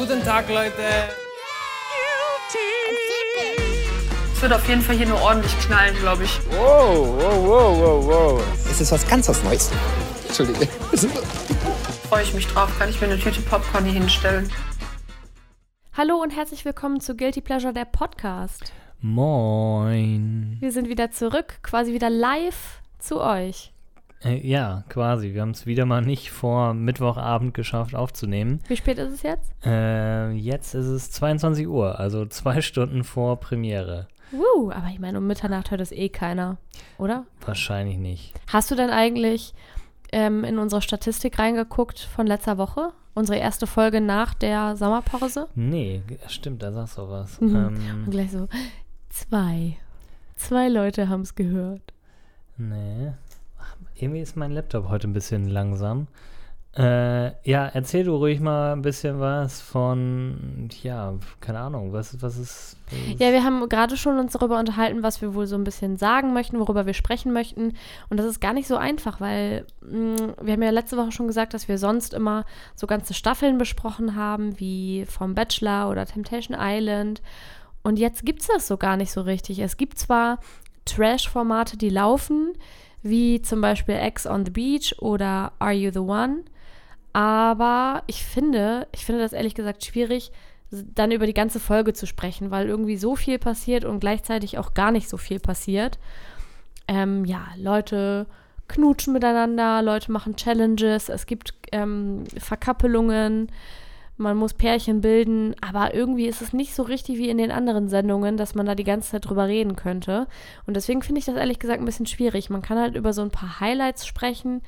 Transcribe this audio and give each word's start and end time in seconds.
Guten 0.00 0.24
Tag, 0.24 0.48
Leute. 0.48 0.72
Es 4.34 4.40
wird 4.40 4.50
auf 4.50 4.66
jeden 4.66 4.80
Fall 4.80 4.96
hier 4.96 5.06
nur 5.06 5.20
ordentlich 5.20 5.52
knallen, 5.58 5.94
glaube 5.96 6.24
ich. 6.24 6.40
Wow, 6.52 7.18
wow, 7.18 7.46
wow, 7.46 7.78
wow, 7.78 8.06
wow. 8.06 8.42
Es 8.70 8.80
ist 8.80 8.92
was 8.92 9.06
ganz 9.06 9.28
was 9.28 9.44
Neues. 9.44 9.70
Entschuldige. 10.26 10.66
Freue 12.08 12.22
ich 12.22 12.32
mich 12.32 12.46
drauf. 12.46 12.70
Kann 12.78 12.88
ich 12.88 12.98
mir 12.98 13.08
eine 13.08 13.18
Tüte 13.18 13.42
Popcorn 13.42 13.84
hier 13.84 13.92
hinstellen? 13.92 14.50
Hallo 15.92 16.16
und 16.16 16.30
herzlich 16.30 16.64
willkommen 16.64 17.00
zu 17.00 17.14
Guilty 17.14 17.42
Pleasure, 17.42 17.74
der 17.74 17.84
Podcast. 17.84 18.72
Moin. 19.02 20.56
Wir 20.60 20.72
sind 20.72 20.88
wieder 20.88 21.10
zurück, 21.10 21.58
quasi 21.62 21.92
wieder 21.92 22.08
live 22.08 22.80
zu 22.98 23.20
euch. 23.20 23.74
Äh, 24.22 24.46
ja, 24.46 24.84
quasi. 24.88 25.32
Wir 25.32 25.40
haben 25.42 25.50
es 25.50 25.66
wieder 25.66 25.86
mal 25.86 26.02
nicht 26.02 26.30
vor 26.30 26.74
Mittwochabend 26.74 27.54
geschafft 27.54 27.94
aufzunehmen. 27.94 28.60
Wie 28.68 28.76
spät 28.76 28.98
ist 28.98 29.12
es 29.12 29.22
jetzt? 29.22 29.52
Äh, 29.64 30.30
jetzt 30.32 30.74
ist 30.74 30.86
es 30.86 31.10
22 31.10 31.66
Uhr, 31.68 31.98
also 31.98 32.26
zwei 32.26 32.60
Stunden 32.62 33.04
vor 33.04 33.40
Premiere. 33.40 34.08
Uh, 34.32 34.70
aber 34.70 34.88
ich 34.92 35.00
meine, 35.00 35.18
um 35.18 35.26
Mitternacht 35.26 35.70
hört 35.72 35.80
es 35.80 35.90
eh 35.90 36.08
keiner, 36.08 36.58
oder? 36.98 37.24
Wahrscheinlich 37.44 37.96
nicht. 37.98 38.32
Hast 38.52 38.70
du 38.70 38.76
denn 38.76 38.90
eigentlich 38.90 39.54
ähm, 40.12 40.44
in 40.44 40.58
unsere 40.58 40.82
Statistik 40.82 41.38
reingeguckt 41.38 41.98
von 41.98 42.26
letzter 42.26 42.56
Woche? 42.58 42.92
Unsere 43.14 43.38
erste 43.38 43.66
Folge 43.66 44.00
nach 44.00 44.34
der 44.34 44.76
Sommerpause? 44.76 45.48
Nee, 45.56 46.02
stimmt, 46.28 46.62
da 46.62 46.70
sagst 46.70 46.96
du 46.98 47.08
was. 47.10 47.40
Mhm. 47.40 47.56
Ähm, 47.56 48.04
Und 48.04 48.10
gleich 48.12 48.30
so, 48.30 48.48
zwei. 49.08 49.76
Zwei 50.36 50.68
Leute 50.68 51.08
haben 51.08 51.22
es 51.22 51.34
gehört. 51.34 51.92
nee. 52.56 53.12
Irgendwie 54.00 54.20
ist 54.20 54.36
mein 54.36 54.52
Laptop 54.52 54.88
heute 54.88 55.08
ein 55.08 55.12
bisschen 55.12 55.48
langsam. 55.48 56.06
Äh, 56.76 57.32
ja, 57.50 57.66
erzähl 57.66 58.04
du 58.04 58.14
ruhig 58.14 58.38
mal 58.38 58.72
ein 58.72 58.82
bisschen 58.82 59.18
was 59.18 59.60
von, 59.60 60.68
ja, 60.82 61.14
keine 61.40 61.58
Ahnung, 61.58 61.92
was, 61.92 62.22
was 62.22 62.38
ist. 62.38 62.76
Was 62.90 63.18
Ja, 63.18 63.32
wir 63.32 63.42
haben 63.42 63.68
gerade 63.68 63.96
schon 63.96 64.20
uns 64.20 64.34
darüber 64.34 64.60
unterhalten, 64.60 65.02
was 65.02 65.20
wir 65.20 65.34
wohl 65.34 65.48
so 65.48 65.56
ein 65.56 65.64
bisschen 65.64 65.96
sagen 65.96 66.32
möchten, 66.32 66.60
worüber 66.60 66.86
wir 66.86 66.94
sprechen 66.94 67.32
möchten. 67.32 67.74
Und 68.08 68.18
das 68.18 68.26
ist 68.26 68.40
gar 68.40 68.52
nicht 68.52 68.68
so 68.68 68.76
einfach, 68.76 69.20
weil 69.20 69.66
mh, 69.80 70.34
wir 70.40 70.52
haben 70.52 70.62
ja 70.62 70.70
letzte 70.70 70.96
Woche 70.96 71.10
schon 71.10 71.26
gesagt, 71.26 71.54
dass 71.54 71.66
wir 71.66 71.76
sonst 71.76 72.14
immer 72.14 72.44
so 72.76 72.86
ganze 72.86 73.14
Staffeln 73.14 73.58
besprochen 73.58 74.14
haben, 74.14 74.60
wie 74.60 75.06
vom 75.06 75.34
Bachelor 75.34 75.90
oder 75.90 76.06
Temptation 76.06 76.56
Island. 76.58 77.20
Und 77.82 77.98
jetzt 77.98 78.24
gibt 78.24 78.42
es 78.42 78.46
das 78.46 78.68
so 78.68 78.76
gar 78.76 78.96
nicht 78.96 79.10
so 79.10 79.22
richtig. 79.22 79.58
Es 79.58 79.76
gibt 79.76 79.98
zwar 79.98 80.38
Trash-Formate, 80.84 81.76
die 81.76 81.90
laufen, 81.90 82.52
wie 83.02 83.40
zum 83.42 83.60
Beispiel 83.60 83.94
Ex 83.94 84.26
on 84.26 84.44
the 84.44 84.50
Beach 84.50 84.94
oder 85.00 85.52
Are 85.58 85.72
You 85.72 85.90
the 85.92 86.00
One? 86.00 86.44
Aber 87.12 88.02
ich 88.06 88.24
finde, 88.24 88.86
ich 88.92 89.04
finde 89.04 89.22
das 89.22 89.32
ehrlich 89.32 89.54
gesagt 89.54 89.84
schwierig, 89.84 90.30
dann 90.70 91.10
über 91.10 91.26
die 91.26 91.34
ganze 91.34 91.58
Folge 91.58 91.92
zu 91.92 92.06
sprechen, 92.06 92.50
weil 92.50 92.68
irgendwie 92.68 92.96
so 92.96 93.16
viel 93.16 93.38
passiert 93.38 93.84
und 93.84 94.00
gleichzeitig 94.00 94.58
auch 94.58 94.74
gar 94.74 94.92
nicht 94.92 95.08
so 95.08 95.16
viel 95.16 95.40
passiert. 95.40 95.98
Ähm, 96.86 97.24
ja, 97.24 97.48
Leute 97.56 98.26
knutschen 98.68 99.12
miteinander, 99.12 99.82
Leute 99.82 100.12
machen 100.12 100.36
Challenges, 100.36 101.08
es 101.08 101.26
gibt 101.26 101.54
ähm, 101.72 102.24
Verkappelungen, 102.38 103.50
man 104.20 104.36
muss 104.36 104.54
Pärchen 104.54 105.00
bilden, 105.00 105.56
aber 105.60 105.94
irgendwie 105.94 106.26
ist 106.26 106.42
es 106.42 106.52
nicht 106.52 106.74
so 106.74 106.82
richtig 106.82 107.18
wie 107.18 107.30
in 107.30 107.38
den 107.38 107.50
anderen 107.50 107.88
Sendungen, 107.88 108.36
dass 108.36 108.54
man 108.54 108.66
da 108.66 108.74
die 108.74 108.84
ganze 108.84 109.12
Zeit 109.12 109.28
drüber 109.28 109.48
reden 109.48 109.76
könnte. 109.76 110.28
Und 110.66 110.74
deswegen 110.74 111.02
finde 111.02 111.18
ich 111.18 111.24
das 111.24 111.36
ehrlich 111.36 111.58
gesagt 111.58 111.80
ein 111.80 111.86
bisschen 111.86 112.06
schwierig. 112.06 112.50
Man 112.50 112.62
kann 112.62 112.78
halt 112.78 112.96
über 112.96 113.12
so 113.12 113.22
ein 113.22 113.30
paar 113.30 113.60
Highlights 113.60 114.06
sprechen 114.06 114.62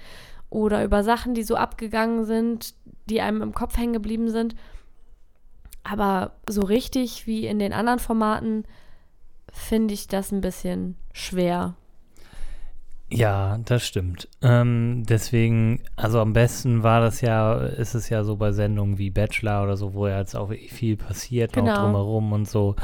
oder 0.48 0.82
über 0.84 1.04
Sachen, 1.04 1.34
die 1.34 1.42
so 1.42 1.56
abgegangen 1.56 2.24
sind, 2.24 2.74
die 3.08 3.20
einem 3.20 3.42
im 3.42 3.54
Kopf 3.54 3.76
hängen 3.76 3.92
geblieben 3.92 4.30
sind. 4.30 4.54
Aber 5.84 6.32
so 6.48 6.62
richtig 6.62 7.26
wie 7.26 7.46
in 7.46 7.58
den 7.58 7.72
anderen 7.72 7.98
Formaten 7.98 8.64
finde 9.52 9.94
ich 9.94 10.08
das 10.08 10.32
ein 10.32 10.40
bisschen 10.40 10.96
schwer. 11.12 11.74
Ja, 13.14 13.58
das 13.64 13.86
stimmt. 13.86 14.28
Ähm, 14.42 15.04
deswegen, 15.08 15.80
also 15.96 16.20
am 16.20 16.32
besten 16.32 16.82
war 16.82 17.00
das 17.00 17.20
ja, 17.20 17.54
ist 17.56 17.94
es 17.94 18.08
ja 18.08 18.24
so 18.24 18.36
bei 18.36 18.52
Sendungen 18.52 18.98
wie 18.98 19.10
Bachelor 19.10 19.62
oder 19.64 19.76
so, 19.76 19.94
wo 19.94 20.06
ja 20.06 20.18
jetzt 20.18 20.34
auch 20.34 20.48
wirklich 20.50 20.72
viel 20.72 20.96
passiert, 20.96 21.52
Genau. 21.52 21.72
auch 21.72 21.78
drumherum 21.84 22.32
und 22.32 22.48
so. 22.48 22.74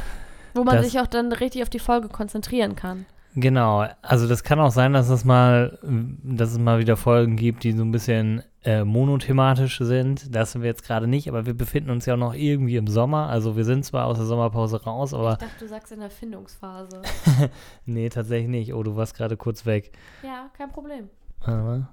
Wo 0.54 0.64
man 0.64 0.76
Das- 0.76 0.86
sich 0.90 1.00
auch 1.00 1.06
dann 1.06 1.32
richtig 1.32 1.62
auf 1.62 1.70
die 1.70 1.78
Folge 1.78 2.08
konzentrieren 2.08 2.76
kann. 2.76 3.06
Genau, 3.34 3.86
also 4.02 4.26
das 4.26 4.42
kann 4.42 4.58
auch 4.58 4.70
sein, 4.72 4.94
dass 4.94 5.08
es 5.10 5.24
mal, 5.24 5.78
dass 6.22 6.50
es 6.52 6.58
mal 6.58 6.78
wieder 6.80 6.96
Folgen 6.96 7.36
gibt, 7.36 7.62
die 7.62 7.72
so 7.72 7.84
ein 7.84 7.92
bisschen 7.92 8.42
äh, 8.64 8.84
monothematisch 8.84 9.78
sind. 9.78 10.34
Das 10.34 10.52
sind 10.52 10.62
wir 10.62 10.68
jetzt 10.68 10.82
gerade 10.84 11.06
nicht, 11.06 11.28
aber 11.28 11.46
wir 11.46 11.54
befinden 11.54 11.90
uns 11.90 12.06
ja 12.06 12.16
noch 12.16 12.34
irgendwie 12.34 12.76
im 12.76 12.86
Sommer. 12.86 13.28
Also 13.28 13.56
wir 13.56 13.64
sind 13.64 13.84
zwar 13.84 14.06
aus 14.06 14.18
der 14.18 14.26
Sommerpause 14.26 14.82
raus, 14.82 15.14
aber 15.14 15.32
ich 15.32 15.38
dachte, 15.38 15.58
du 15.60 15.68
sagst 15.68 15.92
in 15.92 16.00
der 16.00 16.10
Findungsphase. 16.10 17.02
nee, 17.86 18.08
tatsächlich 18.08 18.48
nicht. 18.48 18.74
Oh, 18.74 18.82
du 18.82 18.96
warst 18.96 19.14
gerade 19.16 19.36
kurz 19.36 19.64
weg. 19.66 19.92
ja, 20.22 20.50
kein 20.56 20.70
Problem. 20.70 21.08
Warte 21.40 21.62
mal. 21.62 21.88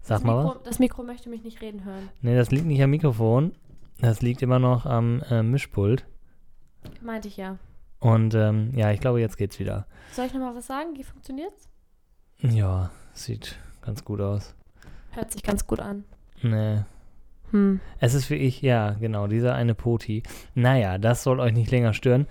Sag 0.00 0.18
Das 0.18 0.24
mal 0.24 0.36
was. 0.36 0.44
Mikro, 0.44 0.60
das 0.64 0.78
Mikro 0.78 1.02
möchte 1.02 1.28
mich 1.30 1.42
nicht 1.44 1.60
reden 1.62 1.84
hören. 1.84 2.08
Nee, 2.20 2.36
das 2.36 2.50
liegt 2.50 2.66
nicht 2.66 2.82
am 2.82 2.90
Mikrofon. 2.90 3.52
Das 4.00 4.20
liegt 4.22 4.42
immer 4.42 4.58
noch 4.58 4.86
am 4.86 5.22
äh, 5.30 5.42
Mischpult. 5.42 6.04
Meinte 7.02 7.28
ich 7.28 7.36
ja. 7.36 7.58
Und 8.00 8.34
ähm, 8.34 8.70
ja, 8.76 8.90
ich 8.90 9.00
glaube, 9.00 9.20
jetzt 9.20 9.38
geht's 9.38 9.58
wieder. 9.58 9.86
Soll 10.12 10.26
ich 10.26 10.34
nochmal 10.34 10.54
was 10.54 10.66
sagen? 10.66 10.90
Wie 10.96 11.04
funktioniert's? 11.04 11.68
Ja, 12.40 12.90
sieht 13.14 13.56
ganz 13.80 14.04
gut 14.04 14.20
aus. 14.20 14.54
Hört 15.14 15.32
sich 15.32 15.42
ganz 15.42 15.66
gut 15.66 15.80
an. 15.80 16.04
Nee. 16.42 16.78
Hm. 17.50 17.80
Es 18.00 18.14
ist 18.14 18.30
wie 18.30 18.34
ich, 18.34 18.62
ja, 18.62 18.90
genau, 18.92 19.26
dieser 19.26 19.54
eine 19.54 19.74
Poti. 19.74 20.22
Naja, 20.54 20.98
das 20.98 21.22
soll 21.22 21.40
euch 21.40 21.52
nicht 21.52 21.70
länger 21.70 21.92
stören. 21.92 22.26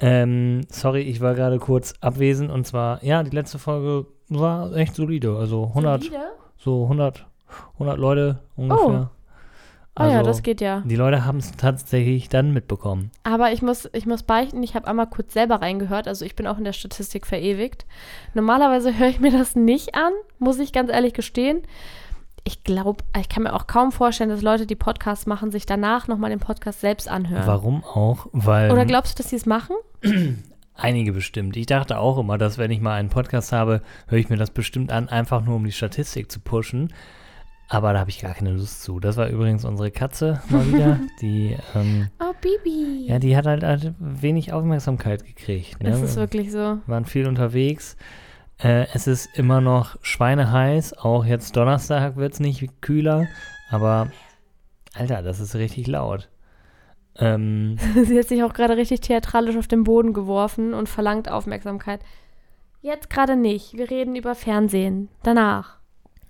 Ähm, 0.00 0.62
sorry, 0.68 1.02
ich 1.02 1.20
war 1.20 1.34
gerade 1.34 1.58
kurz 1.58 1.94
abwesend 2.00 2.50
und 2.50 2.66
zwar, 2.66 3.02
ja, 3.04 3.22
die 3.22 3.34
letzte 3.34 3.58
Folge 3.58 4.06
war 4.28 4.74
echt 4.74 4.96
solide. 4.96 5.36
Also 5.36 5.66
100, 5.68 6.02
Solide? 6.02 6.24
so 6.56 6.82
100, 6.84 7.26
100 7.74 7.98
Leute 7.98 8.40
ungefähr. 8.56 9.10
Ah 9.96 10.08
ja, 10.08 10.18
Also, 10.18 10.30
das 10.30 10.42
geht 10.42 10.60
ja. 10.60 10.82
Die 10.84 10.96
Leute 10.96 11.24
haben 11.24 11.38
es 11.38 11.52
tatsächlich 11.52 12.28
dann 12.28 12.52
mitbekommen. 12.52 13.12
Aber 13.22 13.52
ich 13.52 13.62
muss, 13.62 13.88
ich 13.92 14.06
muss 14.06 14.24
beichten, 14.24 14.60
ich 14.64 14.74
habe 14.74 14.88
einmal 14.88 15.06
kurz 15.06 15.32
selber 15.32 15.62
reingehört. 15.62 16.08
Also 16.08 16.24
ich 16.24 16.34
bin 16.34 16.48
auch 16.48 16.58
in 16.58 16.64
der 16.64 16.72
Statistik 16.72 17.26
verewigt. 17.26 17.86
Normalerweise 18.34 18.98
höre 18.98 19.06
ich 19.06 19.20
mir 19.20 19.30
das 19.30 19.54
nicht 19.54 19.94
an, 19.94 20.12
muss 20.40 20.58
ich 20.58 20.72
ganz 20.72 20.90
ehrlich 20.90 21.14
gestehen. 21.14 21.62
Ich 22.46 22.62
glaube, 22.62 23.02
ich 23.18 23.28
kann 23.30 23.44
mir 23.44 23.54
auch 23.54 23.66
kaum 23.66 23.90
vorstellen, 23.90 24.28
dass 24.28 24.42
Leute, 24.42 24.66
die 24.66 24.74
Podcasts 24.76 25.24
machen, 25.26 25.50
sich 25.50 25.64
danach 25.64 26.08
nochmal 26.08 26.28
den 26.30 26.40
Podcast 26.40 26.80
selbst 26.80 27.08
anhören. 27.08 27.46
Warum 27.46 27.82
auch? 27.84 28.26
Weil 28.32 28.70
Oder 28.70 28.84
glaubst 28.84 29.18
du, 29.18 29.22
dass 29.22 29.30
sie 29.30 29.36
es 29.36 29.46
machen? 29.46 29.76
einige 30.74 31.12
bestimmt. 31.12 31.56
Ich 31.56 31.66
dachte 31.66 31.98
auch 31.98 32.18
immer, 32.18 32.36
dass 32.36 32.58
wenn 32.58 32.70
ich 32.70 32.80
mal 32.80 32.94
einen 32.94 33.08
Podcast 33.08 33.52
habe, 33.52 33.80
höre 34.08 34.18
ich 34.18 34.28
mir 34.28 34.36
das 34.36 34.50
bestimmt 34.50 34.92
an, 34.92 35.08
einfach 35.08 35.42
nur 35.42 35.56
um 35.56 35.64
die 35.64 35.72
Statistik 35.72 36.30
zu 36.30 36.40
pushen. 36.40 36.92
Aber 37.68 37.94
da 37.94 38.00
habe 38.00 38.10
ich 38.10 38.20
gar 38.20 38.34
keine 38.34 38.50
Lust 38.52 38.82
zu. 38.82 39.00
Das 39.00 39.16
war 39.16 39.28
übrigens 39.28 39.64
unsere 39.64 39.90
Katze 39.90 40.42
mal 40.50 40.66
wieder. 40.72 41.00
die, 41.22 41.56
ähm, 41.74 42.08
Oh, 42.20 42.34
Bibi. 42.42 43.06
ja, 43.06 43.18
die 43.18 43.36
hat 43.38 43.46
halt, 43.46 43.62
halt 43.62 43.94
wenig 43.98 44.52
Aufmerksamkeit 44.52 45.24
gekriegt. 45.24 45.82
Ne? 45.82 45.90
das 45.90 46.02
ist 46.02 46.16
wirklich 46.16 46.52
so. 46.52 46.78
waren 46.86 47.06
viel 47.06 47.26
unterwegs. 47.26 47.96
Äh, 48.58 48.86
es 48.94 49.06
ist 49.06 49.28
immer 49.34 49.60
noch 49.60 49.96
schweineheiß. 50.02 50.98
Auch 50.98 51.24
jetzt 51.24 51.56
Donnerstag 51.56 52.16
wird 52.16 52.34
es 52.34 52.40
nicht 52.40 52.80
kühler. 52.80 53.26
Aber, 53.70 54.10
Alter, 54.94 55.22
das 55.22 55.40
ist 55.40 55.54
richtig 55.54 55.86
laut. 55.86 56.28
Ähm, 57.16 57.76
Sie 58.04 58.18
hat 58.18 58.28
sich 58.28 58.42
auch 58.42 58.52
gerade 58.52 58.76
richtig 58.76 59.00
theatralisch 59.00 59.56
auf 59.56 59.68
den 59.68 59.84
Boden 59.84 60.12
geworfen 60.12 60.74
und 60.74 60.88
verlangt 60.88 61.28
Aufmerksamkeit. 61.28 62.00
Jetzt 62.82 63.08
gerade 63.08 63.36
nicht. 63.36 63.74
Wir 63.74 63.90
reden 63.90 64.14
über 64.16 64.34
Fernsehen. 64.34 65.08
Danach. 65.22 65.78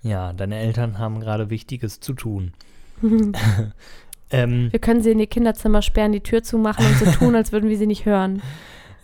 ja, 0.03 0.33
deine 0.33 0.59
Eltern 0.59 0.99
haben 0.99 1.21
gerade 1.21 1.51
Wichtiges 1.51 2.01
zu 2.01 2.13
tun. 2.13 2.53
ähm, 4.31 4.69
Wir 4.71 4.79
können 4.79 5.03
sie 5.03 5.11
in 5.11 5.19
ihr 5.19 5.27
Kinderzimmer 5.27 5.83
sperren, 5.83 6.13
die 6.13 6.21
Tür 6.21 6.43
zumachen 6.43 6.87
und 6.87 6.98
so 6.98 7.10
tun, 7.10 7.34
als 7.34 7.53
würden 7.53 7.69
wir 7.69 7.77
sie 7.77 7.87
nicht 7.87 8.07
hören. 8.07 8.41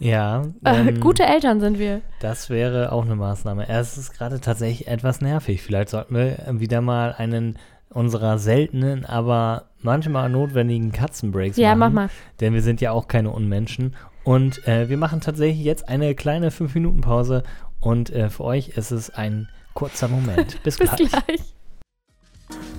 Ja, 0.01 0.43
Äh, 0.65 0.89
ähm, 0.89 1.01
gute 1.01 1.25
Eltern 1.25 1.61
sind 1.61 1.79
wir. 1.79 2.01
das 2.21 2.51
wäre 2.51 2.91
auch 2.93 3.05
eine 3.05 3.15
Maßnahme. 3.17 3.69
Es 3.69 3.97
ist 3.97 4.13
gerade 4.17 4.41
tatsächlich 4.41 4.89
etwas 4.89 5.21
nervig. 5.21 5.63
Vielleicht 5.63 5.91
sollten 5.91 6.15
wir 6.17 6.37
wieder 6.59 6.81
mal 6.81 7.15
einen 7.17 7.59
unserer 7.91 8.39
seltenen, 8.39 9.05
aber 9.05 9.67
manchmal 9.83 10.29
notwendigen 10.31 10.93
Katzenbreaks 10.93 11.57
Ja, 11.57 11.75
mach 11.75 11.87
machen. 11.87 11.95
mal. 11.95 12.09
Denn 12.41 12.55
wir 12.55 12.63
sind 12.63 12.81
ja 12.81 12.93
auch 12.93 13.09
keine 13.09 13.31
Unmenschen. 13.31 13.95
Und 14.25 14.67
äh, 14.69 14.89
wir 14.89 14.97
machen 14.97 15.21
tatsächlich 15.21 15.65
jetzt 15.65 15.89
eine 15.89 16.15
kleine 16.15 16.51
5-Minuten-Pause. 16.51 17.43
Und 17.81 18.11
äh, 18.11 18.29
für 18.31 18.45
euch 18.45 18.71
ist 18.71 18.91
es 18.91 19.11
ein 19.11 19.49
kurzer 19.75 20.09
Moment. 20.09 20.63
Bis, 20.63 20.77
Bis 20.79 20.91
gleich. 20.91 21.11
gleich. 21.11 21.55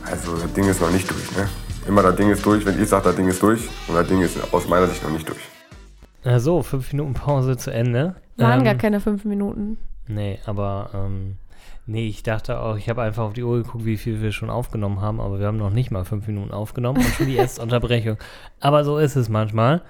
Also 0.09 0.35
das 0.37 0.51
Ding 0.53 0.65
ist 0.67 0.81
noch 0.81 0.91
nicht 0.91 1.09
durch, 1.09 1.31
ne? 1.37 1.47
Immer 1.87 2.03
das 2.03 2.15
Ding 2.15 2.29
ist 2.29 2.45
durch, 2.45 2.65
wenn 2.65 2.81
ich 2.81 2.87
sage, 2.87 3.05
das 3.05 3.15
Ding 3.15 3.27
ist 3.27 3.41
durch. 3.41 3.61
Und 3.87 3.95
das 3.95 4.07
Ding 4.07 4.21
ist 4.21 4.37
aus 4.53 4.67
meiner 4.67 4.87
Sicht 4.87 5.03
noch 5.03 5.11
nicht 5.11 5.27
durch. 5.27 5.39
Äh, 6.23 6.39
so, 6.39 6.61
5 6.61 6.93
Minuten 6.93 7.13
Pause 7.13 7.57
zu 7.57 7.71
Ende. 7.71 8.15
Waren 8.37 8.59
Ähm, 8.59 8.65
gar 8.65 8.75
keine 8.75 8.99
fünf 8.99 9.25
Minuten. 9.25 9.77
Nee, 10.07 10.39
aber 10.45 10.89
ähm, 10.93 11.37
Nee, 11.87 12.07
ich 12.07 12.23
dachte 12.23 12.59
auch, 12.59 12.77
ich 12.77 12.89
habe 12.89 13.01
einfach 13.01 13.23
auf 13.23 13.33
die 13.33 13.43
Uhr 13.43 13.57
geguckt, 13.63 13.85
wie 13.85 13.97
viel 13.97 14.21
wir 14.21 14.31
schon 14.31 14.49
aufgenommen 14.49 15.01
haben, 15.01 15.19
aber 15.19 15.39
wir 15.39 15.47
haben 15.47 15.57
noch 15.57 15.71
nicht 15.71 15.91
mal 15.91 16.05
fünf 16.05 16.27
Minuten 16.27 16.51
aufgenommen 16.51 16.99
und 16.99 17.07
schon 17.07 17.25
die 17.25 17.35
erste 17.35 17.61
Unterbrechung. 17.63 18.17
Aber 18.59 18.83
so 18.83 18.97
ist 18.97 19.15
es 19.15 19.29
manchmal. 19.29 19.81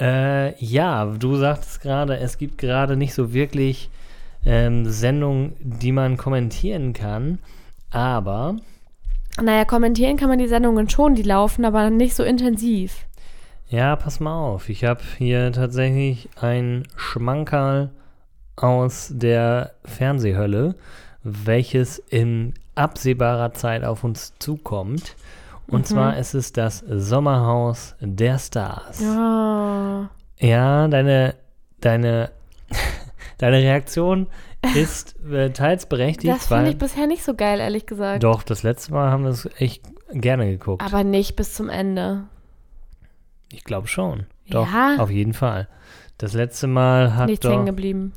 Äh, 0.00 0.58
ja, 0.64 1.04
du 1.04 1.36
sagtest 1.36 1.82
gerade, 1.82 2.18
es 2.18 2.38
gibt 2.38 2.58
gerade 2.58 2.96
nicht 2.96 3.14
so 3.14 3.32
wirklich 3.32 3.90
ähm, 4.44 4.86
Sendungen, 4.86 5.54
die 5.60 5.92
man 5.92 6.16
kommentieren 6.16 6.92
kann, 6.92 7.38
aber 7.90 8.56
Naja, 9.40 9.64
kommentieren 9.64 10.16
kann 10.16 10.28
man 10.28 10.38
die 10.38 10.48
Sendungen 10.48 10.88
schon, 10.88 11.14
die 11.14 11.22
laufen, 11.22 11.64
aber 11.64 11.90
nicht 11.90 12.14
so 12.14 12.24
intensiv. 12.24 13.06
Ja, 13.68 13.96
pass 13.96 14.20
mal 14.20 14.38
auf, 14.38 14.68
ich 14.68 14.84
habe 14.84 15.00
hier 15.18 15.52
tatsächlich 15.52 16.28
ein 16.40 16.84
Schmankerl 16.96 17.90
aus 18.56 19.10
der 19.12 19.72
Fernsehhölle, 19.84 20.76
welches 21.22 21.98
in 21.98 22.54
absehbarer 22.74 23.52
Zeit 23.52 23.84
auf 23.84 24.04
uns 24.04 24.34
zukommt. 24.38 25.16
Und 25.68 25.86
zwar 25.86 26.16
ist 26.16 26.34
es 26.34 26.52
das 26.52 26.84
Sommerhaus 26.88 27.96
der 28.00 28.38
Stars. 28.38 29.00
Ja. 29.00 30.10
Ja, 30.38 30.86
deine, 30.86 31.34
deine, 31.80 32.30
deine 33.38 33.56
Reaktion 33.56 34.28
ist 34.74 35.16
äh, 35.28 35.50
teils 35.50 35.86
berechtigt, 35.86 36.32
Das 36.32 36.46
fand 36.46 36.64
weil 36.64 36.72
ich 36.72 36.78
bisher 36.78 37.06
nicht 37.06 37.24
so 37.24 37.34
geil, 37.34 37.58
ehrlich 37.60 37.86
gesagt. 37.86 38.22
doch, 38.22 38.42
das 38.42 38.62
letzte 38.62 38.92
Mal 38.92 39.10
haben 39.10 39.24
wir 39.24 39.30
es 39.30 39.48
echt 39.58 39.82
gerne 40.12 40.46
geguckt. 40.46 40.84
Aber 40.84 41.02
nicht 41.02 41.34
bis 41.36 41.54
zum 41.54 41.68
Ende. 41.68 42.24
Ich 43.52 43.64
glaube 43.64 43.86
schon. 43.88 44.26
Doch, 44.50 44.70
Ja. 44.72 44.96
auf 44.98 45.10
jeden 45.10 45.34
Fall. 45.34 45.68
Das 46.18 46.32
letzte 46.32 46.66
Mal 46.66 47.14
hat 47.14 47.28
Nichts 47.28 47.42
doch, 47.44 47.52
hängen 47.52 47.66
geblieben. 47.66 48.12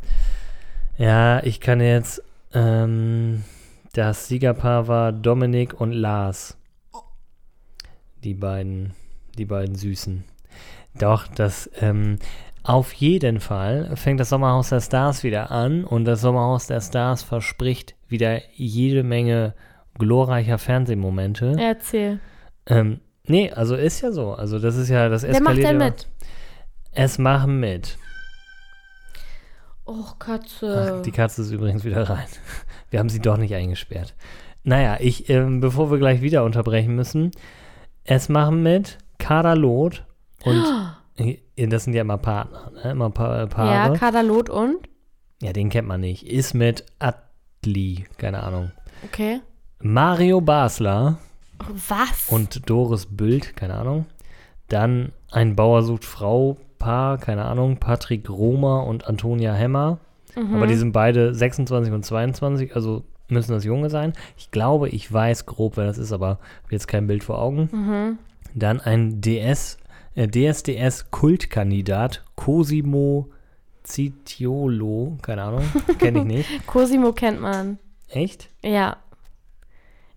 ja, 0.98 1.44
ich 1.44 1.60
kann 1.60 1.82
jetzt, 1.82 2.24
ähm, 2.54 3.44
das 3.94 4.28
Siegerpaar 4.28 4.88
war 4.88 5.12
Dominik 5.12 5.80
und 5.80 5.92
Lars. 5.92 6.58
Die 8.24 8.34
beiden, 8.34 8.94
die 9.38 9.46
beiden 9.46 9.76
Süßen. 9.76 10.24
Doch, 11.00 11.28
das, 11.28 11.70
ähm, 11.80 12.20
auf 12.64 12.92
jeden 12.94 13.40
Fall 13.40 13.96
fängt 13.96 14.20
das 14.20 14.30
Sommerhaus 14.30 14.70
der 14.70 14.82
Stars 14.82 15.24
wieder 15.24 15.50
an 15.52 15.86
und 15.86 16.06
das 16.06 16.22
Sommerhaus 16.22 16.68
der 16.68 16.82
Stars 16.82 17.24
verspricht 17.24 17.96
wieder 18.08 18.42
jede 18.54 19.04
Menge 19.04 19.56
glorreicher 19.98 20.58
Fernsehmomente. 20.58 21.56
Erzähl. 21.60 22.20
Ähm, 22.66 23.00
nee, 23.30 23.52
also 23.52 23.76
ist 23.76 24.02
ja 24.02 24.12
so. 24.12 24.34
Also 24.34 24.60
das 24.60 24.76
ist 24.76 24.90
ja, 24.90 25.10
das 25.10 25.24
Wer 25.24 25.42
macht 25.42 25.58
denn 25.58 25.80
ja. 25.80 25.86
mit? 25.86 26.08
Es 26.92 27.18
machen 27.18 27.60
mit. 27.60 27.98
Oh, 29.86 30.06
Katze. 30.20 30.98
Ach, 31.00 31.02
die 31.02 31.12
Katze 31.12 31.42
ist 31.42 31.52
übrigens 31.52 31.84
wieder 31.84 32.10
rein. 32.10 32.28
Wir 32.90 33.00
haben 33.00 33.10
sie 33.10 33.20
doch 33.20 33.38
nicht 33.38 33.56
eingesperrt. 33.56 34.14
Naja, 34.64 34.98
ich, 35.00 35.30
ähm, 35.30 35.62
bevor 35.62 35.90
wir 35.90 36.00
gleich 36.00 36.22
wieder 36.22 36.44
unterbrechen 36.44 36.96
müssen, 36.96 37.32
es 38.04 38.30
machen 38.30 38.62
mit 38.62 38.98
Kaderlot 39.18 40.04
und 40.44 40.64
äh, 41.18 41.68
das 41.68 41.86
sind 41.86 41.94
ja 41.94 42.02
immer 42.02 42.18
Partner, 42.18 42.72
ne? 42.72 42.92
immer 42.92 43.10
pa 43.10 43.38
ja, 43.40 43.46
Paare. 43.48 43.94
Ja, 43.94 43.98
Kadalot 43.98 44.50
und? 44.50 44.90
den 45.42 45.70
kennt 45.70 45.88
man 45.88 46.02
nicht. 46.02 46.28
Ist 46.28 46.54
mit 46.54 46.86
Atli, 47.00 48.06
keine 48.18 48.44
Ahnung. 48.44 48.72
Okay. 49.06 49.40
Mario 49.80 50.42
Basler 50.42 51.20
Was? 51.88 52.30
und 52.30 52.70
Doris 52.70 53.06
Büld, 53.06 53.56
keine 53.56 53.76
Ahnung. 53.76 54.06
Dann 54.68 55.12
ein 55.32 55.56
Bauer 55.56 55.84
sucht 55.84 56.06
Frau 56.06 56.58
Paar, 56.78 57.18
keine 57.18 57.46
Ahnung, 57.46 57.78
Patrick 57.78 58.30
Romer 58.30 58.86
und 58.88 59.08
Antonia 59.08 59.54
Hemmer. 59.54 60.00
Aber 60.36 60.68
die 60.68 60.76
sind 60.76 60.94
beide 60.94 61.34
26 61.34 61.92
und 61.92 62.06
22, 62.06 62.74
also 62.76 63.04
müssen 63.28 63.52
das 63.52 63.66
Junge 63.66 63.90
sein. 63.90 64.14
Ich 64.38 64.52
glaube, 64.52 64.88
ich 64.90 65.12
weiß 65.12 65.46
grob, 65.46 65.76
wer 65.76 65.86
das 65.86 65.98
ist, 65.98 66.14
aber 66.14 66.28
habe 66.30 66.72
jetzt 66.72 66.88
kein 66.88 67.08
Bild 67.08 67.24
vor 67.24 67.40
Augen. 67.40 68.18
Dann 68.56 68.80
ein 68.80 69.20
DS, 69.22 69.78
äh, 70.16 70.28
DSDS-Kultkandidat, 70.28 72.24
Cosimo 72.36 73.28
Zitiolo, 73.84 75.18
keine 75.22 75.44
Ahnung, 75.44 75.64
kenne 75.98 76.20
ich 76.20 76.26
nicht. 76.50 76.68
Cosimo 76.68 77.12
kennt 77.12 77.42
man. 77.42 77.80
Echt? 78.08 78.50
Ja. 78.64 78.98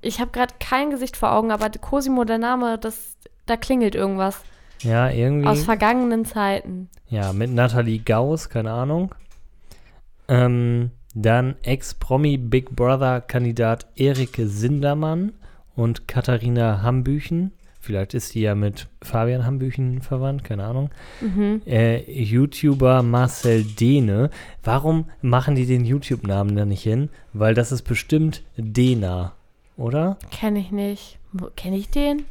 Ich 0.03 0.21
habe 0.21 0.33
gerade 0.33 0.55
kein 0.61 0.91
Gesicht 0.91 1.17
vor 1.17 1.33
Augen, 1.33 1.51
aber 1.51 1.71
Cosimo, 1.71 2.25
der 2.25 2.39
Name, 2.39 2.77
das, 2.77 3.17
da 3.47 3.57
klingelt 3.57 3.95
irgendwas. 3.95 4.41
Ja, 4.81 5.09
irgendwie. 5.09 5.47
Aus 5.47 5.63
vergangenen 5.63 6.25
Zeiten. 6.25 6.89
Ja, 7.09 7.33
mit 7.33 7.51
Nathalie 7.51 8.01
Gauss, 8.01 8.49
keine 8.49 8.73
Ahnung. 8.73 9.15
Ähm, 10.29 10.91
dann 11.15 11.55
Ex-Promi 11.63 12.37
Big 12.37 12.75
Brother-Kandidat 12.75 13.87
Erike 13.97 14.49
Sindermann 14.49 15.33
und 15.77 16.09
Katharina 16.09 16.83
Hambüchen. 16.83 17.53
Vielleicht 17.81 18.15
ist 18.15 18.31
sie 18.31 18.43
ja 18.43 18.55
mit 18.55 18.89
Fabian 19.03 19.45
Hambüchen 19.45 20.03
verwandt, 20.03 20.45
keine 20.45 20.65
Ahnung. 20.65 20.91
Äh, 21.67 22.01
YouTuber 22.11 23.03
Marcel 23.03 23.65
Dehne. 23.65 24.31
Warum 24.63 25.07
machen 25.21 25.57
die 25.57 25.67
den 25.67 25.85
YouTube-Namen 25.85 26.55
da 26.55 26.65
nicht 26.65 26.85
hin? 26.85 27.09
Weil 27.33 27.55
das 27.55 27.73
ist 27.73 27.83
bestimmt 27.83 28.45
Dena, 28.57 29.33
oder? 29.77 30.19
Kenne 30.31 30.59
ich 30.61 30.71
nicht. 30.71 31.19
Kenne 31.57 31.77
ich 31.77 31.89
den? 31.91 32.27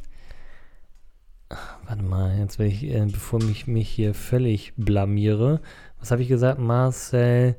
Warte 1.86 2.02
mal, 2.02 2.38
jetzt 2.38 2.58
will 2.58 2.66
ich, 2.68 2.84
äh, 2.84 3.04
bevor 3.04 3.42
ich 3.42 3.66
mich 3.66 3.88
hier 3.88 4.14
völlig 4.14 4.72
blamiere, 4.76 5.60
was 6.00 6.10
habe 6.10 6.22
ich 6.22 6.28
gesagt? 6.28 6.58
Marcel 6.58 7.56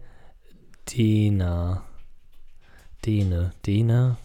Dehner. 0.90 1.84
Dehne. 3.06 3.52
Dehne? 3.66 4.18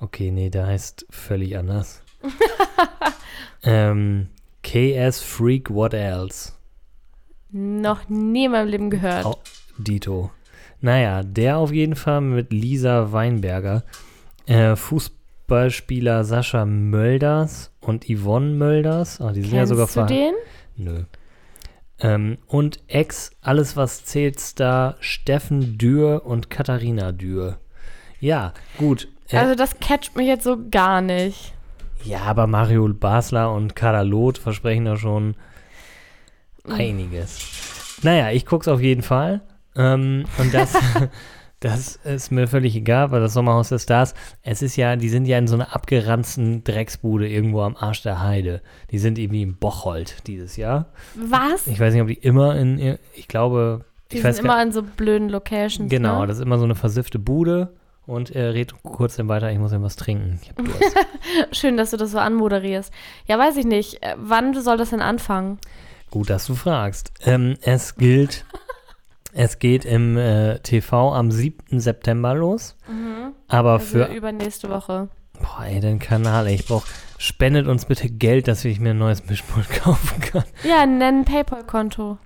Okay, 0.00 0.30
nee, 0.30 0.48
der 0.48 0.66
heißt 0.66 1.06
völlig 1.10 1.58
anders. 1.58 2.02
ähm, 3.62 4.28
KS 4.62 5.20
Freak 5.20 5.70
What 5.70 5.92
Else? 5.92 6.52
Noch 7.50 8.08
nie 8.08 8.44
in 8.46 8.52
meinem 8.52 8.68
Leben 8.68 8.90
gehört. 8.90 9.24
Au- 9.26 9.38
Dito. 9.78 10.30
Naja, 10.80 11.22
der 11.22 11.58
auf 11.58 11.72
jeden 11.72 11.96
Fall 11.96 12.20
mit 12.20 12.52
Lisa 12.52 13.10
Weinberger. 13.12 13.82
Äh, 14.48 14.76
Fußballspieler 14.76 16.24
Sascha 16.24 16.64
Mölders 16.64 17.70
und 17.80 18.06
Yvonne 18.08 18.52
Mölders. 18.54 19.20
Ah, 19.20 19.32
die 19.32 19.42
sind 19.42 19.54
ja 19.54 19.66
sogar 19.66 19.86
du 19.86 20.06
den? 20.06 20.34
Nö. 20.76 21.02
Ähm, 22.00 22.38
und 22.46 22.80
Ex, 22.86 23.32
alles 23.42 23.76
was 23.76 24.04
zählt, 24.04 24.38
Star 24.40 24.96
Steffen 25.00 25.76
Dürr 25.78 26.24
und 26.24 26.48
Katharina 26.48 27.12
Dürr. 27.12 27.58
Ja, 28.20 28.52
gut. 28.78 29.08
Äh, 29.28 29.36
Also 29.38 29.54
das 29.54 29.78
catcht 29.80 30.16
mich 30.16 30.26
jetzt 30.28 30.44
so 30.44 30.56
gar 30.70 31.00
nicht. 31.00 31.52
ja, 32.04 32.20
aber 32.20 32.46
Mario 32.46 32.88
Basler 32.88 33.52
und 33.52 33.74
Kader 33.76 34.04
Loth 34.04 34.38
versprechen 34.38 34.84
da 34.86 34.96
schon 34.96 35.34
einiges. 36.68 37.98
Naja, 38.02 38.30
ich 38.30 38.46
guck's 38.46 38.68
auf 38.68 38.80
jeden 38.80 39.02
Fall. 39.02 39.40
Ähm, 39.76 40.24
und 40.38 40.54
das, 40.54 40.72
das 41.60 41.96
ist 41.96 42.30
mir 42.30 42.46
völlig 42.46 42.76
egal, 42.76 43.10
weil 43.10 43.20
das 43.20 43.32
Sommerhaus 43.32 43.68
der 43.70 43.78
Stars, 43.78 44.14
es 44.42 44.62
ist 44.62 44.76
ja, 44.76 44.94
die 44.96 45.08
sind 45.08 45.26
ja 45.26 45.38
in 45.38 45.48
so 45.48 45.54
einer 45.56 45.74
abgeranzten 45.74 46.62
Drecksbude 46.64 47.28
irgendwo 47.28 47.62
am 47.62 47.76
Arsch 47.76 48.02
der 48.02 48.22
Heide. 48.22 48.62
Die 48.90 48.98
sind 48.98 49.18
irgendwie 49.18 49.42
im 49.42 49.56
Bocholt 49.56 50.26
dieses 50.28 50.56
Jahr. 50.56 50.86
Was? 51.16 51.66
Ich 51.66 51.80
weiß 51.80 51.92
nicht, 51.94 52.02
ob 52.02 52.08
die 52.08 52.14
immer 52.14 52.56
in, 52.56 52.98
ich 53.14 53.26
glaube, 53.28 53.84
Die 54.12 54.16
ich 54.18 54.22
sind 54.22 54.38
immer 54.38 54.56
an 54.56 54.70
so 54.72 54.82
blöden 54.82 55.28
Locations. 55.28 55.90
Genau, 55.90 56.20
Ne? 56.20 56.26
das 56.28 56.36
ist 56.38 56.42
immer 56.44 56.58
so 56.58 56.64
eine 56.64 56.74
versiffte 56.76 57.18
Bude. 57.18 57.74
Und 58.06 58.30
er 58.30 58.54
redet 58.54 58.82
kurz 58.82 59.16
dann 59.16 59.28
weiter, 59.28 59.52
ich 59.52 59.58
muss 59.58 59.70
ja 59.72 59.82
was 59.82 59.96
trinken. 59.96 60.38
Ich 60.42 60.48
hab 60.48 60.56
Durst. 60.56 60.96
Schön, 61.52 61.76
dass 61.76 61.90
du 61.90 61.98
das 61.98 62.12
so 62.12 62.18
anmoderierst. 62.18 62.90
Ja, 63.26 63.38
weiß 63.38 63.56
ich 63.58 63.66
nicht. 63.66 64.02
Äh, 64.02 64.14
Wann 64.16 64.54
soll 64.58 64.78
das 64.78 64.90
denn 64.90 65.02
anfangen? 65.02 65.58
Gut, 66.10 66.30
dass 66.30 66.46
du 66.46 66.54
fragst. 66.54 67.12
Ähm, 67.26 67.56
es 67.60 67.96
gilt, 67.96 68.46
es 69.32 69.58
geht 69.58 69.84
im 69.84 70.16
äh, 70.16 70.58
TV 70.60 71.12
am 71.12 71.30
7. 71.30 71.78
September 71.80 72.34
los. 72.34 72.76
Aber 73.48 73.72
Also 73.74 73.84
für, 73.86 74.04
übernächste 74.14 74.68
Woche. 74.70 75.08
boah, 75.40 75.64
ey, 75.64 75.80
den 75.80 75.98
Kanal, 75.98 76.46
ey, 76.46 76.54
ich 76.54 76.66
brauch, 76.66 76.84
spendet 77.18 77.66
uns 77.66 77.84
bitte 77.86 78.08
Geld, 78.08 78.48
dass 78.48 78.64
ich 78.64 78.80
mir 78.80 78.90
ein 78.90 78.98
neues 78.98 79.24
Mischpult 79.26 79.68
kaufen 79.82 80.20
kann. 80.20 80.44
Ja, 80.68 80.84
nenn 80.86 81.02
ein 81.20 81.24
PayPal-Konto. 81.24 82.18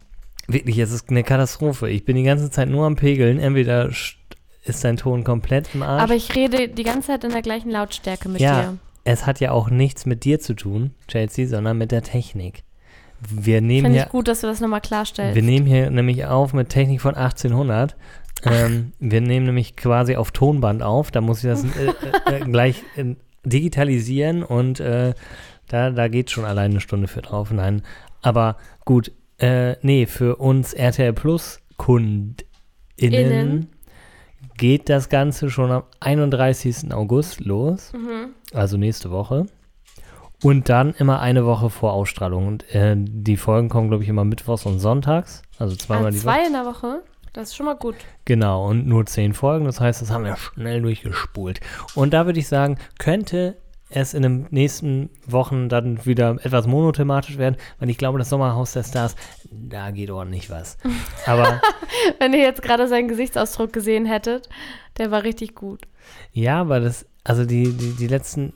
Wirklich, 0.49 0.79
es 0.79 0.91
ist 0.93 1.09
eine 1.11 1.23
Katastrophe. 1.23 1.89
Ich 1.89 2.05
bin 2.05 2.17
die 2.17 2.25
ganze 2.25 2.51
Zeit 2.51 2.69
nur 2.69 2.85
am 2.87 2.97
Pegeln. 2.97 3.39
Entweder 3.39 3.87
st- 3.87 4.17
ist 4.65 4.83
dein 4.85 4.97
Ton 4.97 5.23
komplett 5.25 5.75
im 5.75 5.83
Arsch. 5.83 6.03
Aber 6.03 6.15
ich 6.15 6.35
rede 6.35 6.69
die 6.69 6.83
ganze 6.83 7.09
Zeit 7.09 7.25
in 7.25 7.31
der 7.31 7.43
gleichen 7.43 7.71
Lautstärke 7.71 8.29
mit 8.29 8.41
ja, 8.41 8.63
dir. 8.63 8.79
es 9.05 9.25
hat 9.27 9.39
ja 9.41 9.53
auch 9.53 9.71
nichts 9.71 10.05
mit 10.07 10.25
dir 10.25 10.41
zu 10.41 10.55
tun, 10.55 10.93
Chelsea, 11.09 11.47
sondern 11.47 11.79
mit 11.79 11.93
der 11.93 12.03
Technik. 12.03 12.65
Wir 13.31 13.61
nehmen 13.61 13.87
Finde 13.87 13.99
hier, 13.99 14.07
ich 14.07 14.13
gut, 14.13 14.29
dass 14.29 14.41
du 14.41 14.47
das 14.47 14.61
nochmal 14.61 14.81
klarstellst. 14.81 15.35
wir 15.37 15.43
nehmen 15.43 15.67
hier 15.67 15.91
nämlich 15.91 16.25
auf 16.27 16.53
mit 16.55 16.69
Technik 16.71 17.01
von 17.01 17.15
1800. 17.15 17.97
Ähm, 18.45 18.93
wir 18.99 19.21
nehmen 19.21 19.47
nämlich 19.47 19.77
quasi 19.77 20.17
auf 20.17 20.33
Tonband 20.33 20.83
auf. 20.83 21.11
Da 21.11 21.21
muss 21.21 21.45
ich 21.45 21.51
das 21.51 21.65
äh, 21.65 22.37
äh, 22.37 22.41
gleich 22.41 22.83
äh, 22.97 23.15
digitalisieren 23.45 24.43
und 24.43 24.81
äh, 24.81 25.15
da, 25.69 25.91
da 25.91 26.09
geht 26.09 26.31
schon 26.31 26.45
alleine 26.45 26.73
eine 26.75 26.81
Stunde 26.81 27.07
für 27.09 27.23
drauf. 27.23 27.51
Nein, 27.53 27.83
aber 28.21 28.57
gut, 28.85 29.13
äh, 29.39 29.77
nee, 29.83 30.07
für 30.07 30.37
uns 30.37 30.73
RTL 30.73 31.13
Plus 31.13 31.61
KundInnen 31.77 32.45
Innen. 32.99 33.69
geht 34.57 34.89
das 34.89 35.09
Ganze 35.09 35.51
schon 35.51 35.71
am 35.71 35.83
31. 36.01 36.93
August 36.93 37.41
los, 37.45 37.93
Mhm. 37.93 38.31
also 38.53 38.77
nächste 38.77 39.11
Woche. 39.11 39.47
Und 40.43 40.69
dann 40.69 40.93
immer 40.95 41.21
eine 41.21 41.47
Woche 41.47 41.71
vor 41.71 41.93
Ausstrahlung. 41.93 42.47
Und 42.49 42.75
äh, 42.75 42.95
die 42.99 43.37
Folgen 43.37 43.69
kommen, 43.69 43.89
glaube 43.89 44.03
ich, 44.03 44.09
immer 44.09 44.25
mittwochs 44.25 44.67
und 44.67 44.79
sonntags. 44.81 45.43
Also 45.59 45.77
zweimal 45.77 46.07
Ah, 46.07 46.11
die 46.11 46.17
Woche. 46.17 46.23
zwei 46.25 46.47
in 46.47 46.53
der 46.53 46.65
Woche? 46.65 47.03
Das 47.33 47.49
ist 47.49 47.57
schon 47.57 47.67
mal 47.67 47.77
gut. 47.77 47.95
Genau, 48.27 48.67
und 48.69 48.87
nur 48.87 49.07
zehn 49.07 49.33
Folgen. 49.35 49.65
Das 49.65 49.81
heißt, 49.81 50.03
das 50.03 50.11
haben 50.11 50.25
wir 50.25 50.37
schnell 50.37 50.83
durchgespult. 50.83 51.61
Und 51.95 52.13
da 52.13 52.27
würde 52.27 52.39
ich 52.41 52.49
sagen, 52.49 52.77
könnte 52.99 53.57
es 53.95 54.15
in 54.15 54.23
den 54.23 54.47
nächsten 54.51 55.11
Wochen 55.27 55.69
dann 55.69 56.05
wieder 56.07 56.39
etwas 56.43 56.67
monothematisch 56.67 57.37
werden, 57.39 57.57
weil 57.79 57.91
ich 57.91 57.99
glaube, 57.99 58.19
das 58.19 58.31
Sommerhaus 58.31 58.73
der 58.73 58.85
Stars, 58.85 59.17
da 59.51 59.91
geht 59.91 60.11
ordentlich 60.11 60.51
was. 60.51 60.77
Aber 61.27 61.61
Wenn 62.19 62.33
ihr 62.33 62.41
jetzt 62.41 62.63
gerade 62.63 62.89
seinen 62.89 63.09
Gesichtsausdruck 63.09 63.73
gesehen 63.73 64.07
hättet, 64.07 64.49
der 64.99 65.11
war 65.11 65.23
richtig 65.25 65.55
gut. 65.55 65.81
ja, 66.33 66.69
weil 66.69 66.83
das, 66.83 67.07
also 67.25 67.45
die, 67.45 67.73
die, 67.73 67.93
die 67.95 68.07
letzten, 68.09 68.53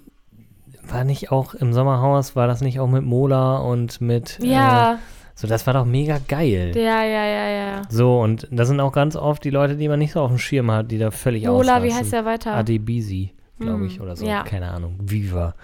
war 0.89 1.05
nicht 1.05 1.31
auch 1.33 1.55
im 1.55 1.73
Sommerhaus, 1.73 2.37
war 2.37 2.47
das 2.47 2.61
nicht 2.61 2.81
auch 2.81 2.87
mit 2.89 3.03
Mola 3.05 3.59
und 3.59 4.01
mit, 4.01 4.39
äh, 4.41 4.47
Ja, 4.47 4.99
so, 5.35 5.47
das 5.47 5.67
war 5.67 5.75
doch 5.75 5.85
mega 5.85 6.19
geil. 6.29 6.73
ja, 6.77 7.03
ja, 7.03 7.25
ja, 7.27 7.49
ja. 7.49 7.83
So, 7.91 8.21
und 8.21 8.49
das 8.51 8.69
sind 8.69 8.81
auch 8.81 8.93
ganz 8.93 9.17
oft 9.17 9.45
die 9.45 9.51
Leute, 9.51 9.77
die 9.77 9.89
man 9.89 9.99
nicht 9.99 10.13
so 10.13 10.21
auf 10.21 10.31
dem 10.31 10.39
Schirm 10.39 10.71
hat, 10.71 10.91
die 10.91 10.99
da 10.99 11.11
völlig 11.11 11.45
Mola, 11.47 11.83
wie 11.83 11.93
heißt 11.93 12.13
der 12.13 12.25
weiter? 12.25 12.55
Adebisi, 12.55 13.35
glaube 13.59 13.81
Hm, 13.81 13.87
ich, 13.87 14.01
oder 14.01 14.17
so. 14.17 14.27
ja. 14.27 14.43
Keine 14.45 14.71
Ahnung. 14.71 14.97
Viva. 15.03 15.55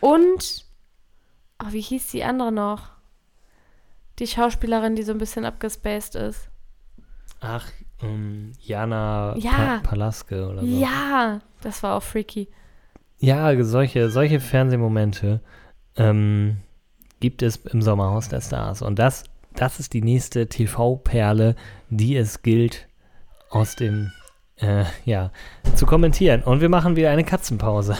Und, 0.00 0.64
oh, 1.62 1.66
wie 1.70 1.80
hieß 1.80 2.08
die 2.10 2.24
andere 2.24 2.50
noch? 2.50 2.90
Die 4.18 4.26
Schauspielerin, 4.26 4.96
die 4.96 5.02
so 5.04 5.12
ein 5.12 5.18
bisschen 5.18 5.44
abgespaced 5.44 6.16
ist. 6.16 6.48
Ach, 7.40 7.66
ähm, 8.02 8.52
Jana 8.60 9.34
Ja. 9.38 9.50
pa 9.50 9.80
Palaske 9.82 10.48
oder 10.48 10.60
so. 10.60 10.66
Ja, 10.66 11.40
das 11.60 11.82
war 11.82 11.96
auch 11.96 12.02
freaky. 12.02 12.48
Ja, 13.22 13.54
solche, 13.62 14.10
solche 14.10 14.40
Fernsehmomente 14.40 15.40
ähm, 15.96 16.56
gibt 17.20 17.42
es 17.42 17.54
im 17.54 17.80
Sommerhaus 17.80 18.28
der 18.28 18.40
Stars. 18.40 18.82
Und 18.82 18.98
das, 18.98 19.22
das 19.54 19.78
ist 19.78 19.92
die 19.92 20.02
nächste 20.02 20.48
TV-Perle, 20.48 21.54
die 21.88 22.16
es 22.16 22.42
gilt 22.42 22.88
aus 23.48 23.76
dem, 23.76 24.10
äh, 24.56 24.86
ja, 25.04 25.30
zu 25.76 25.86
kommentieren. 25.86 26.42
Und 26.42 26.60
wir 26.60 26.68
machen 26.68 26.96
wieder 26.96 27.10
eine 27.10 27.22
Katzenpause. 27.22 27.96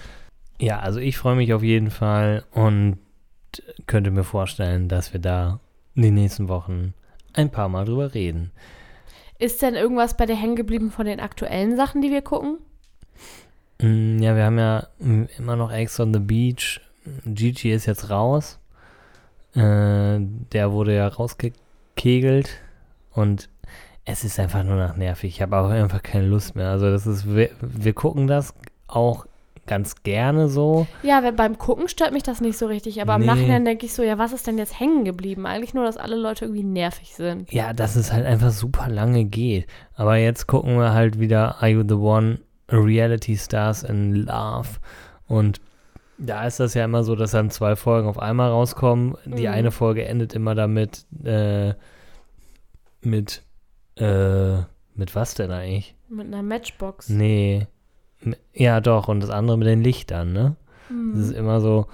ja, 0.58 0.80
also 0.80 0.98
ich 0.98 1.16
freue 1.16 1.36
mich 1.36 1.54
auf 1.54 1.62
jeden 1.62 1.92
Fall 1.92 2.42
und 2.50 2.98
könnte 3.86 4.10
mir 4.10 4.24
vorstellen, 4.24 4.88
dass 4.88 5.12
wir 5.12 5.20
da 5.20 5.60
in 5.94 6.02
den 6.02 6.14
nächsten 6.14 6.48
Wochen 6.48 6.92
ein 7.34 7.52
paar 7.52 7.68
Mal 7.68 7.84
drüber 7.84 8.14
reden. 8.14 8.50
Ist 9.38 9.62
denn 9.62 9.76
irgendwas 9.76 10.16
bei 10.16 10.26
dir 10.26 10.34
hängen 10.34 10.56
geblieben 10.56 10.90
von 10.90 11.06
den 11.06 11.20
aktuellen 11.20 11.76
Sachen, 11.76 12.02
die 12.02 12.10
wir 12.10 12.22
gucken? 12.22 12.58
Mm, 13.80 14.18
Ja, 14.22 14.36
wir 14.36 14.44
haben 14.44 14.58
ja 14.58 14.86
mm, 14.98 15.24
immer 15.38 15.56
noch 15.56 15.72
Ex 15.72 15.98
on 16.00 16.12
the 16.14 16.20
Beach. 16.20 16.80
Gigi 17.24 17.72
ist 17.72 17.86
jetzt 17.86 18.10
raus. 18.10 18.58
Äh, 19.54 20.18
der 20.20 20.72
wurde 20.72 20.94
ja 20.94 21.08
rausgekegelt. 21.08 22.50
Und 23.12 23.48
es 24.04 24.24
ist 24.24 24.38
einfach 24.38 24.62
nur 24.62 24.76
noch 24.76 24.96
nervig. 24.96 25.34
Ich 25.34 25.42
habe 25.42 25.56
auch 25.56 25.68
einfach 25.70 26.02
keine 26.02 26.26
Lust 26.26 26.54
mehr. 26.56 26.70
Also 26.70 26.90
das 26.90 27.06
ist, 27.06 27.32
wir, 27.34 27.50
wir 27.60 27.92
gucken 27.92 28.26
das 28.26 28.54
auch 28.86 29.26
ganz 29.66 30.02
gerne 30.04 30.48
so. 30.48 30.86
Ja, 31.02 31.28
beim 31.32 31.58
Gucken 31.58 31.88
stört 31.88 32.12
mich 32.12 32.22
das 32.22 32.40
nicht 32.40 32.56
so 32.56 32.66
richtig, 32.66 33.02
aber 33.02 33.18
Nee. 33.18 33.24
im 33.24 33.26
Nachhinein 33.26 33.64
denke 33.64 33.84
ich 33.86 33.94
so, 33.94 34.02
ja, 34.04 34.16
was 34.16 34.32
ist 34.32 34.46
denn 34.46 34.58
jetzt 34.58 34.78
hängen 34.78 35.04
geblieben? 35.04 35.44
Eigentlich 35.44 35.74
nur, 35.74 35.84
dass 35.84 35.96
alle 35.96 36.14
Leute 36.14 36.44
irgendwie 36.44 36.62
nervig 36.62 37.14
sind. 37.16 37.52
Ja, 37.52 37.72
dass 37.72 37.96
es 37.96 38.12
halt 38.12 38.26
einfach 38.26 38.50
super 38.52 38.88
lange 38.88 39.24
geht. 39.24 39.66
Aber 39.96 40.16
jetzt 40.18 40.46
gucken 40.46 40.78
wir 40.78 40.92
halt 40.92 41.18
wieder 41.18 41.56
Are 41.60 41.68
You 41.68 41.82
the 41.86 41.94
One? 41.94 42.38
Reality 42.70 43.36
Stars 43.36 43.82
in 43.82 44.14
Love. 44.14 44.68
Und 45.28 45.60
da 46.18 46.46
ist 46.46 46.60
das 46.60 46.74
ja 46.74 46.84
immer 46.84 47.04
so, 47.04 47.14
dass 47.14 47.32
dann 47.32 47.50
zwei 47.50 47.76
Folgen 47.76 48.08
auf 48.08 48.18
einmal 48.18 48.50
rauskommen. 48.50 49.16
Die 49.24 49.42
Mhm. 49.46 49.52
eine 49.52 49.70
Folge 49.70 50.04
endet 50.06 50.34
immer 50.34 50.54
damit, 50.54 51.04
äh, 51.24 51.74
mit, 53.02 53.42
äh, 53.96 54.56
mit 54.94 55.14
was 55.14 55.34
denn 55.34 55.50
eigentlich? 55.50 55.94
Mit 56.08 56.26
einer 56.26 56.42
Matchbox. 56.42 57.08
Nee. 57.08 57.66
Ja, 58.54 58.80
doch. 58.80 59.08
Und 59.08 59.20
das 59.20 59.30
andere 59.30 59.58
mit 59.58 59.66
den 59.68 59.82
Lichtern, 59.82 60.32
ne? 60.32 60.56
Das 61.12 61.20
ist 61.26 61.30
Hm. 61.32 61.36
immer 61.36 61.60
so. 61.60 61.86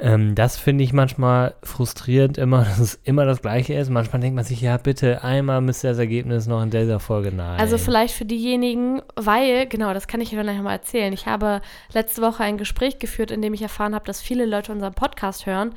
Ähm, 0.00 0.36
das 0.36 0.56
finde 0.56 0.84
ich 0.84 0.92
manchmal 0.92 1.54
frustrierend, 1.62 2.38
immer, 2.38 2.58
dass 2.64 2.78
es 2.78 3.00
immer 3.02 3.24
das 3.24 3.42
Gleiche 3.42 3.74
ist. 3.74 3.90
Manchmal 3.90 4.20
denkt 4.20 4.36
man 4.36 4.44
sich, 4.44 4.60
ja, 4.60 4.76
bitte, 4.76 5.24
einmal 5.24 5.60
müsste 5.60 5.88
das 5.88 5.98
Ergebnis 5.98 6.46
noch 6.46 6.62
in 6.62 6.70
dieser 6.70 7.00
Folge 7.00 7.32
nein. 7.32 7.58
Also 7.58 7.78
vielleicht 7.78 8.14
für 8.14 8.24
diejenigen, 8.24 9.02
weil, 9.16 9.66
genau, 9.66 9.92
das 9.92 10.06
kann 10.06 10.20
ich 10.20 10.30
dir 10.30 10.42
nachher 10.44 10.62
mal 10.62 10.72
erzählen. 10.72 11.12
Ich 11.12 11.26
habe 11.26 11.60
letzte 11.92 12.22
Woche 12.22 12.44
ein 12.44 12.58
Gespräch 12.58 12.98
geführt, 12.98 13.30
in 13.30 13.42
dem 13.42 13.54
ich 13.54 13.62
erfahren 13.62 13.94
habe, 13.94 14.04
dass 14.04 14.20
viele 14.20 14.46
Leute 14.46 14.70
unseren 14.70 14.94
Podcast 14.94 15.46
hören, 15.46 15.74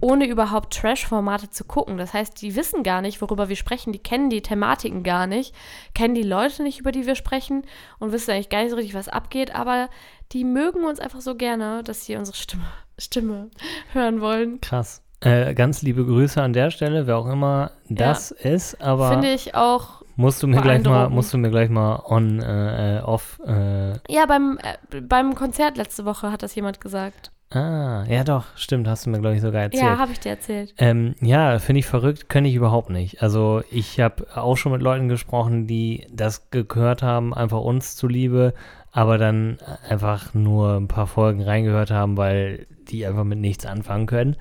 ohne 0.00 0.26
überhaupt 0.26 0.74
Trash-Formate 0.74 1.50
zu 1.50 1.64
gucken. 1.64 1.98
Das 1.98 2.14
heißt, 2.14 2.40
die 2.42 2.54
wissen 2.54 2.84
gar 2.84 3.00
nicht, 3.00 3.20
worüber 3.20 3.48
wir 3.48 3.56
sprechen, 3.56 3.92
die 3.92 3.98
kennen 3.98 4.30
die 4.30 4.42
Thematiken 4.42 5.02
gar 5.02 5.26
nicht, 5.26 5.54
kennen 5.94 6.14
die 6.14 6.22
Leute 6.22 6.62
nicht, 6.62 6.78
über 6.78 6.92
die 6.92 7.06
wir 7.06 7.14
sprechen 7.16 7.62
und 7.98 8.12
wissen 8.12 8.30
eigentlich 8.30 8.50
gar 8.50 8.62
nicht 8.62 8.70
so 8.70 8.76
richtig, 8.76 8.94
was 8.94 9.08
abgeht, 9.08 9.54
aber 9.54 9.88
die 10.32 10.44
mögen 10.44 10.84
uns 10.84 11.00
einfach 11.00 11.20
so 11.20 11.36
gerne, 11.36 11.82
dass 11.84 12.04
sie 12.04 12.16
unsere 12.16 12.36
Stimme, 12.36 12.64
Stimme 12.98 13.50
hören 13.92 14.20
wollen. 14.20 14.60
Krass. 14.60 15.02
Äh, 15.20 15.54
ganz 15.54 15.82
liebe 15.82 16.04
Grüße 16.04 16.42
an 16.42 16.52
der 16.52 16.70
Stelle, 16.70 17.06
wer 17.06 17.16
auch 17.16 17.26
immer 17.26 17.70
das 17.88 18.30
ist, 18.30 18.80
aber 18.82 19.10
Finde 19.10 19.32
ich 19.32 19.54
auch 19.54 20.04
musst 20.16 20.42
du 20.42 20.46
mir 20.46 20.60
gleich 20.60 20.84
mal, 20.84 21.08
musst 21.08 21.32
du 21.32 21.38
mir 21.38 21.50
gleich 21.50 21.70
mal 21.70 22.02
on, 22.04 22.40
äh, 22.40 22.98
äh, 22.98 23.00
off, 23.02 23.40
äh, 23.46 23.92
Ja, 24.08 24.26
beim, 24.26 24.58
äh, 24.62 25.00
beim 25.00 25.34
Konzert 25.34 25.76
letzte 25.76 26.04
Woche 26.04 26.30
hat 26.30 26.42
das 26.42 26.54
jemand 26.54 26.80
gesagt. 26.80 27.30
ah, 27.50 28.04
ja 28.08 28.24
doch, 28.24 28.46
stimmt, 28.56 28.88
hast 28.88 29.06
du 29.06 29.10
mir, 29.10 29.20
glaube 29.20 29.36
ich, 29.36 29.42
sogar 29.42 29.62
erzählt. 29.62 29.82
Ja, 29.82 29.98
habe 29.98 30.12
ich 30.12 30.20
dir 30.20 30.30
erzählt. 30.30 30.74
Ähm, 30.78 31.14
ja, 31.20 31.58
finde 31.58 31.80
ich 31.80 31.86
verrückt, 31.86 32.28
könnte 32.28 32.50
ich 32.50 32.56
überhaupt 32.56 32.90
nicht. 32.90 33.22
Also 33.22 33.62
ich 33.70 34.00
habe 34.00 34.26
auch 34.34 34.56
schon 34.56 34.72
mit 34.72 34.82
Leuten 34.82 35.08
gesprochen, 35.08 35.66
die 35.66 36.06
das 36.10 36.50
gehört 36.50 37.02
haben, 37.02 37.32
einfach 37.32 37.60
uns 37.60 37.96
zuliebe, 37.96 38.54
aber 38.94 39.18
dann 39.18 39.58
einfach 39.88 40.34
nur 40.34 40.76
ein 40.76 40.86
paar 40.86 41.08
Folgen 41.08 41.42
reingehört 41.42 41.90
haben, 41.90 42.16
weil 42.16 42.68
die 42.88 43.04
einfach 43.04 43.24
mit 43.24 43.40
nichts 43.40 43.66
anfangen 43.66 44.06
können. 44.06 44.36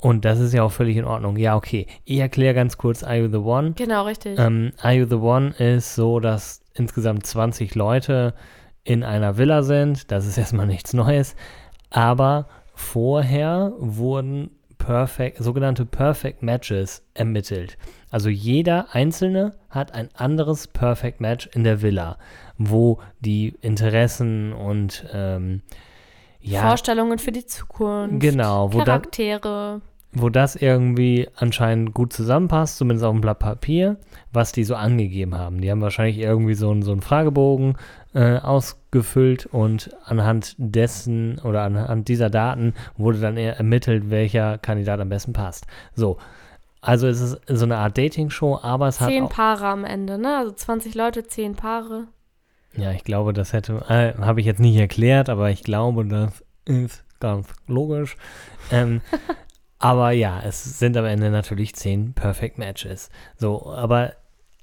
Und 0.00 0.24
das 0.24 0.40
ist 0.40 0.52
ja 0.52 0.64
auch 0.64 0.72
völlig 0.72 0.96
in 0.96 1.04
Ordnung. 1.04 1.36
Ja, 1.36 1.54
okay. 1.54 1.86
Ich 2.04 2.18
erkläre 2.18 2.54
ganz 2.54 2.76
kurz 2.76 3.04
Are 3.04 3.16
You 3.16 3.28
the 3.28 3.38
One? 3.38 3.74
Genau, 3.76 4.04
richtig. 4.04 4.36
Ähm, 4.36 4.72
Are 4.82 4.94
You 4.94 5.06
the 5.06 5.14
One 5.14 5.50
ist 5.50 5.94
so, 5.94 6.18
dass 6.18 6.60
insgesamt 6.74 7.24
20 7.24 7.76
Leute 7.76 8.34
in 8.82 9.04
einer 9.04 9.38
Villa 9.38 9.62
sind. 9.62 10.10
Das 10.10 10.26
ist 10.26 10.38
erstmal 10.38 10.66
nichts 10.66 10.92
Neues. 10.92 11.36
Aber 11.90 12.48
vorher 12.74 13.72
wurden 13.78 14.50
perfect, 14.78 15.38
sogenannte 15.38 15.84
Perfect 15.84 16.42
Matches 16.42 17.04
ermittelt. 17.14 17.78
Also 18.10 18.28
jeder 18.28 18.86
Einzelne 18.92 19.54
hat 19.70 19.92
ein 19.92 20.08
anderes 20.14 20.66
Perfect 20.66 21.20
Match 21.20 21.48
in 21.52 21.62
der 21.62 21.82
Villa, 21.82 22.18
wo 22.58 22.98
die 23.20 23.54
Interessen 23.62 24.52
und 24.52 25.06
ähm, 25.12 25.62
ja, 26.40 26.60
Vorstellungen 26.62 27.18
für 27.18 27.32
die 27.32 27.46
Zukunft. 27.46 28.20
Genau, 28.20 28.72
wo 28.72 28.78
da- 28.78 28.84
Charaktere. 28.84 29.80
wo 30.12 30.28
das 30.30 30.56
irgendwie 30.56 31.28
anscheinend 31.36 31.94
gut 31.94 32.12
zusammenpasst, 32.12 32.78
zumindest 32.78 33.04
auf 33.04 33.12
dem 33.12 33.20
Blatt 33.20 33.38
Papier, 33.40 33.96
was 34.32 34.52
die 34.52 34.64
so 34.64 34.74
angegeben 34.74 35.36
haben. 35.36 35.60
Die 35.60 35.70
haben 35.70 35.80
wahrscheinlich 35.82 36.18
irgendwie 36.18 36.54
so, 36.54 36.70
einen- 36.70 36.82
so 36.82 36.92
einen 36.92 37.02
Fragebogen 37.02 37.76
äh, 38.14 38.38
ausgefüllt 38.38 39.46
und 39.46 39.90
anhand 40.04 40.54
dessen 40.56 41.38
oder 41.44 41.62
anhand 41.62 42.08
dieser 42.08 42.30
Daten 42.30 42.72
wurde 42.96 43.20
dann 43.20 43.36
eher 43.36 43.56
ermittelt, 43.58 44.08
welcher 44.10 44.56
Kandidat 44.58 44.98
am 45.00 45.10
besten 45.10 45.32
passt. 45.34 45.66
So, 45.94 46.16
also 46.80 47.06
es 47.06 47.20
ist 47.20 47.38
so 47.46 47.64
eine 47.66 47.76
Art 47.76 47.98
Dating-Show, 47.98 48.60
aber 48.62 48.88
es 48.88 49.00
hat 49.00 49.10
Zehn 49.10 49.28
Paare 49.28 49.66
am 49.66 49.84
Ende, 49.84 50.16
ne? 50.18 50.38
Also 50.38 50.52
20 50.52 50.94
Leute, 50.94 51.24
zehn 51.26 51.54
Paare. 51.54 52.06
Ja, 52.78 52.92
ich 52.92 53.04
glaube, 53.04 53.32
das 53.32 53.52
hätte, 53.52 53.84
äh, 53.88 54.14
habe 54.20 54.40
ich 54.40 54.46
jetzt 54.46 54.60
nicht 54.60 54.76
erklärt, 54.76 55.28
aber 55.28 55.50
ich 55.50 55.62
glaube, 55.62 56.06
das 56.06 56.44
ist 56.64 57.04
ganz 57.20 57.48
logisch. 57.66 58.16
Ähm, 58.70 59.00
aber 59.78 60.12
ja, 60.12 60.40
es 60.44 60.78
sind 60.78 60.96
am 60.96 61.04
Ende 61.04 61.30
natürlich 61.30 61.74
zehn 61.74 62.12
Perfect 62.12 62.58
Matches. 62.58 63.10
So, 63.36 63.66
aber 63.72 64.12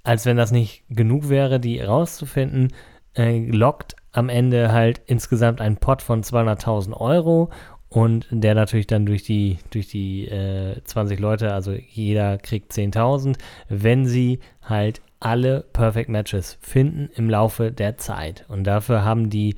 als 0.04 0.26
wenn 0.26 0.38
das 0.38 0.52
nicht 0.52 0.84
genug 0.90 1.30
wäre, 1.30 1.60
die 1.60 1.82
rauszufinden, 1.82 2.74
äh, 3.16 3.40
lockt 3.40 3.96
am 4.12 4.30
Ende 4.30 4.72
halt 4.72 5.02
insgesamt 5.08 5.60
ein 5.60 5.78
Pot 5.78 6.02
von 6.02 6.24
200.000 6.24 6.94
Euro 6.94 7.50
und 7.90 8.28
der 8.30 8.56
natürlich 8.56 8.88
dann 8.88 9.06
durch 9.06 9.24
die, 9.24 9.58
durch 9.72 9.88
die 9.88 10.28
äh, 10.28 10.82
20 10.84 11.20
Leute, 11.20 11.54
also 11.54 11.72
jeder 11.72 12.38
kriegt 12.38 12.72
10.000, 12.72 13.38
wenn 13.68 14.06
sie 14.06 14.40
halt 14.62 15.02
alle 15.26 15.66
Perfect 15.74 16.08
Matches 16.08 16.56
finden 16.62 17.10
im 17.16 17.32
Laufe 17.32 17.72
der 17.72 17.98
Zeit. 17.98 18.46
Und 18.48 18.64
dafür 18.66 19.04
haben 19.04 19.32
die 19.32 19.56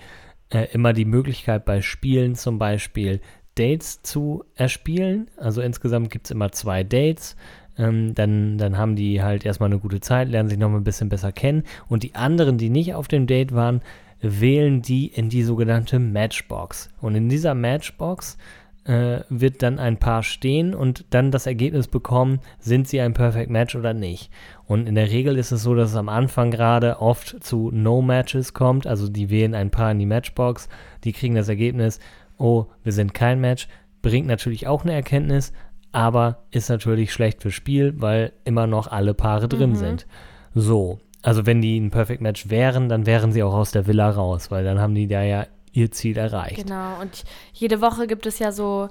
äh, 0.50 0.66
immer 0.72 0.94
die 0.94 1.04
Möglichkeit 1.04 1.66
bei 1.66 1.82
Spielen 1.82 2.36
zum 2.36 2.58
Beispiel 2.58 3.20
Dates 3.56 4.02
zu 4.02 4.46
erspielen. 4.56 5.30
Also 5.36 5.62
insgesamt 5.62 6.10
gibt 6.10 6.28
es 6.28 6.32
immer 6.32 6.54
zwei 6.54 6.86
Dates. 6.86 7.36
Ähm, 7.78 8.16
dann, 8.16 8.58
dann 8.58 8.78
haben 8.78 8.96
die 8.96 9.22
halt 9.22 9.46
erstmal 9.46 9.68
eine 9.68 9.80
gute 9.80 10.00
Zeit, 10.00 10.30
lernen 10.30 10.48
sich 10.48 10.58
noch 10.58 10.70
mal 10.70 10.78
ein 10.78 10.86
bisschen 10.86 11.10
besser 11.10 11.34
kennen. 11.34 11.64
Und 11.90 12.04
die 12.04 12.16
anderen, 12.16 12.58
die 12.58 12.70
nicht 12.70 12.94
auf 12.94 13.10
dem 13.10 13.28
Date 13.28 13.54
waren, 13.54 13.82
wählen 14.22 14.82
die 14.82 15.08
in 15.08 15.28
die 15.28 15.44
sogenannte 15.44 16.00
Matchbox. 16.00 16.92
Und 17.02 17.16
in 17.16 17.28
dieser 17.28 17.56
Matchbox 17.56 18.38
äh, 18.88 19.22
wird 19.30 19.62
dann 19.62 19.80
ein 19.80 19.98
Paar 19.98 20.24
stehen 20.24 20.74
und 20.74 21.06
dann 21.10 21.30
das 21.32 21.46
Ergebnis 21.46 21.88
bekommen, 21.88 22.40
sind 22.60 22.88
sie 22.88 23.02
ein 23.02 23.14
Perfect 23.14 23.50
Match 23.50 23.76
oder 23.76 23.94
nicht. 23.94 24.32
Und 24.66 24.88
in 24.88 24.96
der 24.96 25.12
Regel 25.12 25.38
ist 25.38 25.52
es 25.52 25.64
so, 25.64 25.76
dass 25.76 25.92
es 25.92 25.96
am 25.96 26.10
Anfang 26.10 26.52
gerade 26.52 27.00
oft 27.02 27.44
zu 27.44 27.70
No-Matches 27.74 28.54
kommt. 28.54 28.88
Also 28.88 29.10
die 29.10 29.30
wählen 29.30 29.56
ein 29.56 29.72
Paar 29.72 29.92
in 29.92 30.00
die 30.00 30.06
Matchbox, 30.06 30.70
die 31.04 31.12
kriegen 31.12 31.36
das 31.36 31.50
Ergebnis, 31.50 32.00
oh, 32.38 32.68
wir 32.84 32.94
sind 32.94 33.14
kein 33.14 33.42
Match. 33.42 33.68
Bringt 34.02 34.28
natürlich 34.28 34.68
auch 34.68 34.84
eine 34.84 34.94
Erkenntnis, 34.94 35.52
aber 35.92 36.46
ist 36.52 36.70
natürlich 36.70 37.12
schlecht 37.12 37.42
fürs 37.42 37.54
Spiel, 37.56 37.94
weil 37.98 38.32
immer 38.46 38.68
noch 38.68 38.88
alle 38.88 39.14
Paare 39.14 39.48
drin 39.48 39.72
Mhm. 39.72 39.76
sind. 39.76 40.08
So, 40.54 41.00
also 41.24 41.46
wenn 41.46 41.62
die 41.62 41.78
ein 41.78 41.92
Perfect 41.92 42.22
Match 42.22 42.50
wären, 42.50 42.88
dann 42.88 43.06
wären 43.06 43.32
sie 43.32 43.44
auch 43.44 43.54
aus 43.54 43.72
der 43.72 43.86
Villa 43.88 44.10
raus, 44.10 44.50
weil 44.50 44.64
dann 44.64 44.80
haben 44.80 44.96
die 44.96 45.08
da 45.08 45.24
ja 45.24 45.46
ihr 45.78 45.92
Ziel 45.92 46.18
erreicht. 46.18 46.56
Genau, 46.56 47.00
und 47.00 47.24
jede 47.54 47.82
Woche 47.82 48.08
gibt 48.08 48.26
es 48.26 48.40
ja 48.40 48.52
so, 48.52 48.90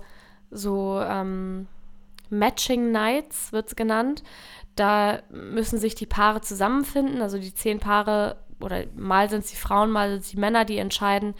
so 0.50 1.00
ähm, 1.00 1.66
Matching 2.30 2.92
Nights, 2.92 3.52
wird 3.52 3.68
es 3.68 3.76
genannt. 3.76 4.22
Da 4.76 5.20
müssen 5.30 5.78
sich 5.78 5.94
die 5.94 6.06
Paare 6.06 6.42
zusammenfinden, 6.42 7.22
also 7.22 7.38
die 7.38 7.52
zehn 7.52 7.80
Paare, 7.80 8.36
oder 8.60 8.84
mal 8.94 9.28
sind 9.28 9.44
es 9.44 9.50
die 9.50 9.56
Frauen, 9.56 9.90
mal 9.90 10.10
sind 10.10 10.20
es 10.20 10.30
die 10.30 10.38
Männer, 10.38 10.64
die 10.64 10.78
entscheiden, 10.78 11.34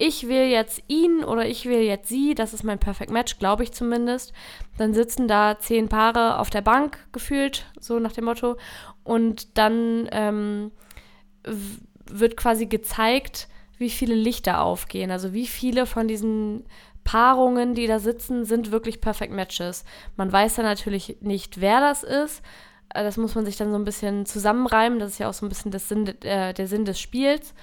ich 0.00 0.28
will 0.28 0.44
jetzt 0.44 0.82
ihn 0.86 1.24
oder 1.24 1.46
ich 1.46 1.66
will 1.66 1.80
jetzt 1.80 2.08
sie, 2.08 2.34
das 2.34 2.54
ist 2.54 2.62
mein 2.62 2.78
Perfect 2.78 3.10
Match, 3.10 3.38
glaube 3.38 3.64
ich 3.64 3.72
zumindest. 3.72 4.32
Dann 4.78 4.94
sitzen 4.94 5.26
da 5.26 5.58
zehn 5.58 5.88
Paare 5.88 6.38
auf 6.38 6.50
der 6.50 6.60
Bank 6.60 6.98
gefühlt, 7.10 7.66
so 7.80 7.98
nach 7.98 8.12
dem 8.12 8.26
Motto. 8.26 8.56
Und 9.02 9.58
dann 9.58 10.08
ähm, 10.12 10.70
wird 12.06 12.36
quasi 12.36 12.66
gezeigt, 12.66 13.48
wie 13.78 13.90
viele 13.90 14.14
Lichter 14.14 14.60
aufgehen. 14.62 15.10
Also 15.10 15.32
wie 15.32 15.46
viele 15.46 15.86
von 15.86 16.08
diesen 16.08 16.64
Paarungen, 17.04 17.74
die 17.74 17.86
da 17.86 17.98
sitzen, 17.98 18.44
sind 18.44 18.70
wirklich 18.70 19.00
Perfect 19.00 19.32
Matches. 19.32 19.84
Man 20.16 20.30
weiß 20.30 20.56
dann 20.56 20.66
natürlich 20.66 21.16
nicht, 21.20 21.60
wer 21.60 21.80
das 21.80 22.02
ist. 22.02 22.42
Äh, 22.92 23.02
Das 23.02 23.16
muss 23.16 23.34
man 23.34 23.46
sich 23.46 23.56
dann 23.56 23.70
so 23.70 23.76
ein 23.78 23.84
bisschen 23.84 24.26
zusammenreimen. 24.26 24.98
Das 24.98 25.12
ist 25.12 25.18
ja 25.18 25.28
auch 25.28 25.34
so 25.34 25.46
ein 25.46 25.48
bisschen 25.48 25.72
Sinn, 25.78 26.06
äh, 26.22 26.52
der 26.52 26.66
Sinn 26.66 26.84
des 26.84 27.00
Spiels. 27.00 27.54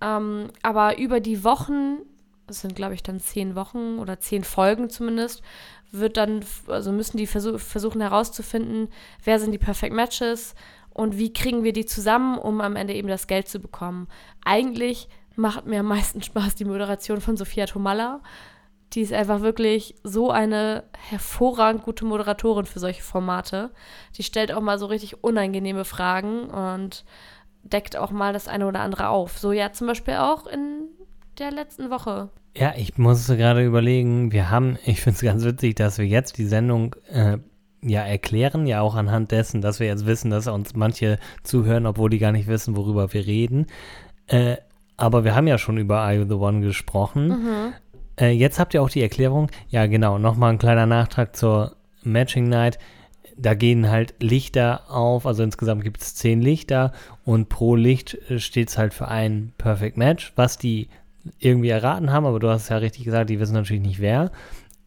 Ähm, 0.00 0.48
aber 0.62 0.98
über 0.98 1.20
die 1.20 1.44
Wochen, 1.44 1.98
das 2.46 2.60
sind 2.60 2.74
glaube 2.76 2.94
ich 2.94 3.02
dann 3.02 3.20
zehn 3.20 3.54
Wochen 3.54 3.98
oder 3.98 4.18
zehn 4.20 4.44
Folgen 4.44 4.90
zumindest, 4.90 5.42
wird 5.92 6.16
dann, 6.16 6.44
also 6.66 6.90
müssen 6.90 7.18
die 7.18 7.26
versuch, 7.26 7.60
versuchen 7.60 8.00
herauszufinden, 8.00 8.88
wer 9.24 9.38
sind 9.38 9.52
die 9.52 9.58
Perfect 9.58 9.94
Matches 9.94 10.54
und 10.90 11.18
wie 11.18 11.32
kriegen 11.32 11.64
wir 11.64 11.72
die 11.72 11.86
zusammen, 11.86 12.36
um 12.36 12.60
am 12.60 12.76
Ende 12.76 12.94
eben 12.94 13.08
das 13.08 13.26
Geld 13.26 13.48
zu 13.48 13.60
bekommen. 13.60 14.08
Eigentlich 14.44 15.08
macht 15.36 15.66
mir 15.66 15.80
am 15.80 15.86
meisten 15.86 16.22
Spaß 16.22 16.54
die 16.54 16.64
Moderation 16.64 17.20
von 17.20 17.36
Sophia 17.36 17.66
Tomalla. 17.66 18.20
Die 18.92 19.00
ist 19.00 19.12
einfach 19.12 19.40
wirklich 19.40 19.94
so 20.02 20.30
eine 20.30 20.84
hervorragend 21.08 21.82
gute 21.82 22.04
Moderatorin 22.04 22.66
für 22.66 22.78
solche 22.78 23.02
Formate. 23.02 23.70
Die 24.16 24.22
stellt 24.22 24.52
auch 24.52 24.60
mal 24.60 24.78
so 24.78 24.86
richtig 24.86 25.24
unangenehme 25.24 25.84
Fragen 25.84 26.44
und 26.44 27.04
deckt 27.62 27.96
auch 27.96 28.10
mal 28.10 28.32
das 28.32 28.48
eine 28.48 28.66
oder 28.66 28.80
andere 28.80 29.08
auf. 29.08 29.38
So 29.38 29.52
ja 29.52 29.72
zum 29.72 29.86
Beispiel 29.86 30.14
auch 30.14 30.46
in 30.46 30.88
der 31.38 31.50
letzten 31.50 31.90
Woche. 31.90 32.28
Ja, 32.56 32.74
ich 32.76 32.98
musste 32.98 33.36
gerade 33.36 33.64
überlegen, 33.64 34.32
wir 34.32 34.50
haben, 34.50 34.78
ich 34.84 35.00
finde 35.00 35.16
es 35.16 35.22
ganz 35.22 35.44
witzig, 35.44 35.76
dass 35.76 35.98
wir 35.98 36.06
jetzt 36.06 36.36
die 36.38 36.46
Sendung 36.46 36.94
äh, 37.08 37.38
ja 37.80 38.02
erklären, 38.02 38.66
ja 38.66 38.80
auch 38.80 38.94
anhand 38.94 39.30
dessen, 39.30 39.60
dass 39.60 39.80
wir 39.80 39.86
jetzt 39.86 40.06
wissen, 40.06 40.30
dass 40.30 40.46
uns 40.46 40.74
manche 40.74 41.18
zuhören, 41.42 41.86
obwohl 41.86 42.10
die 42.10 42.18
gar 42.18 42.32
nicht 42.32 42.46
wissen, 42.46 42.76
worüber 42.76 43.12
wir 43.12 43.26
reden. 43.26 43.66
Äh, 44.26 44.56
aber 45.02 45.24
wir 45.24 45.34
haben 45.34 45.48
ja 45.48 45.58
schon 45.58 45.78
über 45.78 45.98
Are 45.98 46.14
You 46.14 46.24
the 46.28 46.34
One 46.34 46.60
gesprochen. 46.60 47.72
Äh, 48.20 48.30
jetzt 48.30 48.60
habt 48.60 48.72
ihr 48.72 48.82
auch 48.82 48.88
die 48.88 49.02
Erklärung. 49.02 49.50
Ja, 49.68 49.86
genau, 49.86 50.16
nochmal 50.16 50.52
ein 50.52 50.58
kleiner 50.58 50.86
Nachtrag 50.86 51.34
zur 51.34 51.74
Matching 52.04 52.48
Night. 52.48 52.78
Da 53.36 53.54
gehen 53.54 53.90
halt 53.90 54.14
Lichter 54.20 54.82
auf, 54.88 55.26
also 55.26 55.42
insgesamt 55.42 55.82
gibt 55.82 56.00
es 56.00 56.14
zehn 56.14 56.40
Lichter 56.40 56.92
und 57.24 57.48
pro 57.48 57.74
Licht 57.74 58.16
steht 58.36 58.68
es 58.68 58.78
halt 58.78 58.94
für 58.94 59.08
ein 59.08 59.52
Perfect 59.58 59.96
Match, 59.96 60.32
was 60.36 60.56
die 60.56 60.88
irgendwie 61.40 61.70
erraten 61.70 62.12
haben, 62.12 62.24
aber 62.24 62.38
du 62.38 62.48
hast 62.48 62.64
es 62.64 62.68
ja 62.68 62.76
richtig 62.76 63.04
gesagt, 63.04 63.28
die 63.28 63.40
wissen 63.40 63.54
natürlich 63.54 63.82
nicht 63.82 64.00
wer. 64.00 64.30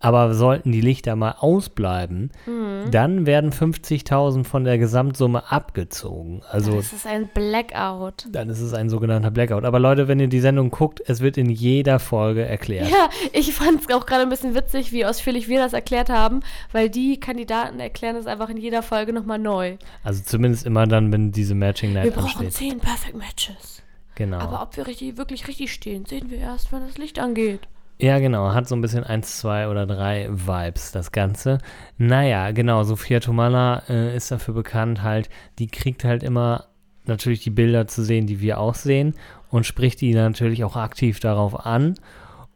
Aber 0.05 0.33
sollten 0.33 0.71
die 0.71 0.81
Lichter 0.81 1.15
mal 1.15 1.35
ausbleiben, 1.39 2.31
Mhm. 2.45 2.91
dann 2.91 3.25
werden 3.25 3.51
50.000 3.51 4.43
von 4.45 4.63
der 4.63 4.77
Gesamtsumme 4.77 5.51
abgezogen. 5.51 6.41
Also 6.49 6.75
das 6.75 6.93
ist 6.93 7.07
ein 7.07 7.27
Blackout. 7.33 8.25
dann 8.31 8.49
ist 8.49 8.59
es 8.61 8.73
ein 8.73 8.89
sogenannter 8.89 9.31
Blackout. 9.31 9.65
Aber 9.65 9.79
Leute, 9.79 10.07
wenn 10.07 10.19
ihr 10.19 10.27
die 10.27 10.39
Sendung 10.39 10.69
guckt, 10.71 11.01
es 11.07 11.21
wird 11.21 11.37
in 11.37 11.49
jeder 11.49 11.99
Folge 11.99 12.45
erklärt. 12.45 12.89
Ja, 12.89 13.09
ich 13.33 13.53
fand 13.53 13.81
es 13.81 13.93
auch 13.95 14.05
gerade 14.05 14.23
ein 14.23 14.29
bisschen 14.29 14.55
witzig, 14.55 14.91
wie 14.91 15.05
ausführlich 15.05 15.47
wir 15.47 15.59
das 15.59 15.73
erklärt 15.73 16.09
haben, 16.09 16.41
weil 16.71 16.89
die 16.89 17.19
Kandidaten 17.19 17.79
erklären 17.79 18.15
es 18.15 18.27
einfach 18.27 18.49
in 18.49 18.57
jeder 18.57 18.83
Folge 18.83 19.13
nochmal 19.13 19.39
neu. 19.39 19.77
Also 20.03 20.21
zumindest 20.23 20.65
immer 20.65 20.85
dann, 20.87 21.11
wenn 21.11 21.31
diese 21.31 21.55
Matching 21.55 21.93
Wir 21.93 22.03
Night 22.03 22.13
brauchen 22.15 22.45
ansteht. 22.45 22.53
zehn 22.53 22.79
Perfect 22.79 23.15
Matches. 23.17 23.81
Genau. 24.15 24.37
Aber 24.37 24.61
ob 24.61 24.77
wir 24.77 24.87
richtig, 24.87 25.17
wirklich 25.17 25.47
richtig 25.47 25.73
stehen, 25.73 26.05
sehen 26.05 26.29
wir 26.29 26.37
erst, 26.37 26.71
wenn 26.71 26.85
das 26.85 26.97
Licht 26.97 27.19
angeht. 27.19 27.61
Ja, 27.97 28.19
genau. 28.19 28.53
Hat 28.53 28.67
so 28.67 28.75
ein 28.75 28.81
bisschen 28.81 29.03
1, 29.03 29.39
2 29.39 29.69
oder 29.69 29.85
3 29.85 30.29
Vibes, 30.31 30.91
das 30.91 31.11
Ganze. 31.11 31.59
Naja, 31.97 32.51
genau. 32.51 32.83
Sophia 32.83 33.19
Tomala 33.19 33.83
äh, 33.89 34.15
ist 34.15 34.31
dafür 34.31 34.53
bekannt, 34.53 35.01
halt, 35.01 35.29
die 35.59 35.67
kriegt 35.67 36.03
halt 36.03 36.23
immer 36.23 36.65
natürlich 37.05 37.41
die 37.41 37.51
Bilder 37.51 37.87
zu 37.87 38.03
sehen, 38.03 38.27
die 38.27 38.41
wir 38.41 38.59
auch 38.59 38.75
sehen 38.75 39.13
und 39.49 39.65
spricht 39.65 40.01
die 40.01 40.13
natürlich 40.13 40.63
auch 40.63 40.75
aktiv 40.75 41.19
darauf 41.19 41.65
an. 41.65 41.95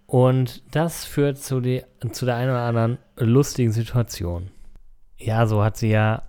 Und 0.07 0.63
das 0.75 1.05
führt 1.05 1.37
zu, 1.37 1.61
die, 1.61 1.83
zu 2.11 2.25
der 2.25 2.35
einen 2.35 2.49
oder 2.49 2.61
anderen 2.61 2.97
lustigen 3.15 3.71
Situation. 3.71 4.49
Ja, 5.17 5.45
so 5.45 5.63
hat 5.63 5.77
sie 5.77 5.89
ja, 5.89 6.23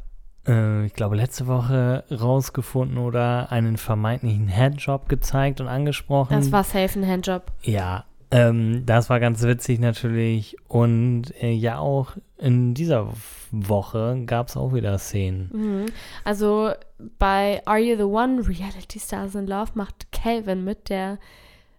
äh, 0.46 0.84
ich 0.84 0.92
glaube, 0.92 1.16
letzte 1.16 1.46
Woche 1.46 2.04
rausgefunden 2.10 2.98
oder 2.98 3.50
einen 3.50 3.78
vermeintlichen 3.78 4.54
Handjob 4.54 5.08
gezeigt 5.08 5.60
und 5.60 5.68
angesprochen. 5.68 6.36
Das 6.36 6.52
war 6.52 6.62
safe 6.62 6.98
ein 6.98 7.08
Handjob. 7.08 7.50
Ja, 7.62 8.04
ähm, 8.30 8.84
das 8.86 9.10
war 9.10 9.20
ganz 9.20 9.42
witzig 9.42 9.80
natürlich. 9.80 10.56
Und 10.68 11.32
äh, 11.42 11.50
ja, 11.52 11.78
auch 11.78 12.12
in 12.38 12.74
dieser 12.74 13.08
Woche 13.50 14.22
gab 14.26 14.48
es 14.48 14.56
auch 14.56 14.72
wieder 14.72 14.96
Szenen. 14.98 15.50
Mhm. 15.52 15.86
Also 16.24 16.70
bei 17.18 17.60
Are 17.66 17.78
You 17.78 17.96
the 17.96 18.04
One? 18.04 18.46
Reality 18.46 19.00
Stars 19.00 19.34
in 19.34 19.46
Love 19.46 19.72
macht 19.74 20.12
Calvin 20.12 20.62
mit, 20.64 20.88
der 20.88 21.18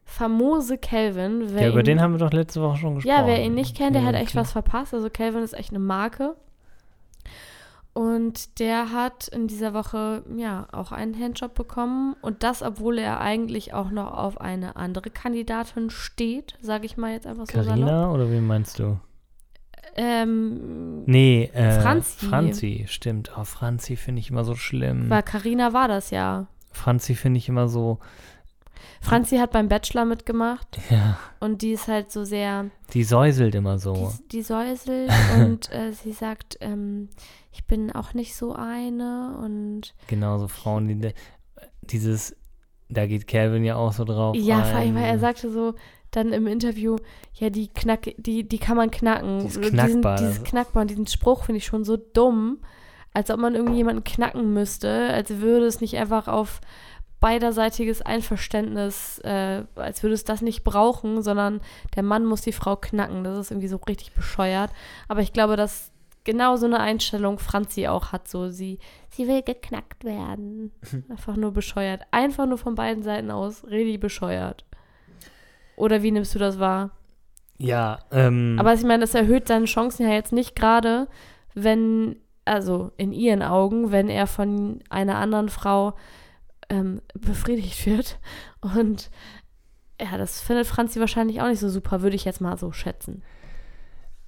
famose 0.04 0.78
Calvin. 0.78 1.48
Ja, 1.58 1.70
über 1.70 1.80
ihn- 1.80 1.86
den 1.86 2.02
haben 2.02 2.14
wir 2.14 2.20
doch 2.20 2.34
letzte 2.34 2.62
Woche 2.62 2.78
schon 2.78 2.96
gesprochen. 2.96 3.18
Ja, 3.18 3.26
wer 3.26 3.44
ihn 3.44 3.54
nicht 3.54 3.78
kennt, 3.78 3.96
der 3.96 4.02
Ja, 4.02 4.10
hat 4.10 4.16
echt 4.16 4.36
was 4.36 4.52
verpasst. 4.52 4.94
Also 4.94 5.10
Calvin 5.10 5.44
ist 5.44 5.54
echt 5.54 5.70
eine 5.70 5.80
Marke. 5.80 6.36
Und 7.93 8.60
der 8.60 8.93
hat 8.93 9.27
in 9.27 9.47
dieser 9.47 9.73
Woche 9.73 10.23
ja 10.38 10.67
auch 10.71 10.93
einen 10.93 11.17
Handjob 11.19 11.54
bekommen. 11.54 12.15
Und 12.21 12.43
das, 12.43 12.62
obwohl 12.62 12.97
er 12.97 13.19
eigentlich 13.19 13.73
auch 13.73 13.91
noch 13.91 14.13
auf 14.13 14.39
eine 14.39 14.77
andere 14.77 15.10
Kandidatin 15.10 15.89
steht, 15.89 16.58
sage 16.62 16.86
ich 16.86 16.95
mal 16.95 17.12
jetzt 17.12 17.27
einfach 17.27 17.47
so. 17.47 17.54
Carina 17.54 18.12
oder 18.12 18.32
wen 18.32 18.47
meinst 18.47 18.80
du? 18.80 18.97
Ähm, 19.95 21.04
Nee, 21.06 21.51
äh, 21.54 21.82
Franzi. 21.82 22.25
Franzi, 22.25 22.86
stimmt. 22.88 23.32
Oh, 23.38 23.43
Franzi 23.43 23.97
finde 23.97 24.21
ich 24.21 24.30
immer 24.30 24.45
so 24.45 24.56
schlimm. 24.56 25.10
weil 25.10 25.23
Carina 25.23 25.73
war 25.73 25.89
das 25.89 26.12
ja. 26.12 26.47
Franzi 26.71 27.15
finde 27.15 27.39
ich 27.39 27.49
immer 27.49 27.67
so, 27.67 27.99
Franzi 29.01 29.38
hat 29.38 29.51
beim 29.51 29.67
Bachelor 29.67 30.06
mitgemacht 30.06 30.80
ja, 30.89 31.17
und 31.39 31.62
die 31.62 31.71
ist 31.71 31.88
halt 31.88 32.12
so 32.12 32.23
sehr, 32.23 32.67
die 32.93 33.04
säuselt 33.04 33.56
immer 33.56 33.77
so. 33.77 33.93
die, 33.93 34.27
die 34.30 34.41
säuselt 34.41 35.12
und 35.38 35.71
äh, 35.71 35.91
sie 35.91 36.13
sagt, 36.13 36.58
ähm, 36.62 37.10
ich 37.52 37.66
bin 37.66 37.92
auch 37.92 38.14
nicht 38.14 38.36
so 38.36 38.54
eine 38.54 39.38
und 39.42 39.94
Genau, 40.08 40.38
so 40.38 40.48
Frauen, 40.48 40.88
die 40.88 41.14
dieses, 41.82 42.36
da 42.90 43.06
geht 43.08 43.28
Calvin 43.28 43.64
ja 43.64 43.76
auch 43.76 43.94
so 43.94 44.04
drauf. 44.06 44.36
Ja, 44.36 44.64
vor 44.64 44.78
allem, 44.80 44.90
ein. 44.90 44.96
weil 44.96 45.10
er 45.10 45.20
sagte 45.20 45.52
so 45.52 45.74
dann 46.12 46.34
im 46.34 46.46
Interview, 46.48 46.98
ja, 47.36 47.50
die 47.50 47.70
knack, 47.70 48.14
die, 48.18 48.48
die 48.48 48.58
kann 48.58 48.76
man 48.78 48.92
knacken. 48.92 49.40
Die 49.40 49.46
ist 49.48 49.58
Diesen- 49.58 49.72
knackbar, 49.72 50.18
dieses 50.18 50.44
knackbar 50.44 50.82
und 50.82 50.90
diesen 50.90 51.08
Spruch 51.08 51.46
finde 51.46 51.58
ich 51.58 51.66
schon 51.66 51.84
so 51.86 51.96
dumm, 51.98 52.60
als 53.14 53.30
ob 53.32 53.40
man 53.40 53.56
irgendwie 53.56 53.78
jemanden 53.78 54.04
knacken 54.04 54.54
müsste, 54.54 54.90
als 55.14 55.30
würde 55.40 55.66
es 55.66 55.80
nicht 55.82 55.96
einfach 55.98 56.28
auf 56.28 56.60
beiderseitiges 57.22 58.02
Einverständnis, 58.02 59.20
äh, 59.20 59.64
als 59.76 60.02
würde 60.04 60.16
es 60.16 60.24
das 60.24 60.42
nicht 60.42 60.64
brauchen, 60.64 61.22
sondern 61.22 61.62
der 61.96 62.04
Mann 62.04 62.26
muss 62.26 62.42
die 62.42 62.52
Frau 62.52 62.76
knacken. 62.76 63.24
Das 63.24 63.38
ist 63.38 63.52
irgendwie 63.52 63.68
so 63.68 63.78
richtig 63.78 64.14
bescheuert. 64.14 64.72
Aber 65.08 65.22
ich 65.22 65.32
glaube, 65.32 65.56
dass 65.56 65.90
genau 66.23 66.55
so 66.55 66.65
eine 66.65 66.79
Einstellung 66.79 67.39
Franzi 67.39 67.88
auch 67.88 68.12
hat. 68.12 68.27
So, 68.27 68.49
sie, 68.49 68.79
sie 69.10 69.27
will 69.27 69.41
geknackt 69.41 70.03
werden. 70.03 70.71
Einfach 71.10 71.36
nur 71.36 71.51
bescheuert. 71.51 72.01
Einfach 72.12 72.45
nur 72.45 72.57
von 72.57 72.75
beiden 72.75 73.03
Seiten 73.03 73.31
aus 73.31 73.65
richtig 73.65 73.99
bescheuert. 73.99 74.65
Oder 75.75 76.03
wie 76.03 76.12
nimmst 76.12 76.36
du 76.36 76.39
das 76.39 76.60
wahr? 76.60 76.91
Ja, 77.57 77.99
ähm. 78.12 78.57
Aber 78.60 78.73
ich 78.73 78.84
meine, 78.84 79.01
das 79.01 79.15
erhöht 79.15 79.47
seine 79.47 79.65
Chancen 79.65 80.07
ja 80.07 80.13
jetzt 80.13 80.34
nicht 80.34 80.55
gerade, 80.55 81.07
wenn 81.53 82.17
also 82.45 82.91
in 82.97 83.13
ihren 83.13 83.43
Augen, 83.43 83.91
wenn 83.91 84.10
er 84.10 84.27
von 84.27 84.79
einer 84.89 85.17
anderen 85.17 85.49
Frau 85.49 85.93
ähm, 86.69 87.01
befriedigt 87.13 87.86
wird. 87.86 88.19
Und 88.62 89.10
ja, 90.01 90.17
das 90.17 90.41
findet 90.41 90.65
Franzi 90.65 90.99
wahrscheinlich 90.99 91.41
auch 91.41 91.47
nicht 91.47 91.60
so 91.60 91.69
super, 91.69 92.01
würde 92.01 92.15
ich 92.15 92.25
jetzt 92.25 92.41
mal 92.41 92.57
so 92.57 92.71
schätzen. 92.71 93.21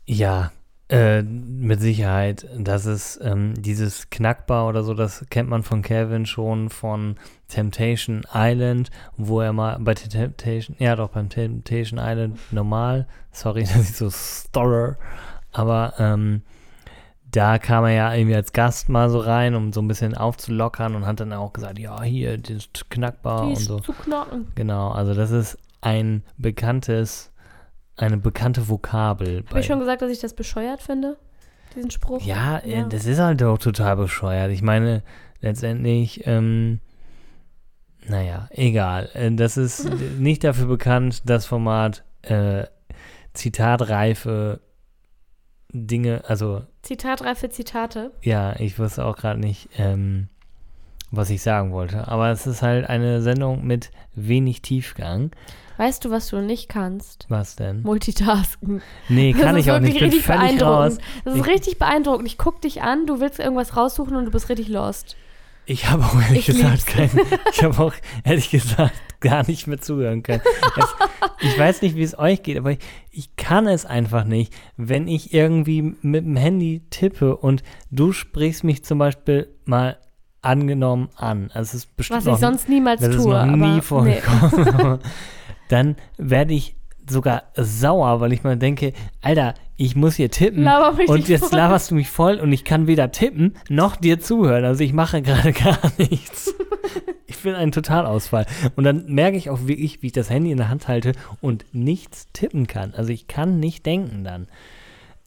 Ja, 0.06 0.51
äh, 0.93 1.23
mit 1.23 1.82
Sicherheit. 1.82 2.47
Das 2.58 2.86
ist 2.86 3.19
ähm, 3.23 3.56
dieses 3.58 4.10
Knackbar 4.12 4.67
oder 4.67 4.84
so, 4.84 4.93
das 4.93 5.25
kennt 5.29 5.49
man 5.49 5.63
von 5.63 5.82
Calvin 5.82 6.25
schon 6.25 6.69
von 6.69 7.15
Temptation 7.47 8.23
Island, 8.34 8.91
wo 9.17 9.41
er 9.41 9.53
mal 9.53 9.77
bei 9.79 9.95
Temptation, 9.95 10.75
ja 10.79 10.95
doch, 10.95 11.10
beim 11.10 11.29
Temptation 11.29 11.99
Island 11.99 12.38
normal, 12.51 13.08
sorry, 13.32 13.63
dass 13.73 13.89
ich 13.89 13.97
so 13.97 14.10
storer, 14.12 14.97
aber 15.51 15.93
ähm, 15.97 16.43
da 17.32 17.58
kam 17.58 17.86
er 17.86 17.91
ja 17.91 18.13
irgendwie 18.13 18.36
als 18.36 18.53
Gast 18.53 18.89
mal 18.89 19.10
so 19.10 19.19
rein, 19.19 19.56
um 19.56 19.73
so 19.73 19.82
ein 19.82 19.88
bisschen 19.88 20.15
aufzulockern 20.15 20.93
und 20.93 21.08
hat 21.08 21.19
dann 21.19 21.34
auch 21.34 21.53
gesagt, 21.53 21.79
ja, 21.79 22.03
hier, 22.03 22.38
das 22.38 22.51
ist 22.51 22.89
knackbar 22.91 23.47
Die 23.47 23.49
und 23.53 23.60
so. 23.60 23.79
zu 23.79 23.93
knacken. 23.93 24.51
Genau, 24.53 24.91
also 24.91 25.15
das 25.15 25.32
ist 25.32 25.58
ein 25.82 26.23
bekanntes, 26.38 27.32
eine 27.97 28.17
bekannte 28.17 28.67
Vokabel. 28.69 29.43
Habe 29.49 29.60
ich 29.60 29.65
schon 29.65 29.79
gesagt, 29.79 30.01
dass 30.01 30.12
ich 30.12 30.19
das 30.19 30.34
bescheuert 30.34 30.82
finde? 30.82 31.17
Diesen 31.75 31.91
Spruch? 31.91 32.21
Ja, 32.23 32.60
äh, 32.60 32.86
das 32.89 33.06
ist 33.06 33.19
halt 33.19 33.41
auch 33.43 33.58
total 33.58 33.95
bescheuert. 33.97 34.51
Ich 34.51 34.62
meine, 34.62 35.03
letztendlich, 35.41 36.25
ähm, 36.27 36.79
naja, 38.08 38.47
egal. 38.51 39.10
Äh, 39.13 39.32
Das 39.32 39.58
ist 39.58 39.89
nicht 40.19 40.43
dafür 40.43 40.67
bekannt, 40.67 41.23
das 41.25 41.45
Format 41.45 42.03
äh, 42.23 42.65
zitatreife 43.34 44.60
Dinge, 45.71 46.23
also 46.27 46.63
Zitatreife 46.84 47.49
Zitate. 47.49 48.12
ja, 48.21 48.56
ich 48.60 48.77
wusste 48.77 49.06
auch 49.06 49.15
gerade 49.15 49.39
nicht, 49.39 49.69
ähm, 49.77 50.27
was 51.10 51.29
ich 51.32 51.41
sagen 51.41 51.71
wollte. 51.71 52.08
Aber 52.08 52.29
es 52.29 52.45
ist 52.45 52.62
halt 52.62 52.88
eine 52.88 53.21
Sendung 53.21 53.65
mit 53.65 53.91
wenig 54.13 54.62
Tiefgang. 54.62 55.32
Weißt 55.78 56.06
du, 56.06 56.12
was 56.12 56.28
du 56.30 56.38
nicht 56.42 56.70
kannst? 56.70 57.26
Was 57.30 57.56
denn? 57.56 57.82
Multitasken. 57.82 58.82
Nee, 59.10 59.34
kann 59.34 59.58
ich 59.58 59.68
ist 59.68 59.74
auch 59.74 59.80
nicht. 59.80 59.96
Ich 60.02 60.10
bin 60.12 60.22
völlig 60.22 60.62
raus. 60.62 60.98
Das 61.26 61.34
ist 61.36 61.42
Ich- 61.42 61.48
richtig 61.48 61.80
beeindruckend. 61.80 62.28
Ich 62.28 62.38
guck 62.38 62.62
dich 62.62 62.82
an, 62.82 63.06
du 63.06 63.20
willst 63.20 63.40
irgendwas 63.40 63.76
raussuchen 63.76 64.16
und 64.16 64.26
du 64.26 64.32
bist 64.32 64.50
richtig 64.50 64.68
lost. 64.68 65.16
Ich 65.66 65.90
habe 65.90 66.04
auch 66.04 66.16
ehrlich 66.22 66.50
Ich 66.50 66.56
gesagt 66.58 66.86
kein, 66.88 67.10
ich 67.54 67.64
habe 67.64 67.80
auch 67.82 67.94
ehrlich 68.26 68.52
gesagt 68.52 68.94
gar 69.22 69.48
nicht 69.48 69.66
mehr 69.66 69.80
zuhören 69.80 70.22
können. 70.22 70.42
Es, 70.78 70.86
ich 71.40 71.58
weiß 71.58 71.82
nicht, 71.82 71.96
wie 71.96 72.04
es 72.04 72.20
euch 72.20 72.44
geht, 72.44 72.58
aber 72.58 72.72
ich, 72.72 72.80
ich 73.12 73.36
kann 73.38 73.66
es 73.68 73.86
einfach 73.86 74.26
nicht, 74.26 74.54
wenn 74.76 75.08
ich 75.08 75.34
irgendwie 75.34 75.96
mit 76.02 76.26
dem 76.26 76.36
Handy 76.36 76.82
tippe 76.90 77.38
und 77.38 77.64
du 77.92 78.12
sprichst 78.12 78.66
mich 78.66 78.84
zum 78.84 78.98
Beispiel 78.98 79.48
mal 79.64 79.98
angenommen 80.42 81.08
an. 81.16 81.50
Also 81.54 81.70
es 81.78 81.86
ist 81.86 81.96
bestimmt 81.96 82.18
Was 82.20 82.26
noch, 82.26 82.34
ich 82.34 82.40
sonst 82.42 82.68
niemals 82.68 83.00
das 83.00 83.16
ist 83.16 83.24
tue. 83.24 83.34
noch 83.34 83.56
nie 83.56 83.82
aber, 83.90 84.02
nee. 84.04 84.20
Dann 85.74 85.96
werde 86.18 86.54
ich 86.54 86.76
sogar 87.10 87.46
sauer, 87.56 88.20
weil 88.22 88.32
ich 88.32 88.44
mal 88.44 88.58
denke, 88.58 88.94
Alter, 89.22 89.56
ich 89.76 89.96
muss 89.96 90.16
hier 90.16 90.30
tippen 90.30 90.64
mich 90.98 91.10
und 91.10 91.28
jetzt 91.28 91.52
laberst 91.52 91.90
du 91.90 91.96
mich 91.96 92.10
voll 92.10 92.36
und 92.36 92.52
ich 92.54 92.64
kann 92.64 92.86
weder 92.86 93.12
tippen 93.12 93.58
noch 93.70 93.96
dir 93.96 94.20
zuhören. 94.20 94.66
Also 94.66 94.84
ich 94.84 94.94
mache 94.94 95.24
gerade 95.24 95.52
gar 95.64 95.80
nichts. 95.98 96.54
Ich 97.26 97.40
bin 97.40 97.56
ein 97.56 97.72
Totalausfall. 97.72 98.46
Und 98.76 98.84
dann 98.84 99.06
merke 99.08 99.36
ich 99.36 99.50
auch 99.50 99.66
wirklich, 99.66 100.04
wie 100.04 100.08
ich 100.08 100.14
das 100.14 100.30
Handy 100.30 100.52
in 100.52 100.58
der 100.58 100.70
Hand 100.70 100.88
halte 100.88 101.14
und 101.42 101.66
nichts 101.74 102.28
tippen 102.34 102.68
kann. 102.68 102.94
Also 102.94 103.12
ich 103.12 103.26
kann 103.28 103.60
nicht 103.60 103.86
denken 103.88 104.24
dann. 104.24 104.48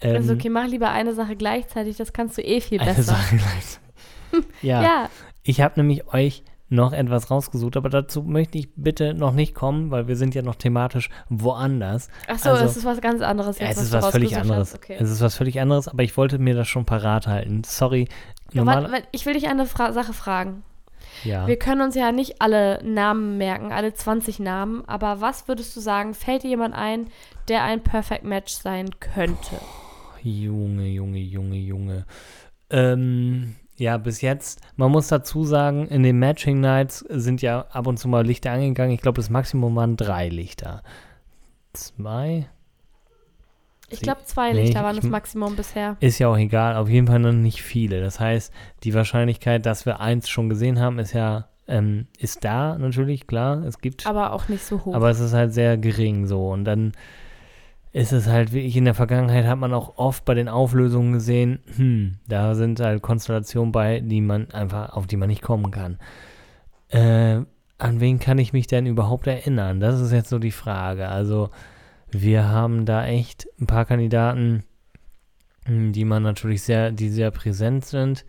Ähm, 0.01 0.17
Also 0.17 0.35
okay, 0.35 0.49
mach 0.49 0.69
lieber 0.69 0.91
eine 0.91 1.13
Sache 1.13 1.35
gleichzeitig, 1.35 1.97
das 1.97 2.13
kannst 2.13 2.39
du 2.39 2.43
eh 2.43 2.61
viel 2.61 2.81
eine 2.81 2.91
besser. 2.91 3.03
Sache 3.03 3.37
gleichzeitig. 3.37 3.81
ja, 4.63 4.83
Ja, 4.83 5.11
ich 5.43 5.61
habe 5.61 5.81
nämlich 5.81 6.07
euch 6.15 6.45
noch 6.69 6.93
etwas 6.93 7.31
rausgesucht, 7.31 7.77
aber 7.77 7.89
dazu 7.89 8.23
möchte 8.23 8.59
ich 8.59 8.69
bitte 8.75 9.15
noch 9.15 9.33
nicht 9.33 9.55
kommen, 9.55 9.91
weil 9.91 10.09
wir 10.09 10.17
sind 10.17 10.35
ja 10.35 10.43
noch 10.43 10.57
thematisch 10.57 11.09
woanders. 11.29 12.09
achso, 12.29 12.51
Also- 12.51 12.63
das 12.65 12.77
ist 12.77 12.85
was 12.85 13.01
ganz 13.01 13.23
anderes 13.23 13.59
Ja, 13.59 13.67
jetzt, 13.69 13.77
es 13.79 13.85
ist 13.85 13.95
du 13.95 13.99
was 13.99 14.09
völlig 14.11 14.37
anderes. 14.37 14.75
Okay. 14.75 14.97
Es 14.99 15.11
ist 15.11 15.21
was 15.21 15.37
völlig 15.37 15.61
anderes, 15.61 15.87
aber 15.89 16.03
ich 16.03 16.17
wollte 16.17 16.39
mir 16.39 16.55
das 16.55 16.67
schon 16.69 16.85
parat 16.85 17.27
halten. 17.27 17.63
Sorry. 17.65 18.09
Ja, 18.53 18.65
Normal, 18.65 18.91
warte, 18.91 19.07
ich 19.13 19.27
will 19.27 19.35
dich 19.35 19.49
eine 19.49 19.67
Fra 19.67 19.93
Sache 19.93 20.13
fragen. 20.13 20.63
ja. 21.25 21.47
Wir 21.47 21.57
können 21.59 21.81
uns 21.83 21.95
ja 21.95 22.11
nicht 22.13 22.41
alle 22.43 22.83
Namen 22.85 23.39
merken, 23.39 23.73
alle 23.73 23.95
20 23.95 24.39
Namen, 24.41 24.83
aber 24.89 25.21
was 25.21 25.47
würdest 25.49 25.75
du 25.77 25.81
sagen, 25.81 26.15
fällt 26.15 26.43
dir 26.43 26.49
jemand 26.49 26.75
ein, 26.75 27.07
der 27.49 27.63
ein 27.63 27.83
Perfect 27.83 28.25
Match 28.25 28.53
sein 28.55 28.91
könnte? 29.01 29.57
Junge, 30.23 30.87
Junge, 30.89 31.19
Junge, 31.21 31.57
Junge. 31.57 32.05
Ähm, 32.71 33.55
ja, 33.79 33.97
bis 33.99 34.21
jetzt, 34.21 34.61
man 34.77 34.91
muss 34.91 35.09
dazu 35.09 35.45
sagen, 35.45 35.87
in 35.89 36.03
den 36.03 36.19
Matching 36.19 36.61
Nights 36.61 37.01
sind 37.09 37.43
ja 37.43 37.67
ab 37.71 37.87
und 37.87 37.99
zu 37.99 38.09
mal 38.09 38.25
Lichter 38.27 38.53
angegangen. 38.53 38.93
Ich 38.95 39.03
glaube, 39.03 39.17
das 39.17 39.31
Maximum 39.31 39.75
waren 39.77 39.97
drei 39.97 40.29
Lichter. 40.29 40.83
Zwei? 41.73 42.49
Ich 43.89 44.01
glaube, 44.01 44.23
zwei 44.25 44.53
nee, 44.53 44.63
Lichter 44.65 44.83
waren 44.83 44.97
ich- 44.97 45.03
das 45.03 45.11
Maximum 45.11 45.55
bisher. 45.57 45.97
Ist 46.01 46.19
ja 46.19 46.29
auch 46.29 46.37
egal, 46.39 46.77
auf 46.77 46.89
jeden 46.89 47.07
Fall 47.07 47.21
noch 47.21 47.33
nicht 47.33 47.63
viele. 47.63 48.01
Das 48.01 48.19
heißt, 48.19 48.53
die 48.83 48.95
Wahrscheinlichkeit, 48.95 49.65
dass 49.65 49.87
wir 49.87 50.01
eins 50.01 50.29
schon 50.29 50.49
gesehen 50.49 50.81
haben, 50.81 50.99
ist 50.99 51.13
ja, 51.13 51.49
ähm, 51.69 52.07
ist 52.19 52.45
da 52.45 52.77
natürlich, 52.79 53.27
klar. 53.27 53.63
Es 53.65 53.79
gibt 53.81 54.07
Aber 54.07 54.33
auch 54.33 54.49
nicht 54.49 54.65
so 54.65 54.85
hoch. 54.85 54.95
Aber 54.95 55.11
es 55.11 55.21
ist 55.21 55.35
halt 55.35 55.53
sehr 55.53 55.77
gering 55.77 56.27
so. 56.27 56.49
Und 56.51 56.65
dann 56.65 56.93
ist 57.97 58.13
es 58.13 58.27
halt 58.27 58.53
wirklich 58.53 58.77
in 58.77 58.85
der 58.85 58.93
Vergangenheit 58.93 59.47
hat 59.47 59.59
man 59.59 59.73
auch 59.73 59.97
oft 59.97 60.27
bei 60.27 60.35
den 60.35 60.51
Auflösungen 60.51 61.15
gesehen, 61.15 61.61
hm, 61.77 62.19
da 62.29 62.55
sind 62.55 62.79
halt 62.79 63.01
Konstellationen 63.01 63.73
bei, 63.73 64.01
die 64.01 64.21
man 64.21 64.51
einfach, 64.51 64.91
auf 64.95 65.07
die 65.07 65.17
man 65.17 65.31
nicht 65.31 65.41
kommen 65.41 65.71
kann. 65.71 65.99
Äh, 66.91 67.41
an 67.79 68.01
wen 68.01 68.19
kann 68.19 68.37
ich 68.37 68.53
mich 68.53 68.67
denn 68.67 68.85
überhaupt 68.85 69.27
erinnern? 69.27 69.81
Das 69.81 69.99
ist 69.99 70.13
jetzt 70.13 70.29
so 70.29 70.39
die 70.39 70.51
Frage. 70.51 71.09
Also, 71.09 71.49
wir 72.11 72.49
haben 72.49 72.85
da 72.85 73.07
echt 73.07 73.49
ein 73.59 73.67
paar 73.67 73.87
Kandidaten, 73.87 74.65
hm, 75.65 75.93
die 75.93 76.05
man 76.05 76.23
natürlich 76.23 76.65
sehr, 76.65 76.93
die 76.93 77.09
sehr 77.09 77.31
präsent 77.31 77.87
sind. 77.87 78.27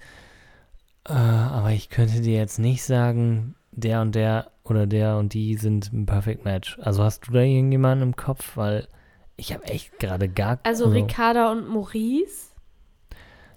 Äh, 1.03 1.11
aber 1.11 1.71
ich 1.71 1.89
könnte 1.89 2.21
dir 2.21 2.37
jetzt 2.37 2.57
nicht 2.57 2.83
sagen, 2.85 3.55
der 3.71 3.99
und 3.99 4.15
der 4.15 4.49
oder 4.63 4.87
der 4.87 5.17
und 5.17 5.33
die 5.33 5.55
sind 5.55 5.91
ein 5.91 6.05
Perfect 6.05 6.45
Match. 6.45 6.79
Also 6.79 7.03
hast 7.03 7.27
du 7.27 7.33
da 7.33 7.41
irgendjemanden 7.41 8.07
im 8.07 8.15
Kopf? 8.15 8.55
Weil 8.55 8.87
ich 9.37 9.53
habe 9.53 9.63
echt 9.65 9.97
gerade 9.99 10.27
gar 10.27 10.59
also 10.63 10.89
Ricarda 10.89 11.51
und 11.51 11.67
Maurice, 11.69 12.51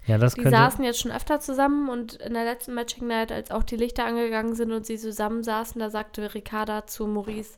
Ja, 0.07 0.17
das 0.17 0.35
die 0.35 0.41
könnte. 0.41 0.57
saßen 0.57 0.83
jetzt 0.83 0.99
schon 0.99 1.11
öfter 1.11 1.39
zusammen 1.39 1.89
und 1.89 2.13
in 2.15 2.33
der 2.33 2.45
letzten 2.45 2.73
Matching 2.73 3.07
Night, 3.07 3.31
als 3.31 3.51
auch 3.51 3.63
die 3.63 3.75
Lichter 3.75 4.05
angegangen 4.05 4.55
sind 4.55 4.71
und 4.71 4.85
sie 4.85 4.97
zusammen 4.97 5.43
saßen, 5.43 5.79
da 5.79 5.89
sagte 5.89 6.33
Ricarda 6.33 6.87
zu 6.87 7.05
Maurice, 7.07 7.57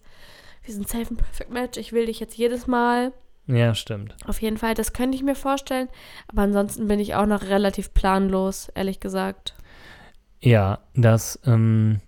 wir 0.64 0.74
sind 0.74 0.88
safe 0.88 1.14
ein 1.14 1.18
Perfect 1.18 1.52
Match, 1.52 1.78
ich 1.78 1.92
will 1.94 2.06
dich 2.06 2.20
jetzt 2.20 2.36
jedes 2.38 2.68
Mal. 2.68 3.12
Ja, 3.46 3.76
stimmt. 3.76 4.16
Auf 4.26 4.42
jeden 4.42 4.58
Fall, 4.58 4.74
das 4.74 4.94
könnte 4.94 5.18
ich 5.18 5.24
mir 5.24 5.36
vorstellen. 5.36 5.90
Aber 6.30 6.44
ansonsten 6.44 6.88
bin 6.88 7.02
ich 7.02 7.14
auch 7.16 7.26
noch 7.26 7.44
relativ 7.44 7.94
planlos, 7.94 8.70
ehrlich 8.74 9.02
gesagt. 9.02 9.54
Ja, 10.40 10.80
das, 10.96 11.38
ähm, 11.46 12.00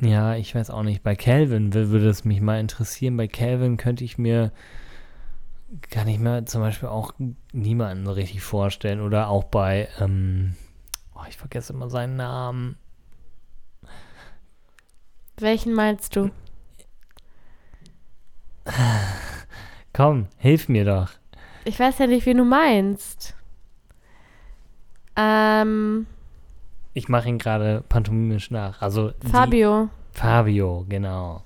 ja, 0.00 0.34
ich 0.34 0.52
weiß 0.52 0.70
auch 0.70 0.82
nicht. 0.82 1.04
Bei 1.04 1.14
Calvin 1.14 1.72
wür- 1.72 1.90
würde 1.90 2.08
es 2.08 2.24
mich 2.24 2.40
mal 2.40 2.58
interessieren. 2.58 3.16
Bei 3.16 3.28
Calvin 3.28 3.76
könnte 3.76 4.02
ich 4.02 4.18
mir, 4.18 4.50
kann 5.90 6.08
ich 6.08 6.18
mir 6.18 6.44
zum 6.44 6.60
Beispiel 6.60 6.88
auch 6.88 7.14
niemanden 7.52 8.06
richtig 8.06 8.42
vorstellen. 8.42 9.00
Oder 9.00 9.28
auch 9.28 9.44
bei, 9.44 9.88
ähm, 10.00 10.54
oh, 11.14 11.22
ich 11.28 11.36
vergesse 11.36 11.72
immer 11.72 11.88
seinen 11.88 12.16
Namen. 12.16 12.76
Welchen 15.38 15.72
meinst 15.74 16.14
du? 16.16 16.30
Komm, 19.92 20.26
hilf 20.38 20.68
mir 20.68 20.84
doch. 20.84 21.10
Ich 21.64 21.78
weiß 21.78 21.98
ja 21.98 22.06
nicht, 22.06 22.26
wen 22.26 22.38
du 22.38 22.44
meinst. 22.44 23.34
Ähm, 25.16 26.06
Ich 26.94 27.08
mache 27.08 27.28
ihn 27.28 27.38
gerade 27.38 27.82
pantomimisch 27.88 28.50
nach. 28.50 28.80
Also 28.82 29.10
die- 29.10 29.26
Fabio. 29.28 29.88
Fabio, 30.12 30.84
genau. 30.88 31.42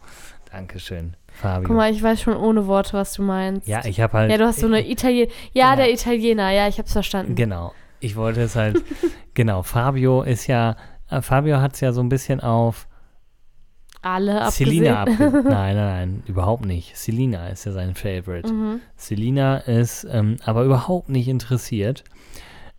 Dankeschön. 0.51 1.17
Fabio. 1.37 1.69
Guck 1.69 1.77
mal, 1.77 1.93
ich 1.93 2.03
weiß 2.03 2.21
schon 2.21 2.37
ohne 2.37 2.67
Worte, 2.67 2.95
was 2.95 3.13
du 3.15 3.23
meinst. 3.23 3.69
ja, 3.69 3.85
ich 3.85 4.01
habe 4.01 4.13
halt. 4.15 4.31
Ja, 4.31 4.39
du 4.39 4.45
hast 4.47 4.61
so 4.61 4.67
eine 4.67 4.87
Italiener. 4.91 5.31
Ja, 5.53 5.71
Ja. 5.71 5.77
der 5.77 5.93
Italiener. 5.93 6.51
Ja, 6.51 6.67
ich 6.69 6.79
hab's 6.79 6.93
verstanden. 6.93 7.35
Genau. 7.35 7.73
Ich 8.01 8.17
wollte 8.17 8.43
es 8.43 8.57
halt. 8.57 8.83
genau. 9.35 9.63
Fabio 9.63 10.23
ist 10.23 10.47
ja. 10.47 10.77
äh, 11.11 11.21
Fabio 11.23 11.61
hat 11.61 11.75
es 11.75 11.81
ja 11.81 11.93
so 11.93 12.01
ein 12.03 12.09
bisschen 12.09 12.41
auf 12.41 12.89
Alle 14.03 14.41
abgesehen. 14.43 14.69
Selina 14.71 15.01
abge. 15.03 15.15
nein, 15.33 15.43
nein, 15.45 15.77
nein, 15.77 16.23
überhaupt 16.27 16.65
nicht. 16.65 16.97
Selina 16.97 17.49
ist 17.49 17.65
ja 17.65 17.73
sein 17.73 17.95
Favorite. 17.95 18.53
Mhm. 18.53 18.81
Selina 18.97 19.57
ist 19.59 20.07
ähm, 20.11 20.37
aber 20.45 20.65
überhaupt 20.65 21.09
nicht 21.09 21.29
interessiert. 21.29 22.05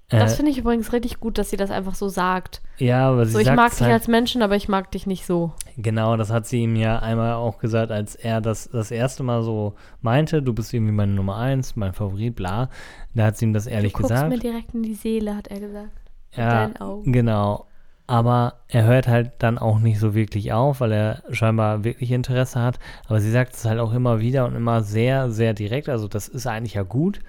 Das 0.09 0.33
Äh, 0.33 0.35
finde 0.37 0.51
ich 0.51 0.57
übrigens 0.57 0.93
richtig 0.93 1.19
gut, 1.19 1.37
dass 1.37 1.49
sie 1.49 1.57
das 1.57 1.69
einfach 1.69 1.93
so 1.95 2.07
sagt. 2.07 2.61
ja, 2.77 3.09
aber 3.09 3.25
sie 3.25 3.33
So, 3.33 3.39
ich 3.39 3.51
mag 3.51 3.71
dich 3.71 3.81
halt, 3.81 3.91
als 3.91 4.07
Menschen, 4.07 4.41
aber 4.41 4.55
ich 4.55 4.69
mag 4.69 4.89
dich 4.91 5.05
nicht 5.05 5.25
so. 5.25 5.51
Genau, 5.75 6.15
das 6.15 6.31
hat 6.31 6.45
sie 6.47 6.61
ihm 6.63 6.77
ja 6.77 6.99
einmal 6.99 7.33
auch 7.33 7.57
gesagt, 7.59 7.91
als 7.91 8.15
er 8.15 8.39
das 8.39 8.69
das 8.71 8.89
erste 8.91 9.23
Mal 9.23 9.43
so 9.43 9.75
meinte, 10.01 10.41
du 10.41 10.53
bist 10.53 10.73
irgendwie 10.73 10.93
meine 10.93 11.11
Nummer 11.11 11.35
eins, 11.37 11.75
mein 11.75 11.91
Favorit, 11.93 12.35
bla. 12.35 12.69
Da 13.15 13.25
hat 13.25 13.37
sie 13.37 13.45
ihm 13.45 13.53
das 13.53 13.67
ehrlich 13.67 13.91
du 13.93 13.97
guckst 13.99 14.11
gesagt. 14.11 14.29
mir 14.29 14.39
direkt 14.39 14.73
in 14.73 14.83
die 14.83 14.93
Seele, 14.93 15.35
hat 15.35 15.47
er 15.49 15.59
gesagt. 15.59 15.91
Ja, 16.35 16.67
deinen 16.67 16.77
Augen. 16.77 17.11
genau. 17.11 17.65
Aber 18.09 18.61
er 18.69 18.85
hört 18.85 19.09
halt 19.09 19.31
dann 19.39 19.57
auch 19.57 19.79
nicht 19.79 19.99
so 19.99 20.15
wirklich 20.15 20.53
auf, 20.53 20.79
weil 20.79 20.93
er 20.93 21.23
scheinbar 21.31 21.83
wirklich 21.83 22.11
Interesse 22.11 22.61
hat. 22.61 22.79
Aber 23.09 23.19
sie 23.19 23.31
sagt 23.31 23.55
es 23.55 23.65
halt 23.65 23.79
auch 23.81 23.91
immer 23.91 24.21
wieder 24.21 24.45
und 24.45 24.55
immer 24.55 24.81
sehr, 24.81 25.29
sehr 25.29 25.53
direkt. 25.53 25.89
Also 25.89 26.07
das 26.07 26.29
ist 26.29 26.47
eigentlich 26.47 26.75
ja 26.75 26.83
gut. 26.83 27.19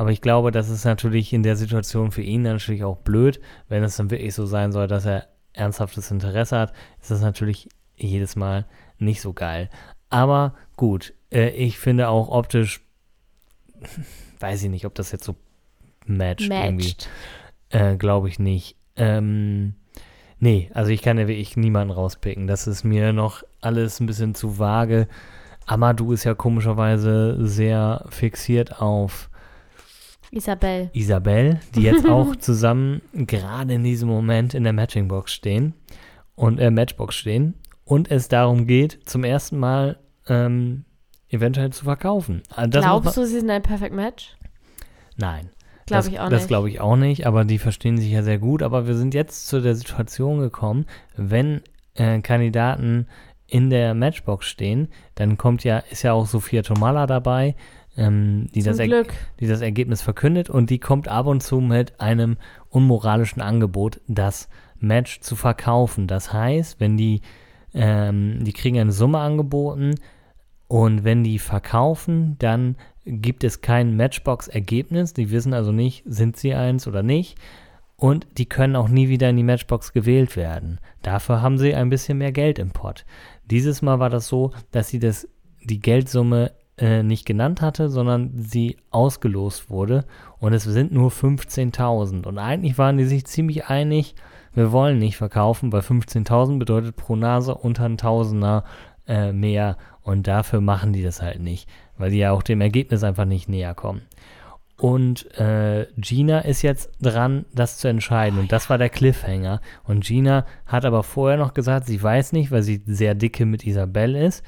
Aber 0.00 0.12
ich 0.12 0.22
glaube, 0.22 0.50
das 0.50 0.70
ist 0.70 0.86
natürlich 0.86 1.30
in 1.34 1.42
der 1.42 1.56
Situation 1.56 2.10
für 2.10 2.22
ihn 2.22 2.40
natürlich 2.40 2.84
auch 2.84 2.96
blöd, 2.96 3.38
wenn 3.68 3.82
es 3.82 3.98
dann 3.98 4.10
wirklich 4.10 4.34
so 4.34 4.46
sein 4.46 4.72
soll, 4.72 4.86
dass 4.86 5.04
er 5.04 5.28
ernsthaftes 5.52 6.10
Interesse 6.10 6.58
hat. 6.58 6.72
Ist 7.02 7.10
das 7.10 7.20
natürlich 7.20 7.68
jedes 7.96 8.34
Mal 8.34 8.64
nicht 8.96 9.20
so 9.20 9.34
geil. 9.34 9.68
Aber 10.08 10.54
gut, 10.78 11.12
äh, 11.30 11.50
ich 11.50 11.78
finde 11.78 12.08
auch 12.08 12.30
optisch, 12.30 12.80
weiß 14.40 14.62
ich 14.62 14.70
nicht, 14.70 14.86
ob 14.86 14.94
das 14.94 15.12
jetzt 15.12 15.24
so 15.24 15.36
matcht, 16.06 16.50
irgendwie. 16.50 16.88
Matched. 16.88 17.08
Äh, 17.68 17.96
Glaube 17.98 18.30
ich 18.30 18.38
nicht. 18.38 18.76
Ähm, 18.96 19.74
nee, 20.38 20.70
also 20.72 20.92
ich 20.92 21.02
kann 21.02 21.18
ja 21.18 21.28
wirklich 21.28 21.58
niemanden 21.58 21.92
rauspicken. 21.92 22.46
Das 22.46 22.66
ist 22.66 22.84
mir 22.84 23.12
noch 23.12 23.42
alles 23.60 24.00
ein 24.00 24.06
bisschen 24.06 24.34
zu 24.34 24.58
vage. 24.58 25.08
Amadou 25.66 26.12
ist 26.12 26.24
ja 26.24 26.32
komischerweise 26.32 27.36
sehr 27.46 28.06
fixiert 28.08 28.80
auf 28.80 29.29
Isabel. 30.30 30.90
Isabel, 30.92 31.60
die 31.74 31.82
jetzt 31.82 32.06
auch 32.08 32.36
zusammen 32.36 33.02
gerade 33.12 33.74
in 33.74 33.84
diesem 33.84 34.08
Moment 34.08 34.54
in 34.54 34.64
der 34.64 34.72
Matchingbox 34.72 35.32
stehen 35.32 35.74
und 36.34 36.58
äh, 36.58 36.70
Matchbox 36.70 37.16
stehen 37.16 37.54
und 37.84 38.10
es 38.10 38.28
darum 38.28 38.66
geht, 38.66 39.00
zum 39.06 39.24
ersten 39.24 39.58
Mal 39.58 39.98
ähm, 40.28 40.84
eventuell 41.28 41.70
zu 41.72 41.84
verkaufen. 41.84 42.42
Also 42.54 42.70
das 42.70 42.84
Glaubst 42.84 43.16
du, 43.16 43.26
sie 43.26 43.40
sind 43.40 43.50
ein 43.50 43.62
Perfect 43.62 43.94
Match? 43.94 44.36
Nein. 45.16 45.50
Glaube 45.86 46.04
das, 46.04 46.08
ich 46.08 46.20
auch 46.20 46.28
Das 46.28 46.42
nicht. 46.42 46.48
glaube 46.48 46.68
ich 46.70 46.80
auch 46.80 46.96
nicht, 46.96 47.26
aber 47.26 47.44
die 47.44 47.58
verstehen 47.58 47.98
sich 47.98 48.10
ja 48.10 48.22
sehr 48.22 48.38
gut. 48.38 48.62
Aber 48.62 48.86
wir 48.86 48.94
sind 48.94 49.12
jetzt 49.14 49.48
zu 49.48 49.60
der 49.60 49.74
Situation 49.74 50.38
gekommen, 50.38 50.86
wenn 51.16 51.62
äh, 51.94 52.20
Kandidaten 52.20 53.08
in 53.48 53.70
der 53.70 53.94
Matchbox 53.94 54.46
stehen, 54.46 54.88
dann 55.16 55.36
kommt 55.36 55.64
ja, 55.64 55.78
ist 55.78 56.02
ja 56.02 56.12
auch 56.12 56.26
Sophia 56.26 56.62
Tomala 56.62 57.06
dabei, 57.06 57.56
ähm, 58.00 58.48
die, 58.54 58.62
das 58.62 58.78
Er- 58.78 58.86
die 59.40 59.46
das 59.46 59.60
Ergebnis 59.60 60.02
verkündet 60.02 60.50
und 60.50 60.70
die 60.70 60.78
kommt 60.78 61.08
ab 61.08 61.26
und 61.26 61.42
zu 61.42 61.60
mit 61.60 62.00
einem 62.00 62.36
unmoralischen 62.68 63.42
Angebot, 63.42 64.00
das 64.08 64.48
Match 64.78 65.20
zu 65.20 65.36
verkaufen. 65.36 66.06
Das 66.06 66.32
heißt, 66.32 66.80
wenn 66.80 66.96
die, 66.96 67.20
ähm, 67.74 68.42
die 68.44 68.52
kriegen 68.52 68.78
eine 68.78 68.92
Summe 68.92 69.18
angeboten 69.18 69.94
und 70.68 71.04
wenn 71.04 71.22
die 71.24 71.38
verkaufen, 71.38 72.36
dann 72.38 72.76
gibt 73.04 73.44
es 73.44 73.60
kein 73.60 73.96
Matchbox-Ergebnis. 73.96 75.14
Die 75.14 75.30
wissen 75.30 75.52
also 75.52 75.72
nicht, 75.72 76.02
sind 76.06 76.36
sie 76.36 76.54
eins 76.54 76.86
oder 76.86 77.02
nicht. 77.02 77.36
Und 77.96 78.26
die 78.38 78.46
können 78.46 78.76
auch 78.76 78.88
nie 78.88 79.08
wieder 79.10 79.28
in 79.28 79.36
die 79.36 79.42
Matchbox 79.42 79.92
gewählt 79.92 80.36
werden. 80.36 80.78
Dafür 81.02 81.42
haben 81.42 81.58
sie 81.58 81.74
ein 81.74 81.90
bisschen 81.90 82.16
mehr 82.18 82.32
Geld 82.32 82.58
im 82.58 82.70
Pott. 82.70 83.04
Dieses 83.50 83.82
Mal 83.82 83.98
war 83.98 84.08
das 84.08 84.26
so, 84.28 84.52
dass 84.70 84.88
sie 84.88 84.98
das, 85.00 85.28
die 85.62 85.80
Geldsumme 85.80 86.52
äh, 86.80 87.02
nicht 87.02 87.26
genannt 87.26 87.60
hatte, 87.60 87.90
sondern 87.90 88.32
sie 88.34 88.78
ausgelost 88.90 89.70
wurde. 89.70 90.04
Und 90.38 90.54
es 90.54 90.64
sind 90.64 90.92
nur 90.92 91.10
15.000. 91.10 92.26
Und 92.26 92.38
eigentlich 92.38 92.78
waren 92.78 92.96
die 92.96 93.04
sich 93.04 93.26
ziemlich 93.26 93.66
einig, 93.66 94.14
wir 94.54 94.72
wollen 94.72 94.98
nicht 94.98 95.16
verkaufen, 95.16 95.72
weil 95.72 95.82
15.000 95.82 96.58
bedeutet 96.58 96.96
pro 96.96 97.14
Nase 97.14 97.54
unter 97.54 97.84
ein 97.84 97.98
Tausender 97.98 98.64
äh, 99.06 99.32
mehr. 99.32 99.76
Und 100.02 100.26
dafür 100.26 100.60
machen 100.60 100.92
die 100.92 101.02
das 101.02 101.22
halt 101.22 101.40
nicht, 101.40 101.68
weil 101.98 102.10
die 102.10 102.18
ja 102.18 102.32
auch 102.32 102.42
dem 102.42 102.60
Ergebnis 102.60 103.04
einfach 103.04 103.26
nicht 103.26 103.48
näher 103.48 103.74
kommen. 103.74 104.02
Und 104.76 105.38
äh, 105.38 105.86
Gina 105.98 106.38
ist 106.40 106.62
jetzt 106.62 106.90
dran, 107.02 107.44
das 107.54 107.76
zu 107.76 107.88
entscheiden. 107.88 108.38
Und 108.38 108.50
das 108.50 108.70
war 108.70 108.78
der 108.78 108.88
Cliffhanger. 108.88 109.60
Und 109.84 110.04
Gina 110.04 110.46
hat 110.64 110.86
aber 110.86 111.02
vorher 111.02 111.36
noch 111.36 111.52
gesagt, 111.52 111.84
sie 111.84 112.02
weiß 112.02 112.32
nicht, 112.32 112.50
weil 112.50 112.62
sie 112.62 112.82
sehr 112.86 113.14
dicke 113.14 113.44
mit 113.44 113.66
Isabel 113.66 114.16
ist, 114.16 114.42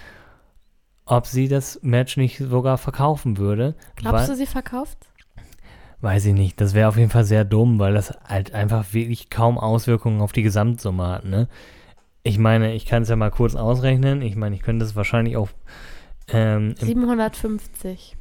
ob 1.12 1.26
sie 1.26 1.46
das 1.46 1.78
Match 1.82 2.16
nicht 2.16 2.38
sogar 2.38 2.78
verkaufen 2.78 3.36
würde. 3.36 3.74
Glaubst 3.96 4.30
du, 4.30 4.34
sie 4.34 4.46
verkauft? 4.46 4.96
Weiß 6.00 6.24
ich 6.24 6.32
nicht. 6.32 6.58
Das 6.58 6.72
wäre 6.72 6.88
auf 6.88 6.96
jeden 6.96 7.10
Fall 7.10 7.24
sehr 7.24 7.44
dumm, 7.44 7.78
weil 7.78 7.92
das 7.92 8.14
halt 8.26 8.54
einfach 8.54 8.94
wirklich 8.94 9.28
kaum 9.28 9.58
Auswirkungen 9.58 10.22
auf 10.22 10.32
die 10.32 10.42
Gesamtsumme 10.42 11.06
hat. 11.06 11.24
Ne? 11.26 11.48
Ich 12.22 12.38
meine, 12.38 12.72
ich 12.72 12.86
kann 12.86 13.02
es 13.02 13.10
ja 13.10 13.16
mal 13.16 13.30
kurz 13.30 13.54
ausrechnen. 13.54 14.22
Ich 14.22 14.36
meine, 14.36 14.56
ich 14.56 14.62
könnte 14.62 14.86
es 14.86 14.96
wahrscheinlich 14.96 15.36
auch 15.36 15.50
ähm, 16.28 16.74
im 16.80 16.86
750. 16.86 18.16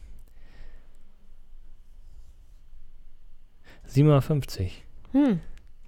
750. 3.86 4.84
Hm, 5.14 5.40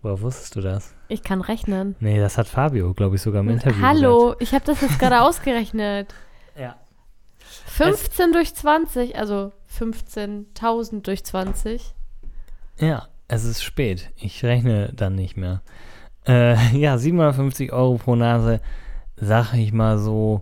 Woher 0.02 0.22
wusstest 0.22 0.56
du 0.56 0.62
das? 0.62 0.96
ich 1.10 1.22
kann 1.22 1.42
rechnen. 1.42 1.96
Nee, 2.00 2.20
das 2.20 2.38
hat 2.38 2.48
Fabio, 2.48 2.94
glaube 2.94 3.18
ich, 3.18 3.22
sogar 3.22 3.42
im 3.42 3.50
Interview 3.50 3.82
Hallo, 3.82 4.36
ich 4.40 4.54
habe 4.54 4.64
das 4.66 4.80
jetzt 4.82 5.00
gerade 5.00 5.22
ausgerechnet. 5.22 6.14
Gesagt. 7.62 7.80
Ja. 7.80 7.86
15 7.86 8.34
durch 8.34 8.54
20, 8.56 9.16
also 9.18 9.52
15.000 9.80 11.02
durch 11.02 11.24
20. 11.24 11.94
Ja, 12.80 13.08
es 13.28 13.44
ist 13.46 13.64
spät. 13.64 14.10
Ich 14.18 14.44
rechne 14.44 14.92
dann 14.96 15.16
nicht 15.16 15.38
mehr. 15.38 15.62
Äh, 16.28 16.56
ja, 16.78 16.98
750 16.98 17.72
Euro 17.74 17.98
pro 17.98 18.16
Nase, 18.16 18.62
sag 19.16 19.54
ich 19.54 19.74
mal 19.74 19.98
so, 19.98 20.42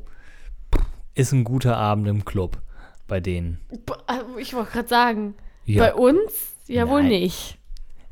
ist 1.13 1.31
ein 1.33 1.43
guter 1.43 1.77
Abend 1.77 2.07
im 2.07 2.23
Club 2.25 2.61
bei 3.07 3.19
denen. 3.19 3.59
Also 4.07 4.37
Ich 4.37 4.53
wollte 4.53 4.71
gerade 4.71 4.87
sagen, 4.87 5.35
Ja, 5.65 5.83
bei 5.83 5.93
uns 5.93 6.31
ja 6.67 6.87
wohl 6.87 7.01
Nein. 7.01 7.09
nicht. 7.11 7.57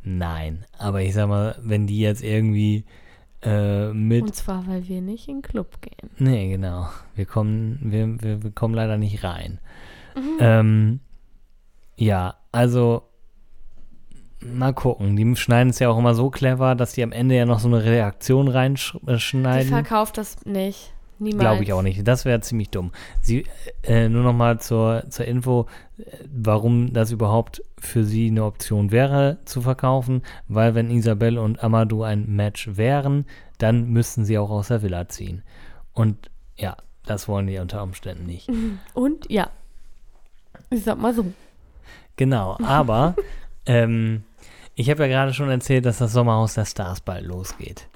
nein. 0.03 0.65
Aber 0.77 1.01
ich 1.01 1.13
sag 1.13 1.29
mal, 1.29 1.55
wenn 1.61 1.87
die 1.87 1.99
jetzt 1.99 2.21
irgendwie 2.23 2.83
äh, 3.41 3.93
mit 3.93 4.23
Und 4.23 4.35
zwar, 4.35 4.67
weil 4.67 4.87
wir 4.87 5.01
nicht 5.01 5.27
in 5.27 5.37
den 5.37 5.41
Club 5.41 5.81
gehen. 5.81 6.09
Nee, 6.17 6.49
genau. 6.49 6.89
Wir 7.15 7.25
kommen, 7.25 7.79
wir, 7.81 8.21
wir, 8.21 8.43
wir 8.43 8.51
kommen 8.51 8.73
leider 8.73 8.97
nicht 8.97 9.23
rein. 9.23 9.59
Mhm. 10.15 10.37
Ähm, 10.39 10.99
ja, 11.95 12.35
also 12.51 13.03
mal 14.41 14.73
gucken. 14.73 15.15
Die 15.15 15.35
schneiden 15.35 15.69
es 15.69 15.79
ja 15.79 15.89
auch 15.89 15.97
immer 15.97 16.15
so 16.15 16.29
clever, 16.29 16.75
dass 16.75 16.93
die 16.93 17.03
am 17.03 17.11
Ende 17.11 17.35
ja 17.35 17.45
noch 17.45 17.59
so 17.59 17.67
eine 17.67 17.83
Reaktion 17.83 18.47
Die 18.47 18.51
reinschneiden. 18.51 19.69
verkauft 19.69 20.17
das 20.17 20.45
nicht. 20.45 20.93
Niemals. 21.19 21.41
Glaube 21.41 21.63
ich 21.63 21.73
auch 21.73 21.81
nicht. 21.81 22.07
Das 22.07 22.23
wäre 22.23 22.39
ziemlich 22.39 22.69
dumm. 22.69 22.91
Sie, 23.21 23.45
äh, 23.83 24.07
nur 24.07 24.23
noch 24.23 24.33
mal 24.33 24.59
zur, 24.59 25.03
zur 25.09 25.25
Info, 25.25 25.67
äh, 25.97 26.03
warum 26.33 26.93
das 26.93 27.11
überhaupt 27.11 27.61
für 27.77 28.05
sie 28.05 28.27
eine 28.27 28.45
Option 28.45 28.91
wäre, 28.91 29.37
zu 29.43 29.61
verkaufen. 29.61 30.23
Weil 30.47 30.75
wenn 30.75 30.89
Isabel 30.89 31.37
und 31.37 31.61
Amadou 31.61 32.03
ein 32.03 32.25
Match 32.27 32.69
wären, 32.77 33.25
dann 33.57 33.89
müssten 33.89 34.23
sie 34.23 34.37
auch 34.37 34.49
aus 34.49 34.69
der 34.69 34.81
Villa 34.81 35.09
ziehen. 35.09 35.43
Und 35.93 36.31
ja, 36.55 36.77
das 37.05 37.27
wollen 37.27 37.47
die 37.47 37.57
unter 37.57 37.83
Umständen 37.83 38.25
nicht. 38.25 38.49
Und 38.93 39.29
ja. 39.29 39.49
Ich 40.69 40.83
sag 40.83 40.99
mal 40.99 41.13
so. 41.13 41.25
Genau, 42.15 42.57
aber 42.63 43.15
ähm, 43.65 44.23
ich 44.75 44.89
habe 44.89 45.03
ja 45.03 45.07
gerade 45.09 45.33
schon 45.33 45.49
erzählt, 45.49 45.85
dass 45.85 45.97
das 45.97 46.13
Sommerhaus 46.13 46.53
der 46.53 46.65
Stars 46.65 47.01
bald 47.01 47.25
losgeht. 47.25 47.87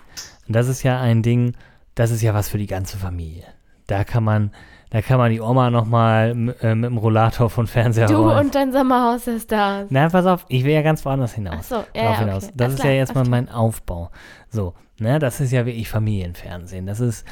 Und 0.47 0.55
das 0.55 0.67
ist 0.67 0.83
ja 0.83 0.99
ein 0.99 1.23
Ding, 1.23 1.55
das 1.95 2.11
ist 2.11 2.21
ja 2.21 2.33
was 2.33 2.49
für 2.49 2.57
die 2.57 2.67
ganze 2.67 2.97
Familie. 2.97 3.43
Da 3.87 4.03
kann 4.03 4.23
man, 4.23 4.51
da 4.89 5.01
kann 5.01 5.17
man 5.17 5.31
die 5.31 5.41
Oma 5.41 5.69
nochmal 5.69 6.31
äh, 6.61 6.73
mit 6.75 6.89
dem 6.89 6.97
Rollator 6.97 7.49
von 7.49 7.67
Fernseher 7.67 8.07
Du 8.07 8.15
rollen. 8.15 8.45
und 8.45 8.55
dein 8.55 8.71
Sommerhaus 8.71 9.27
ist 9.27 9.51
da. 9.51 9.85
Na, 9.89 10.09
pass 10.09 10.25
auf, 10.25 10.45
ich 10.47 10.63
will 10.63 10.71
ja 10.73 10.81
ganz 10.81 11.03
woanders 11.05 11.33
hinaus. 11.33 11.57
Ach 11.59 11.63
so, 11.63 11.75
ja, 11.93 12.03
ja, 12.03 12.19
hinaus. 12.19 12.43
okay. 12.45 12.53
Das 12.55 12.65
Alles 12.65 12.73
ist 12.75 12.81
klar, 12.81 12.93
ja 12.93 12.99
jetzt 12.99 13.15
mal 13.15 13.25
mein 13.27 13.49
Aufbau. 13.49 14.09
So, 14.49 14.73
ne, 14.99 15.19
das 15.19 15.41
ist 15.41 15.51
ja 15.51 15.65
wirklich 15.65 15.89
Familienfernsehen. 15.89 16.85
Das 16.85 16.99
ist 16.99 17.25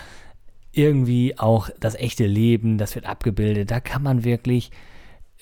irgendwie 0.73 1.37
auch 1.39 1.69
das 1.79 1.95
echte 1.95 2.25
Leben, 2.25 2.77
das 2.77 2.95
wird 2.95 3.05
abgebildet. 3.05 3.71
Da 3.71 3.79
kann 3.79 4.03
man 4.03 4.23
wirklich 4.23 4.71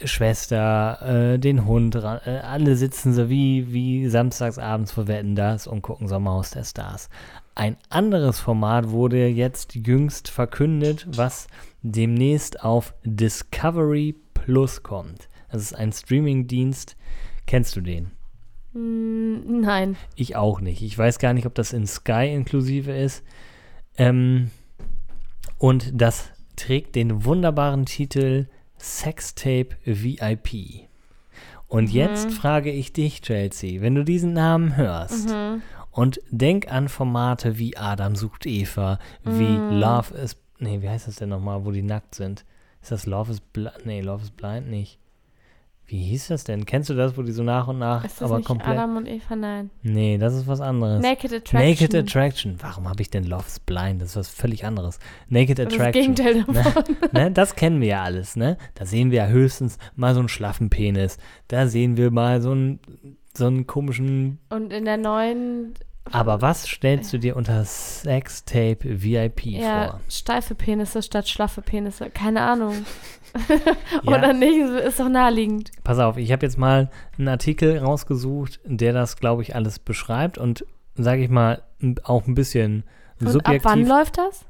Schwester, 0.03 1.33
äh, 1.33 1.39
den 1.39 1.65
Hund, 1.65 1.95
äh, 1.95 1.99
alle 1.99 2.75
sitzen 2.75 3.13
so 3.13 3.29
wie, 3.29 3.73
wie 3.73 4.07
samstagsabends 4.07 4.91
vor 4.91 5.07
Wetten 5.07 5.35
das 5.35 5.67
und 5.67 5.81
gucken 5.81 6.07
Sommerhaus 6.07 6.51
der 6.51 6.63
Stars. 6.63 7.09
Ein 7.55 7.77
anderes 7.89 8.39
Format 8.39 8.89
wurde 8.89 9.27
jetzt 9.27 9.75
jüngst 9.75 10.29
verkündet, 10.29 11.07
was 11.09 11.47
demnächst 11.81 12.63
auf 12.63 12.93
Discovery 13.03 14.15
Plus 14.33 14.83
kommt. 14.83 15.27
Das 15.51 15.61
ist 15.61 15.73
ein 15.73 15.91
Streamingdienst. 15.91 16.95
Kennst 17.45 17.75
du 17.75 17.81
den? 17.81 18.11
Mm, 18.73 19.61
Nein. 19.61 19.97
Ich 20.15 20.35
auch 20.35 20.61
nicht. 20.61 20.81
Ich 20.81 20.97
weiß 20.97 21.19
gar 21.19 21.33
nicht, 21.33 21.45
ob 21.45 21.55
das 21.55 21.73
in 21.73 21.87
Sky 21.87 22.31
inklusive 22.33 22.91
ist. 22.91 23.23
Ähm, 23.97 24.51
und 25.57 25.91
das 25.93 26.29
trägt 26.55 26.95
den 26.95 27.25
wunderbaren 27.25 27.85
Titel 27.85 28.47
Sextape 28.77 29.69
VIP. 29.83 30.87
Und 31.67 31.91
jetzt 31.91 32.31
frage 32.31 32.71
ich 32.71 32.93
dich, 32.93 33.21
Chelsea, 33.21 33.81
wenn 33.81 33.93
du 33.93 34.03
diesen 34.03 34.33
Namen 34.33 34.75
hörst 34.75 35.29
und 35.99 36.19
denk 36.29 36.71
an 36.71 36.87
Formate 36.89 37.57
wie 37.57 37.77
Adam 37.77 38.15
sucht 38.15 38.45
Eva, 38.45 38.99
wie 39.23 39.55
Love 39.75 40.15
is. 40.15 40.37
Nee, 40.59 40.81
wie 40.81 40.89
heißt 40.89 41.07
das 41.07 41.15
denn 41.15 41.29
nochmal, 41.29 41.65
wo 41.65 41.71
die 41.71 41.81
nackt 41.83 42.15
sind? 42.15 42.45
Ist 42.81 42.91
das 42.91 43.05
Love 43.05 43.31
is 43.31 43.39
Blind? 43.39 43.85
Nee, 43.85 44.01
Love 44.01 44.23
is 44.23 44.31
Blind 44.31 44.69
nicht. 44.69 44.99
Wie 45.85 46.03
hieß 46.03 46.27
das 46.27 46.43
denn? 46.43 46.67
Kennst 46.67 46.91
du 46.91 46.93
das, 46.93 47.17
wo 47.17 47.23
die 47.23 47.31
so 47.31 47.41
nach 47.41 47.67
und 47.67 47.79
nach, 47.79 48.05
Ist 48.05 48.21
das 48.21 48.29
aber 48.29 48.37
nicht 48.37 48.45
komplett. 48.45 48.77
Adam 48.77 48.97
und 48.97 49.07
Eva? 49.07 49.35
Nein. 49.35 49.71
Nee, 49.81 50.19
das 50.19 50.35
ist 50.35 50.45
was 50.45 50.61
anderes. 50.61 51.01
Naked 51.01 51.33
Attraction. 51.33 51.67
Naked 51.67 51.95
Attraction. 51.95 52.55
Warum 52.59 52.87
habe 52.87 53.01
ich 53.01 53.09
denn 53.09 53.23
Love's 53.23 53.59
Blind? 53.59 53.99
Das 53.99 54.09
ist 54.09 54.15
was 54.15 54.29
völlig 54.29 54.65
anderes. 54.65 54.99
Naked 55.29 55.57
Das 55.57 55.65
ist 55.65 55.79
das 55.79 55.87
Attraction. 55.87 56.13
Gegenteil 56.15 56.43
davon. 56.63 56.83
ne, 57.11 57.31
das 57.31 57.55
kennen 57.55 57.81
wir 57.81 57.87
ja 57.87 58.03
alles, 58.03 58.35
ne? 58.35 58.57
Da 58.75 58.85
sehen 58.85 59.09
wir 59.09 59.17
ja 59.23 59.27
höchstens 59.29 59.79
mal 59.95 60.13
so 60.13 60.19
einen 60.19 60.29
schlaffen 60.29 60.69
Penis. 60.69 61.17
Da 61.47 61.65
sehen 61.67 61.97
wir 61.97 62.11
mal 62.11 62.39
so 62.43 62.51
einen, 62.51 62.79
so 63.35 63.47
einen 63.47 63.65
komischen. 63.65 64.37
Und 64.49 64.71
in 64.71 64.85
der 64.85 64.97
neuen, 64.97 65.73
Aber 66.11 66.41
was 66.41 66.63
stellst 66.63 67.13
du 67.13 67.19
dir 67.19 67.35
unter 67.35 67.63
Sextape 67.65 68.79
VIP 69.03 69.45
ja, 69.45 69.89
vor? 69.89 69.99
steife 70.09 70.55
Penisse 70.55 71.03
statt 71.03 71.29
schlaffe 71.29 71.61
Penisse. 71.61 72.09
Keine 72.09 72.41
Ahnung. 72.41 72.75
Ja. 74.01 74.17
Oder 74.17 74.33
nicht, 74.33 74.57
ist 74.57 74.99
doch 74.99 75.07
naheliegend. 75.07 75.69
Pass 75.83 75.99
auf, 75.99 76.17
ich 76.17 76.31
habe 76.31 76.43
jetzt 76.43 76.57
mal 76.57 76.89
einen 77.15 77.27
Artikel 77.27 77.77
rausgesucht, 77.77 78.59
der 78.65 78.91
das, 78.91 79.17
glaube 79.17 79.43
ich, 79.43 79.53
alles 79.53 79.77
beschreibt 79.77 80.39
und, 80.39 80.65
sage 80.95 81.21
ich 81.21 81.29
mal, 81.29 81.61
auch 82.03 82.25
ein 82.25 82.33
bisschen 82.33 82.85
Und 83.19 83.27
ab 83.27 83.33
subjektiv. 83.33 83.65
wann 83.65 83.85
läuft 83.85 84.17
das? 84.17 84.45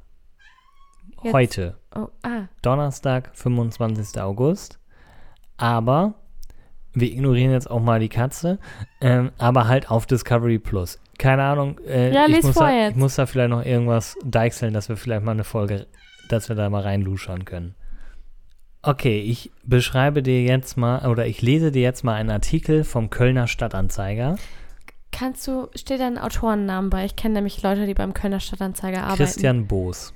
jetzt? 1.24 1.34
Heute. 1.34 1.78
Oh, 1.96 2.08
ah. 2.24 2.44
Donnerstag, 2.62 3.32
25. 3.34 4.22
August. 4.22 4.80
Aber 5.58 6.14
wir 6.94 7.12
ignorieren 7.12 7.52
jetzt 7.52 7.70
auch 7.70 7.82
mal 7.82 8.00
die 8.00 8.10
Katze, 8.10 8.60
ähm, 9.02 9.32
aber 9.38 9.68
halt 9.68 9.92
auf 9.92 10.06
Discovery 10.06 10.60
Plus. 10.60 11.00
Keine 11.20 11.44
Ahnung, 11.44 11.78
äh, 11.88 12.12
Ja, 12.12 12.26
ich, 12.28 12.42
muss 12.42 12.54
vor 12.56 12.64
da, 12.68 12.72
jetzt. 12.74 12.92
ich 12.92 12.98
muss 12.98 13.16
da 13.16 13.28
vielleicht 13.28 13.52
noch 13.52 13.64
irgendwas 13.64 14.18
deichseln, 14.26 14.74
dass 14.74 14.90
wir 14.90 14.98
vielleicht 14.98 15.24
mal 15.24 15.32
eine 15.34 15.44
Folge, 15.44 15.86
dass 16.30 16.50
wir 16.50 16.56
da 16.56 16.68
mal 16.72 16.82
reinluschern 16.82 17.46
können. 17.46 17.76
Okay, 18.82 19.20
ich 19.20 19.52
beschreibe 19.64 20.24
dir 20.24 20.42
jetzt 20.44 20.78
mal, 20.78 21.06
oder 21.08 21.28
ich 21.28 21.42
lese 21.42 21.72
dir 21.72 21.82
jetzt 21.82 22.04
mal 22.04 22.14
einen 22.16 22.32
Artikel 22.32 22.84
vom 22.86 23.10
Kölner 23.10 23.48
Stadtanzeiger. 23.48 24.38
Kannst 25.12 25.46
du, 25.48 25.68
steht 25.76 26.00
da 26.00 26.08
ein 26.08 26.18
Autorennamen 26.18 26.90
bei? 26.90 27.04
Ich 27.04 27.16
kenne 27.18 27.34
nämlich 27.36 27.62
Leute, 27.62 27.86
die 27.86 27.94
beim 27.94 28.14
Kölner 28.14 28.40
Stadtanzeiger 28.40 29.04
arbeiten. 29.04 29.18
Christian 29.18 29.68
Boos. 29.68 30.14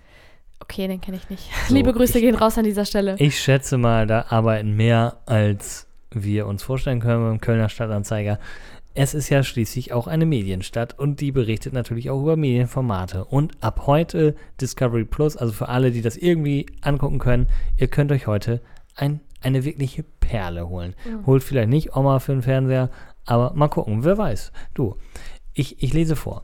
Okay, 0.62 0.88
den 0.88 1.02
kenne 1.02 1.18
ich 1.18 1.30
nicht. 1.30 1.50
So, 1.68 1.74
Liebe 1.76 1.92
Grüße 1.92 2.18
ich- 2.20 2.24
gehen 2.24 2.36
raus 2.36 2.58
an 2.58 2.64
dieser 2.64 2.86
Stelle. 2.86 3.16
Ich 3.20 3.38
schätze 3.38 3.78
mal, 3.78 4.08
da 4.08 4.28
arbeiten 4.30 4.78
mehr, 4.78 5.18
als 5.26 5.88
wir 6.12 6.48
uns 6.48 6.64
vorstellen 6.64 7.02
können 7.02 7.26
beim 7.28 7.42
Kölner 7.42 7.68
Stadtanzeiger. 7.68 8.40
Es 8.96 9.16
ist 9.16 9.30
ja 9.30 9.42
schließlich 9.42 9.92
auch 9.92 10.06
eine 10.06 10.28
Medienstadt 10.28 11.00
und 11.00 11.20
die 11.20 11.32
berichtet 11.32 11.74
natürlich 11.74 12.12
auch 12.12 12.22
über 12.22 12.36
Medienformate. 12.36 13.26
Und 13.26 13.54
ab 13.60 13.88
heute 13.88 14.36
Discovery 14.62 15.04
Plus, 15.04 15.36
also 15.36 15.52
für 15.52 15.68
alle, 15.68 15.90
die 15.90 16.04
das 16.04 16.16
irgendwie 16.16 16.68
angucken 16.82 17.18
können, 17.18 17.48
ihr 17.78 17.88
könnt 17.88 18.12
euch 18.12 18.28
heute 18.28 18.62
ein, 18.96 19.20
eine 19.42 19.64
wirkliche 19.64 20.04
Perle 20.20 20.70
holen. 20.70 20.94
Holt 21.26 21.42
vielleicht 21.42 21.70
nicht 21.70 21.96
Oma 21.96 22.20
für 22.20 22.34
den 22.34 22.44
Fernseher, 22.44 22.92
aber 23.26 23.54
mal 23.56 23.68
gucken, 23.68 24.04
wer 24.04 24.20
weiß. 24.20 24.52
Du, 24.76 24.96
ich, 25.56 25.82
ich 25.82 25.92
lese 25.94 26.16
vor. 26.16 26.44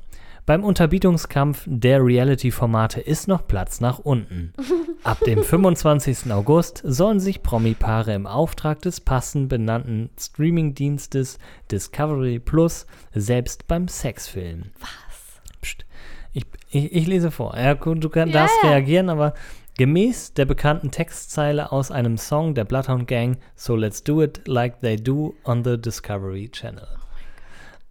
Beim 0.49 0.63
Unterbietungskampf 0.63 1.61
der 1.67 2.03
Reality-Formate 2.03 3.01
ist 3.01 3.27
noch 3.27 3.45
Platz 3.45 3.81
nach 3.81 3.99
unten. 3.99 4.51
Ab 5.03 5.19
dem 5.23 5.43
25. 5.43 6.33
August 6.33 6.81
sollen 6.83 7.19
sich 7.19 7.43
Promi-Paare 7.43 8.15
im 8.15 8.25
Auftrag 8.25 8.81
des 8.81 8.99
passend 8.99 9.47
benannten 9.47 10.09
Streaming-Dienstes 10.19 11.37
Discovery 11.69 12.39
Plus 12.39 12.87
selbst 13.13 13.67
beim 13.67 13.87
Sex 13.87 14.27
filmen. 14.27 14.71
Was? 14.79 15.51
Psst. 15.61 15.85
Ich, 16.33 16.47
ich, 16.71 16.95
ich 16.95 17.05
lese 17.05 17.29
vor. 17.29 17.55
Ja, 17.55 17.75
gut, 17.75 18.03
du 18.03 18.09
kann, 18.09 18.31
darfst 18.31 18.57
reagieren, 18.63 19.11
aber 19.11 19.35
gemäß 19.77 20.33
der 20.33 20.45
bekannten 20.45 20.89
Textzeile 20.89 21.71
aus 21.71 21.91
einem 21.91 22.17
Song 22.17 22.55
der 22.55 22.65
Bloodhound 22.65 23.07
Gang 23.07 23.37
So 23.53 23.75
Let's 23.75 24.03
Do 24.03 24.23
It 24.23 24.47
Like 24.47 24.81
They 24.81 24.95
Do 24.95 25.35
on 25.43 25.63
the 25.63 25.79
Discovery 25.79 26.49
Channel. 26.49 26.87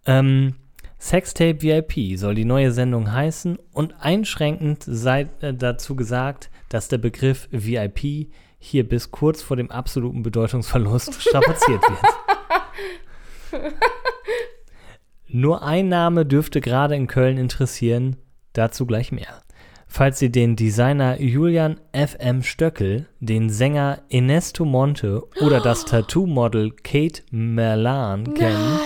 Ähm, 0.05 0.55
Sextape 0.99 1.61
VIP 1.61 2.17
soll 2.17 2.35
die 2.35 2.45
neue 2.45 2.73
Sendung 2.73 3.11
heißen 3.11 3.57
und 3.71 3.95
einschränkend 4.01 4.83
sei 4.85 5.29
äh, 5.39 5.53
dazu 5.53 5.95
gesagt, 5.95 6.51
dass 6.67 6.89
der 6.89 6.97
Begriff 6.97 7.47
VIP 7.51 8.29
hier 8.59 8.87
bis 8.87 9.09
kurz 9.09 9.41
vor 9.41 9.55
dem 9.55 9.71
absoluten 9.71 10.23
Bedeutungsverlust 10.23 11.13
strapaziert 11.21 11.81
wird. 11.81 13.61
Nur 15.29 15.63
ein 15.63 15.87
Name 15.87 16.25
dürfte 16.25 16.59
gerade 16.59 16.95
in 16.95 17.07
Köln 17.07 17.37
interessieren, 17.37 18.17
dazu 18.53 18.85
gleich 18.85 19.11
mehr. 19.11 19.41
Falls 19.87 20.19
Sie 20.19 20.31
den 20.31 20.55
Designer 20.55 21.19
Julian 21.19 21.79
F.M. 21.93 22.43
Stöckel, 22.43 23.07
den 23.19 23.49
Sänger 23.49 24.01
Ernesto 24.09 24.65
Monte 24.65 25.23
oder 25.41 25.61
das 25.61 25.85
Tattoo-Model 25.85 26.71
Kate 26.83 27.23
Merlan 27.31 28.33
kennen, 28.35 28.79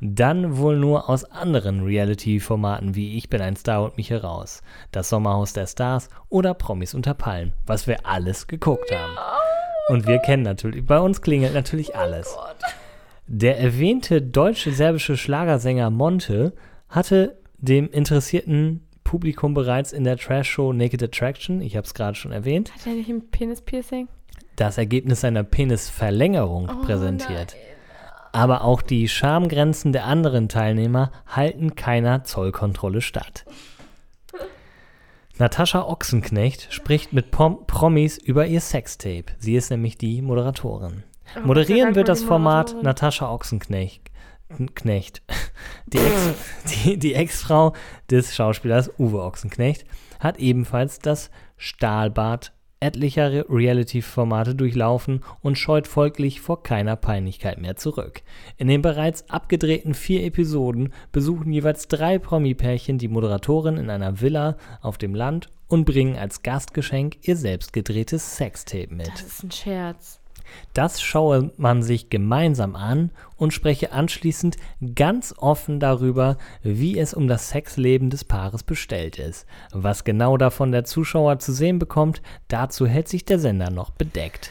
dann 0.00 0.56
wohl 0.58 0.76
nur 0.76 1.08
aus 1.08 1.24
anderen 1.24 1.82
Reality-Formaten 1.84 2.94
wie 2.94 3.16
Ich 3.16 3.28
bin 3.28 3.40
ein 3.40 3.56
Star 3.56 3.82
und 3.82 3.96
mich 3.96 4.10
heraus, 4.10 4.62
Das 4.92 5.08
Sommerhaus 5.08 5.52
der 5.52 5.66
Stars 5.66 6.08
oder 6.28 6.54
Promis 6.54 6.94
unter 6.94 7.14
Palmen, 7.14 7.52
was 7.66 7.86
wir 7.86 8.06
alles 8.06 8.46
geguckt 8.46 8.90
haben. 8.94 9.12
Und 9.88 10.06
wir 10.06 10.18
kennen 10.18 10.42
natürlich, 10.42 10.84
bei 10.84 10.98
uns 10.98 11.22
klingelt 11.22 11.54
natürlich 11.54 11.94
alles. 11.96 12.36
Der 13.26 13.58
erwähnte 13.58 14.22
deutsche-serbische 14.22 15.16
Schlagersänger 15.16 15.90
Monte 15.90 16.52
hatte 16.88 17.38
dem 17.58 17.90
interessierten 17.90 18.86
Publikum 19.04 19.54
bereits 19.54 19.92
in 19.92 20.04
der 20.04 20.16
Trash-Show 20.16 20.72
Naked 20.72 21.02
Attraction, 21.02 21.60
ich 21.60 21.76
habe 21.76 21.86
es 21.86 21.94
gerade 21.94 22.16
schon 22.16 22.32
erwähnt, 22.32 22.72
Hat 22.74 22.86
er 22.86 22.94
nicht 22.94 23.08
ein 23.08 23.28
Penis-Piercing? 23.30 24.08
das 24.56 24.78
Ergebnis 24.78 25.20
seiner 25.20 25.44
Penisverlängerung 25.44 26.66
präsentiert. 26.82 27.54
Aber 28.36 28.64
auch 28.64 28.82
die 28.82 29.08
Schamgrenzen 29.08 29.92
der 29.92 30.04
anderen 30.04 30.50
Teilnehmer 30.50 31.10
halten 31.26 31.74
keiner 31.74 32.22
Zollkontrolle 32.24 33.00
statt. 33.00 33.46
Natascha 35.38 35.80
Ochsenknecht 35.82 36.70
spricht 36.70 37.14
mit 37.14 37.30
Pom 37.30 37.66
Promis 37.66 38.18
über 38.18 38.46
ihr 38.46 38.60
Sextape. 38.60 39.24
Sie 39.38 39.56
ist 39.56 39.70
nämlich 39.70 39.96
die 39.96 40.20
Moderatorin. 40.20 41.02
Moderieren 41.44 41.94
wird 41.94 42.08
das 42.08 42.22
Format 42.22 42.76
Natascha 42.82 43.30
Ochsenknecht. 43.32 44.02
Knecht. 44.74 45.22
Die 45.86 45.96
Ex- 45.98 46.34
die- 46.84 46.98
die 46.98 47.14
Ex-Frau 47.14 47.72
des 48.10 48.34
Schauspielers 48.34 48.90
Uwe 48.98 49.22
Ochsenknecht 49.22 49.86
hat 50.20 50.38
ebenfalls 50.38 50.98
das 50.98 51.30
Stahlbad 51.56 52.52
etlicher 52.80 53.32
Re- 53.32 53.46
Reality-Formate 53.48 54.54
durchlaufen 54.54 55.22
und 55.42 55.56
scheut 55.56 55.86
folglich 55.86 56.40
vor 56.40 56.62
keiner 56.62 56.96
Peinlichkeit 56.96 57.60
mehr 57.60 57.76
zurück. 57.76 58.22
In 58.56 58.68
den 58.68 58.82
bereits 58.82 59.28
abgedrehten 59.30 59.94
vier 59.94 60.24
Episoden 60.24 60.92
besuchen 61.12 61.52
jeweils 61.52 61.88
drei 61.88 62.18
Promi-Pärchen 62.18 62.98
die 62.98 63.08
Moderatorin 63.08 63.76
in 63.76 63.90
einer 63.90 64.20
Villa 64.20 64.56
auf 64.82 64.98
dem 64.98 65.14
Land 65.14 65.48
und 65.68 65.84
bringen 65.84 66.16
als 66.16 66.42
Gastgeschenk 66.42 67.26
ihr 67.26 67.36
selbst 67.36 67.72
gedrehtes 67.72 68.36
Sextape 68.36 68.94
mit. 68.94 69.08
Das 69.08 69.22
ist 69.22 69.42
ein 69.42 69.50
Scherz. 69.50 70.20
Das 70.74 71.00
schaue 71.00 71.52
man 71.56 71.82
sich 71.82 72.10
gemeinsam 72.10 72.76
an 72.76 73.10
und 73.36 73.52
spreche 73.52 73.92
anschließend 73.92 74.56
ganz 74.94 75.34
offen 75.38 75.80
darüber, 75.80 76.36
wie 76.62 76.98
es 76.98 77.14
um 77.14 77.28
das 77.28 77.50
Sexleben 77.50 78.10
des 78.10 78.24
Paares 78.24 78.62
bestellt 78.62 79.18
ist. 79.18 79.46
Was 79.72 80.04
genau 80.04 80.36
davon 80.36 80.72
der 80.72 80.84
Zuschauer 80.84 81.38
zu 81.38 81.52
sehen 81.52 81.78
bekommt, 81.78 82.22
dazu 82.48 82.86
hält 82.86 83.08
sich 83.08 83.24
der 83.24 83.38
Sender 83.38 83.70
noch 83.70 83.90
bedeckt. 83.90 84.50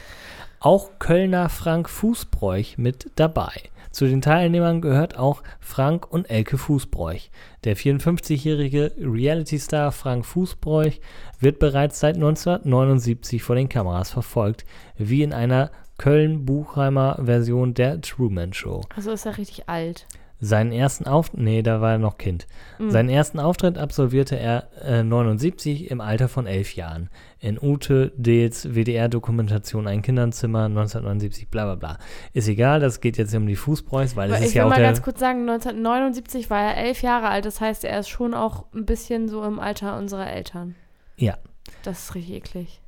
Auch 0.60 0.98
Kölner 0.98 1.48
Frank 1.48 1.88
Fußbräuch 1.88 2.78
mit 2.78 3.10
dabei. 3.16 3.52
Zu 3.96 4.06
den 4.06 4.20
Teilnehmern 4.20 4.82
gehört 4.82 5.16
auch 5.16 5.42
Frank 5.58 6.12
und 6.12 6.28
Elke 6.28 6.58
Fußbräuch. 6.58 7.30
Der 7.64 7.78
54-jährige 7.78 8.92
Reality-Star 8.98 9.90
Frank 9.90 10.26
Fußbräuch 10.26 11.00
wird 11.40 11.58
bereits 11.58 12.00
seit 12.00 12.16
1979 12.16 13.42
vor 13.42 13.56
den 13.56 13.70
Kameras 13.70 14.10
verfolgt, 14.10 14.66
wie 14.98 15.22
in 15.22 15.32
einer 15.32 15.70
Köln-Buchheimer 15.98 17.20
Version 17.24 17.74
der 17.74 18.00
Truman 18.00 18.52
Show. 18.52 18.82
Also 18.94 19.12
ist 19.12 19.26
er 19.26 19.38
richtig 19.38 19.68
alt. 19.68 20.06
Seinen 20.38 20.70
ersten 20.70 21.06
Auftritt, 21.06 21.40
nee, 21.40 21.62
da 21.62 21.80
war 21.80 21.92
er 21.92 21.98
noch 21.98 22.18
Kind. 22.18 22.46
Seinen 22.88 23.08
ersten 23.08 23.40
Auftritt 23.40 23.78
absolvierte 23.78 24.38
er 24.38 24.68
äh, 24.84 25.02
79 25.02 25.90
im 25.90 26.02
Alter 26.02 26.28
von 26.28 26.46
elf 26.46 26.74
Jahren. 26.74 27.08
In 27.40 27.58
Ute 27.58 28.12
Dehls 28.16 28.74
WDR-Dokumentation 28.74 29.86
Ein 29.86 30.02
Kinderzimmer 30.02 30.66
1979, 30.66 31.48
bla 31.48 31.64
bla 31.64 31.74
bla. 31.76 31.98
Ist 32.34 32.48
egal, 32.48 32.80
das 32.80 33.00
geht 33.00 33.16
jetzt 33.16 33.34
um 33.34 33.46
die 33.46 33.56
Fußbräuchs, 33.56 34.14
weil 34.14 34.30
es 34.30 34.40
ich 34.40 34.46
ist 34.48 34.54
will 34.54 34.58
ja 34.58 34.64
auch 34.66 34.68
mal 34.68 34.76
der. 34.76 34.88
ganz 34.88 35.00
kurz 35.00 35.20
sagen, 35.20 35.48
1979 35.48 36.50
war 36.50 36.60
er 36.60 36.84
elf 36.84 37.00
Jahre 37.00 37.28
alt. 37.28 37.46
Das 37.46 37.62
heißt, 37.62 37.84
er 37.84 37.98
ist 37.98 38.08
schon 38.10 38.34
auch 38.34 38.66
ein 38.74 38.84
bisschen 38.84 39.28
so 39.28 39.42
im 39.42 39.58
Alter 39.58 39.96
unserer 39.96 40.30
Eltern. 40.30 40.74
Ja. 41.16 41.38
Das 41.82 42.04
ist 42.04 42.14
richtig 42.14 42.36
eklig. 42.36 42.80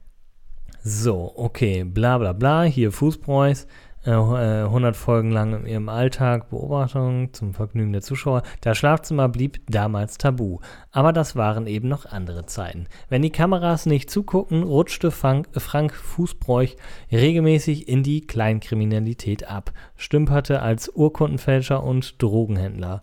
So, 0.84 1.32
okay, 1.36 1.82
bla 1.84 2.18
bla 2.18 2.32
bla, 2.32 2.62
hier 2.62 2.92
Fußbräuchs. 2.92 3.66
äh, 4.06 4.12
100 4.12 4.96
Folgen 4.96 5.32
lang 5.32 5.52
in 5.52 5.66
ihrem 5.66 5.88
Alltag, 5.88 6.50
Beobachtung 6.50 7.32
zum 7.32 7.52
Vergnügen 7.52 7.92
der 7.92 8.00
Zuschauer. 8.00 8.42
Das 8.60 8.78
Schlafzimmer 8.78 9.28
blieb 9.28 9.60
damals 9.68 10.18
tabu. 10.18 10.60
Aber 10.92 11.12
das 11.12 11.34
waren 11.34 11.66
eben 11.66 11.88
noch 11.88 12.06
andere 12.06 12.46
Zeiten. 12.46 12.86
Wenn 13.08 13.22
die 13.22 13.30
Kameras 13.30 13.86
nicht 13.86 14.08
zuguckten, 14.08 14.62
rutschte 14.62 15.10
Frank, 15.10 15.48
Frank 15.52 15.92
Fußbräuch 15.94 16.76
regelmäßig 17.10 17.88
in 17.88 18.02
die 18.02 18.26
Kleinkriminalität 18.26 19.50
ab, 19.50 19.72
stümperte 19.96 20.62
als 20.62 20.88
Urkundenfälscher 20.88 21.82
und 21.82 22.22
Drogenhändler. 22.22 23.02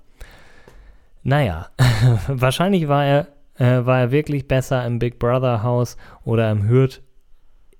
Naja, 1.23 1.67
wahrscheinlich 2.27 2.87
war 2.87 3.05
er, 3.05 3.27
äh, 3.59 3.85
war 3.85 3.99
er 3.99 4.11
wirklich 4.11 4.47
besser 4.47 4.85
im 4.85 4.99
Big 4.99 5.19
Brother 5.19 5.61
Haus 5.61 5.97
oder 6.23 6.49
im 6.51 6.67
Hürth 6.67 7.01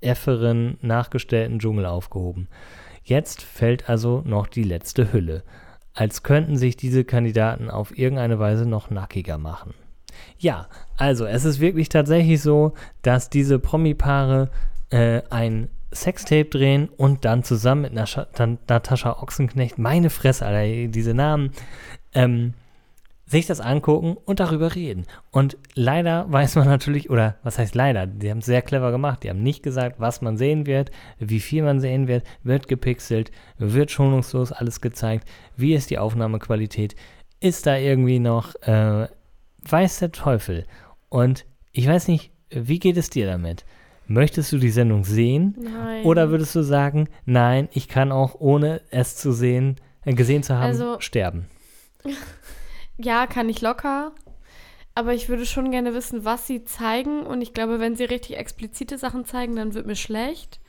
efferen, 0.06 0.78
nachgestellten 0.82 1.60
Dschungel 1.60 1.86
aufgehoben. 1.86 2.48
Jetzt 3.04 3.42
fällt 3.42 3.90
also 3.90 4.22
noch 4.26 4.48
die 4.48 4.64
letzte 4.64 5.12
Hülle, 5.12 5.44
als 5.94 6.24
könnten 6.24 6.58
sich 6.58 6.76
diese 6.78 7.04
Kandidaten 7.04 7.70
auf 7.70 7.98
irgendeine 7.98 8.40
Weise 8.40 8.66
noch 8.66 8.90
nackiger 8.90 9.38
machen. 9.38 9.74
Ja, 10.38 10.68
also 10.98 11.26
es 11.26 11.46
ist 11.46 11.60
wirklich 11.60 11.90
tatsächlich 11.90 12.42
so, 12.42 12.74
dass 13.02 13.30
diese 13.30 13.60
Promi-Paare 13.60 14.50
äh, 14.90 15.22
ein 15.30 15.70
Sextape 15.94 16.46
drehen 16.46 16.90
und 16.90 17.26
dann 17.26 17.44
zusammen 17.44 17.84
mit 17.84 17.94
Natascha 17.94 19.22
Ochsenknecht, 19.22 19.78
meine 19.78 20.10
Fresse, 20.10 20.46
Alter, 20.46 20.88
diese 20.90 21.14
Namen, 21.14 21.52
ähm, 22.14 22.54
sich 23.28 23.48
das 23.48 23.60
angucken 23.60 24.18
und 24.26 24.40
darüber 24.40 24.76
reden. 24.76 25.06
Und 25.32 25.58
leider 25.74 26.32
weiß 26.32 26.56
man 26.58 26.68
natürlich, 26.68 27.10
oder 27.10 27.36
was 27.44 27.58
heißt 27.58 27.74
leider, 27.74 28.06
die 28.06 28.30
haben 28.30 28.38
es 28.38 28.46
sehr 28.46 28.62
clever 28.62 28.92
gemacht. 28.92 29.24
Die 29.24 29.30
haben 29.30 29.42
nicht 29.42 29.64
gesagt, 29.64 30.00
was 30.00 30.22
man 30.22 30.38
sehen 30.38 30.66
wird, 30.68 30.92
wie 31.18 31.40
viel 31.40 31.64
man 31.64 31.80
sehen 31.80 32.08
wird, 32.08 32.24
wird 32.44 32.68
gepixelt, 32.68 33.32
wird 33.58 33.90
schonungslos 33.90 34.52
alles 34.52 34.80
gezeigt, 34.80 35.28
wie 35.58 35.74
ist 35.74 35.90
die 35.90 35.98
Aufnahmequalität, 35.98 36.96
ist 37.40 37.66
da 37.66 37.78
irgendwie 37.78 38.20
noch, 38.20 38.54
äh, 38.62 39.08
weiß 39.68 40.00
der 40.00 40.12
Teufel. 40.12 40.66
Und 41.10 41.46
ich 41.72 41.88
weiß 41.88 42.08
nicht, 42.08 42.32
wie 42.52 42.80
geht 42.80 42.98
es 42.98 43.10
dir 43.10 43.26
damit? 43.26 43.66
Möchtest 44.08 44.52
du 44.52 44.60
die 44.60 44.70
Sendung 44.70 45.04
sehen? 45.04 45.56
Nein. 45.60 46.04
Oder 46.04 46.30
würdest 46.30 46.54
du 46.54 46.62
sagen, 46.62 47.10
nein, 47.26 47.70
ich 47.72 47.88
kann 47.88 48.12
auch 48.12 48.36
ohne 48.40 48.82
es 48.92 49.16
zu 49.18 49.32
sehen, 49.32 49.78
äh, 50.04 50.14
gesehen 50.14 50.44
zu 50.44 50.54
haben, 50.54 50.68
Also- 50.68 51.00
sterben? 51.00 51.48
Ja, 52.98 53.28
kann 53.28 53.50
ich 53.50 53.62
locker. 53.62 54.12
Aber 54.98 55.14
ich 55.14 55.28
würde 55.28 55.46
schon 55.46 55.72
gerne 55.72 55.94
wissen, 55.94 56.24
was 56.24 56.48
sie 56.48 56.64
zeigen. 56.64 57.24
Und 57.26 57.42
ich 57.42 57.54
glaube, 57.54 57.80
wenn 57.80 57.96
sie 57.96 58.06
richtig 58.06 58.38
explizite 58.38 58.98
Sachen 58.98 59.26
zeigen, 59.26 59.56
dann 59.58 59.74
wird 59.74 59.86
mir 59.86 59.96
schlecht. 59.98 60.60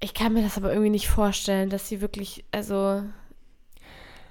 Ich 0.00 0.14
kann 0.14 0.32
mir 0.32 0.42
das 0.42 0.56
aber 0.56 0.70
irgendwie 0.72 0.90
nicht 0.90 1.08
vorstellen, 1.08 1.70
dass 1.70 1.88
sie 1.88 2.00
wirklich, 2.00 2.44
also, 2.50 3.02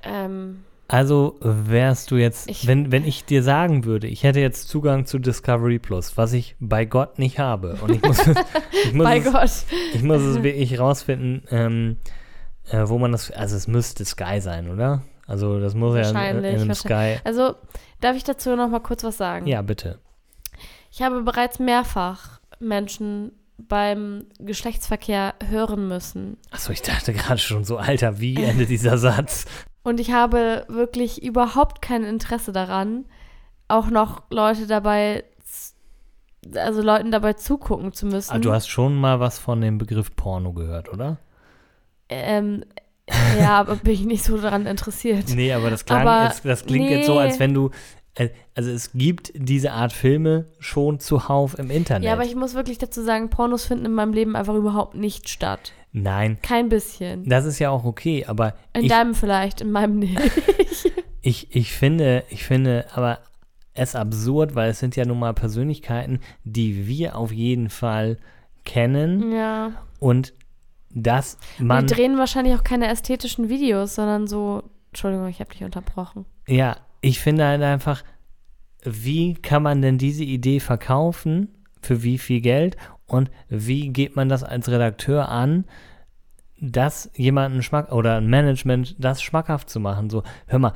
ähm, 0.04 0.64
Also 0.90 1.38
wärst 1.40 2.12
du 2.12 2.18
jetzt, 2.18 2.50
Ich- 2.50 2.68
wenn, 2.68 2.92
wenn 2.92 3.06
ich 3.06 3.24
dir 3.24 3.42
sagen 3.44 3.86
würde, 3.86 4.08
ich 4.08 4.24
hätte 4.24 4.42
jetzt 4.42 4.68
Zugang 4.68 5.06
zu 5.06 5.20
Discovery 5.20 5.80
Plus, 5.80 6.18
was 6.18 6.34
ich 6.34 6.58
bei 6.60 6.84
Gott 6.84 7.18
nicht 7.20 7.40
habe. 7.40 7.78
Und 7.82 7.92
ich 7.96 8.02
muss, 8.02 8.20
es- 8.28 8.36
ich 8.84 8.94
muss, 8.94 9.06
bei 9.06 9.18
es, 9.20 9.24
Gott. 9.32 9.52
ich 9.94 10.04
muss 10.04 10.22
es 10.24 10.44
wirklich 10.44 10.78
rausfinden, 10.78 11.44
ähm, 11.52 11.98
äh, 12.70 12.84
wo 12.90 12.98
man 12.98 13.14
das, 13.14 13.32
also 13.32 13.56
es 13.56 13.70
müsste 13.70 14.04
Sky 14.04 14.42
sein, 14.42 14.70
oder? 14.70 15.04
Also 15.32 15.62
das 15.62 15.76
muss 15.76 15.96
ja 15.96 16.02
in, 16.02 16.08
in 16.10 16.14
Wahrscheinlich, 16.14 16.62
einem. 16.62 16.74
Sky. 16.74 17.20
Also, 17.24 17.56
darf 18.02 18.18
ich 18.18 18.26
dazu 18.26 18.54
noch 18.58 18.68
mal 18.68 18.82
kurz 18.82 19.06
was 19.06 19.16
sagen? 19.16 19.48
Ja, 19.48 19.62
bitte. 19.62 20.00
Ich 20.92 21.02
habe 21.02 21.22
bereits 21.22 21.58
mehrfach 21.58 22.42
Menschen 22.60 23.32
beim 23.58 24.26
Geschlechtsverkehr 24.40 25.36
hören 25.48 25.88
müssen. 25.88 26.36
Achso, 26.52 26.74
ich 26.74 26.82
dachte 26.82 27.14
gerade 27.14 27.38
schon 27.38 27.64
so, 27.64 27.78
Alter, 27.78 28.20
wie 28.20 28.36
endet 28.44 28.70
dieser 28.70 28.98
Satz? 28.98 29.46
Und 29.84 30.02
ich 30.02 30.12
habe 30.12 30.66
wirklich 30.68 31.24
überhaupt 31.24 31.82
kein 31.82 32.04
Interesse 32.04 32.52
daran, 32.52 33.06
auch 33.70 33.90
noch 33.90 34.24
Leute 34.32 34.68
dabei, 34.68 35.24
also 36.56 36.82
Leuten 36.82 37.12
dabei 37.12 37.34
zugucken 37.34 37.94
zu 37.94 38.06
müssen. 38.06 38.34
Ah, 38.34 38.40
du 38.40 38.52
hast 38.52 38.68
schon 38.68 38.96
mal 38.96 39.22
was 39.22 39.40
von 39.40 39.62
dem 39.62 39.78
Begriff 39.78 40.14
Porno 40.14 40.52
gehört, 40.52 40.92
oder? 40.92 41.20
ähm, 42.12 42.64
ja, 43.40 43.60
aber 43.60 43.76
bin 43.78 43.94
ich 43.94 44.06
nicht 44.06 44.24
so 44.24 44.38
daran 44.38 44.66
interessiert. 44.66 45.26
Nee, 45.36 45.54
aber 45.54 45.70
das, 45.70 45.86
klang, 45.86 46.08
Aber 46.08 46.26
jetzt, 46.26 46.46
das 46.46 46.66
klingt 46.66 46.90
jetzt 46.90 47.08
so, 47.08 47.14
nee. 47.16 47.20
als 47.22 47.40
wenn 47.40 47.54
du. 47.54 47.72
äh, 48.16 48.30
Also 48.56 48.72
es 48.72 48.92
gibt 48.94 49.32
diese 49.36 49.72
Art 49.72 49.94
Filme 49.94 50.46
schon 50.60 51.00
zuhauf 51.00 51.58
im 51.58 51.72
Internet. 51.72 52.04
Ja, 52.06 52.14
aber 52.14 52.26
ich 52.26 52.36
muss 52.36 52.54
wirklich 52.54 52.78
dazu 52.78 53.02
sagen, 53.04 53.30
Pornos 53.30 53.66
finden 53.66 53.86
in 53.86 53.94
meinem 53.94 54.14
Leben 54.14 54.36
einfach 54.36 54.56
überhaupt 54.56 54.96
nicht 54.96 55.30
statt. 55.30 55.74
Nein, 55.94 56.38
Kein 56.42 56.70
bisschen. 56.70 57.28
das 57.28 57.46
ist 57.46 57.60
ja 57.60 57.70
auch 57.70 57.84
okay, 57.84 58.26
aber 58.26 58.54
In 58.74 58.84
ich, 58.84 58.90
deinem 58.90 59.14
vielleicht, 59.14 59.60
in 59.60 59.72
meinem 59.72 60.00
nicht. 60.00 60.18
ich, 61.22 61.54
ich 61.54 61.74
finde, 61.74 62.24
ich 62.30 62.46
finde 62.46 62.86
aber 62.94 63.20
es 63.74 63.96
absurd, 63.96 64.56
weil 64.56 64.70
es 64.72 64.80
sind 64.80 64.96
ja 64.96 65.06
nun 65.06 65.20
mal 65.20 65.34
Persönlichkeiten, 65.34 66.20
die 66.46 66.88
wir 66.88 67.18
auf 67.18 67.32
jeden 67.34 67.70
Fall 67.70 68.18
kennen 68.64 69.34
ja. 69.34 69.72
und 70.00 70.34
dass 70.94 71.38
Und 71.60 71.68
man 71.68 71.88
die 71.88 71.94
drehen 71.94 72.18
wahrscheinlich 72.18 72.56
auch 72.56 72.64
keine 72.64 72.88
ästhetischen 72.88 73.50
Videos, 73.50 73.96
sondern 73.96 74.28
so. 74.28 74.64
Entschuldigung, 74.90 75.28
ich 75.28 75.40
habe 75.40 75.52
dich 75.52 75.64
unterbrochen. 75.64 76.26
Ja, 76.48 76.76
ich 77.00 77.20
finde 77.20 77.46
halt 77.46 77.62
einfach, 77.62 78.04
wie 78.84 79.36
kann 79.36 79.64
man 79.64 79.82
denn 79.82 79.98
diese 79.98 80.24
Idee 80.24 80.60
verkaufen? 80.60 81.50
Für 81.82 82.04
wie 82.04 82.18
viel 82.18 82.42
Geld? 82.42 82.78
Und 83.08 83.32
wie 83.50 83.90
geht 83.90 84.16
man 84.16 84.30
das 84.30 84.44
als 84.44 84.70
Redakteur 84.70 85.30
an, 85.30 85.66
das 86.60 87.10
jemanden 87.16 87.64
schmack 87.64 87.92
oder 87.92 88.18
ein 88.18 88.28
Management 88.28 88.96
das 89.00 89.22
schmackhaft 89.22 89.70
zu 89.70 89.80
machen? 89.80 90.10
So, 90.10 90.24
hör 90.48 90.60
mal, 90.60 90.74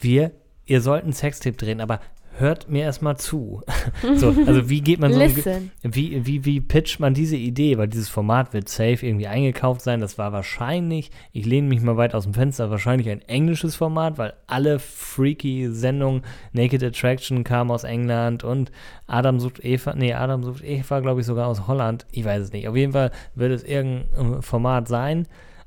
wir, 0.00 0.32
ihr 0.64 0.80
sollt 0.80 1.04
einen 1.04 1.12
Sextape 1.12 1.56
drehen, 1.56 1.80
aber 1.80 2.00
hört 2.38 2.68
mir 2.68 2.82
erstmal 2.82 3.16
zu. 3.16 3.62
so, 4.16 4.34
also 4.46 4.68
wie 4.68 4.80
geht 4.80 4.98
man 5.00 5.12
so 5.12 5.18
Listen. 5.18 5.70
wie, 5.82 6.26
wie, 6.26 6.44
wie 6.44 6.60
pitcht 6.60 7.00
man 7.00 7.14
diese 7.14 7.36
Idee? 7.36 7.78
Weil 7.78 7.88
dieses 7.88 8.08
Format 8.08 8.52
wird 8.52 8.68
safe 8.68 9.06
irgendwie 9.06 9.26
eingekauft 9.26 9.82
sein. 9.82 10.00
Das 10.00 10.18
war 10.18 10.32
wahrscheinlich, 10.32 11.10
ich 11.32 11.46
lehne 11.46 11.68
mich 11.68 11.80
mal 11.80 11.96
weit 11.96 12.14
aus 12.14 12.24
dem 12.24 12.34
Fenster, 12.34 12.70
wahrscheinlich 12.70 13.08
ein 13.08 13.22
englisches 13.22 13.76
Format, 13.76 14.18
weil 14.18 14.34
alle 14.46 14.78
freaky 14.78 15.68
Sendungen, 15.70 16.22
Naked 16.52 16.82
Attraction 16.82 17.44
kam 17.44 17.70
aus 17.70 17.84
England 17.84 18.44
und 18.44 18.72
Adam 19.06 19.40
sucht 19.40 19.64
Eva, 19.64 19.94
nee, 19.94 20.14
Adam 20.14 20.42
sucht 20.42 20.64
Eva, 20.64 21.00
glaube 21.00 21.20
ich, 21.20 21.26
sogar 21.26 21.46
aus 21.46 21.66
Holland. 21.66 22.06
Ich 22.10 22.24
weiß 22.24 22.42
es 22.42 22.52
nicht. 22.52 22.68
Auf 22.68 22.76
jeden 22.76 22.92
Fall 22.92 23.10
wird 23.34 23.52
es 23.52 23.62
irgendein 23.62 24.42
Format 24.42 24.88
sein. 24.88 25.26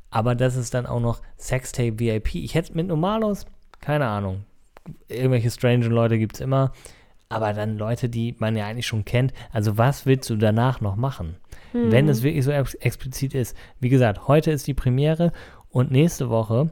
Aber 0.10 0.36
das 0.36 0.56
ist 0.56 0.74
dann 0.74 0.86
auch 0.86 1.02
noch 1.02 1.22
Sextape 1.38 2.00
VIP. 2.00 2.36
Ich 2.36 2.56
hätte 2.56 2.74
mit 2.76 2.88
Normalos, 2.88 3.46
keine 3.82 4.08
Ahnung. 4.08 4.46
Irgendwelche 5.08 5.52
strange 5.52 5.88
Leute 5.88 6.18
gibt 6.18 6.36
es 6.36 6.42
immer. 6.42 6.72
Aber 7.30 7.54
dann 7.54 7.78
Leute, 7.78 8.08
die 8.08 8.36
man 8.40 8.56
ja 8.56 8.68
eigentlich 8.68 8.88
schon 8.88 9.06
kennt. 9.06 9.34
Also 9.52 9.78
was 9.78 10.06
willst 10.06 10.30
du 10.30 10.36
danach 10.38 10.82
noch 10.82 10.96
machen? 10.96 11.36
Wenn 11.74 12.08
es 12.10 12.24
wirklich 12.24 12.46
so 12.46 12.52
ex 12.52 12.74
explizit 12.76 13.34
ist. 13.34 13.56
Wie 13.80 13.90
gesagt, 13.90 14.28
heute 14.28 14.52
ist 14.52 14.68
die 14.68 14.74
Premiere 14.74 15.32
und 15.70 15.92
nächste 15.92 16.30
Woche, 16.30 16.72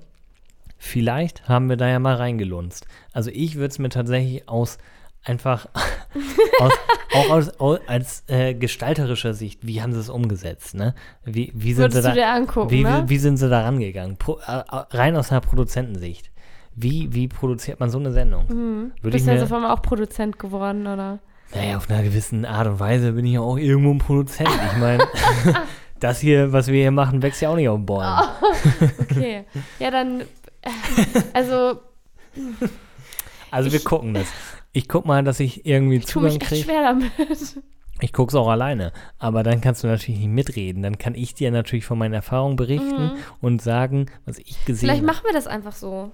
vielleicht 0.78 1.48
haben 1.48 1.70
wir 1.70 1.78
da 1.78 1.88
ja 1.88 2.00
mal 2.00 2.16
reingelunzt. 2.16 2.88
Also 3.12 3.30
ich 3.32 3.56
würde 3.56 3.68
es 3.68 3.80
mir 3.80 3.90
tatsächlich 3.90 4.48
aus 4.48 4.78
einfach 5.24 5.68
aus, 6.60 6.74
auch 7.14 7.30
aus, 7.30 7.60
aus, 7.60 7.80
als 7.88 8.24
äh, 8.28 8.54
gestalterischer 8.54 9.34
Sicht, 9.34 9.66
wie 9.66 9.82
haben 9.82 9.94
sie 9.94 10.00
es 10.00 10.10
umgesetzt, 10.10 10.76
ne? 10.76 10.94
Wie, 11.24 11.52
wie 11.54 11.74
sind 11.74 11.94
Würdest 11.94 12.14
sie 12.14 12.20
da, 12.20 12.34
angucken, 12.34 12.70
wie, 12.72 12.84
ne? 12.84 13.04
wie, 13.06 13.10
wie 13.10 13.18
sind 13.18 13.38
sie 13.38 13.50
da 13.50 13.62
rangegangen? 13.62 14.18
Pro, 14.18 14.38
äh, 14.46 14.64
rein 14.92 15.16
aus 15.16 15.32
einer 15.32 15.42
Produzentensicht. 15.42 16.32
Wie, 16.76 17.14
wie 17.14 17.28
produziert 17.28 17.80
man 17.80 17.90
so 17.90 17.98
eine 18.00 18.12
Sendung? 18.12 18.46
Mhm. 18.48 18.92
Würde 19.02 19.18
ich 19.18 19.24
Bist 19.24 19.28
du 19.28 19.32
jetzt 19.32 19.44
auf 19.44 19.54
einmal 19.54 19.72
auch 19.72 19.82
Produzent 19.82 20.38
geworden, 20.40 20.88
oder? 20.88 21.20
naja, 21.54 21.78
auf 21.78 21.90
einer 21.90 22.04
gewissen 22.04 22.44
Art 22.44 22.68
und 22.68 22.80
Weise 22.80 23.14
bin 23.14 23.26
ich 23.26 23.34
ja 23.34 23.40
auch 23.40 23.58
irgendwo 23.58 23.92
ein 23.92 24.00
Produzent. 24.00 24.50
Ich 24.74 24.78
meine, 24.78 25.04
das 26.00 26.20
hier, 26.20 26.52
was 26.52 26.68
wir 26.68 26.82
hier 26.82 26.92
machen, 26.92 27.22
wächst 27.22 27.42
ja 27.42 27.50
auch 27.50 27.56
nicht 27.56 27.70
auf 27.70 27.78
den 27.78 27.86
Bäumen. 27.86 28.20
Okay. 29.00 29.46
ja, 29.80 29.92
dann. 29.92 30.24
Also, 31.34 31.80
Also 33.52 33.72
wir 33.72 33.80
gucken 33.84 34.14
das. 34.14 34.28
Ich 34.74 34.88
guck 34.90 35.06
mal, 35.06 35.24
dass 35.24 35.40
ich 35.40 35.66
irgendwie 35.66 35.98
ich 35.98 36.06
tue 36.06 36.24
mich 36.24 36.34
Zugang 36.34 36.42
echt 36.42 36.50
kriege. 36.52 36.64
schwer 36.66 36.84
damit. 36.84 37.12
Ich 38.02 38.12
guck's 38.12 38.36
auch 38.36 38.50
alleine. 38.50 38.92
Aber 39.20 39.44
dann 39.44 39.62
kannst 39.62 39.84
du 39.84 39.88
natürlich 39.88 40.20
nicht 40.20 40.30
mitreden. 40.30 40.84
Dann 40.84 40.98
kann 40.98 41.16
ich 41.16 41.34
dir 41.34 41.52
natürlich 41.52 41.86
von 41.86 41.98
meinen 41.98 42.14
Erfahrungen 42.14 42.58
berichten 42.58 43.12
und 43.42 43.62
sagen, 43.62 44.08
was 44.26 44.38
ich 44.40 44.66
gesehen 44.66 44.88
Mhm. 44.88 44.90
Vielleicht 44.92 44.98
habe. 45.04 45.06
machen 45.14 45.24
wir 45.26 45.34
das 45.34 45.48
einfach 45.48 45.72
so. 45.74 46.12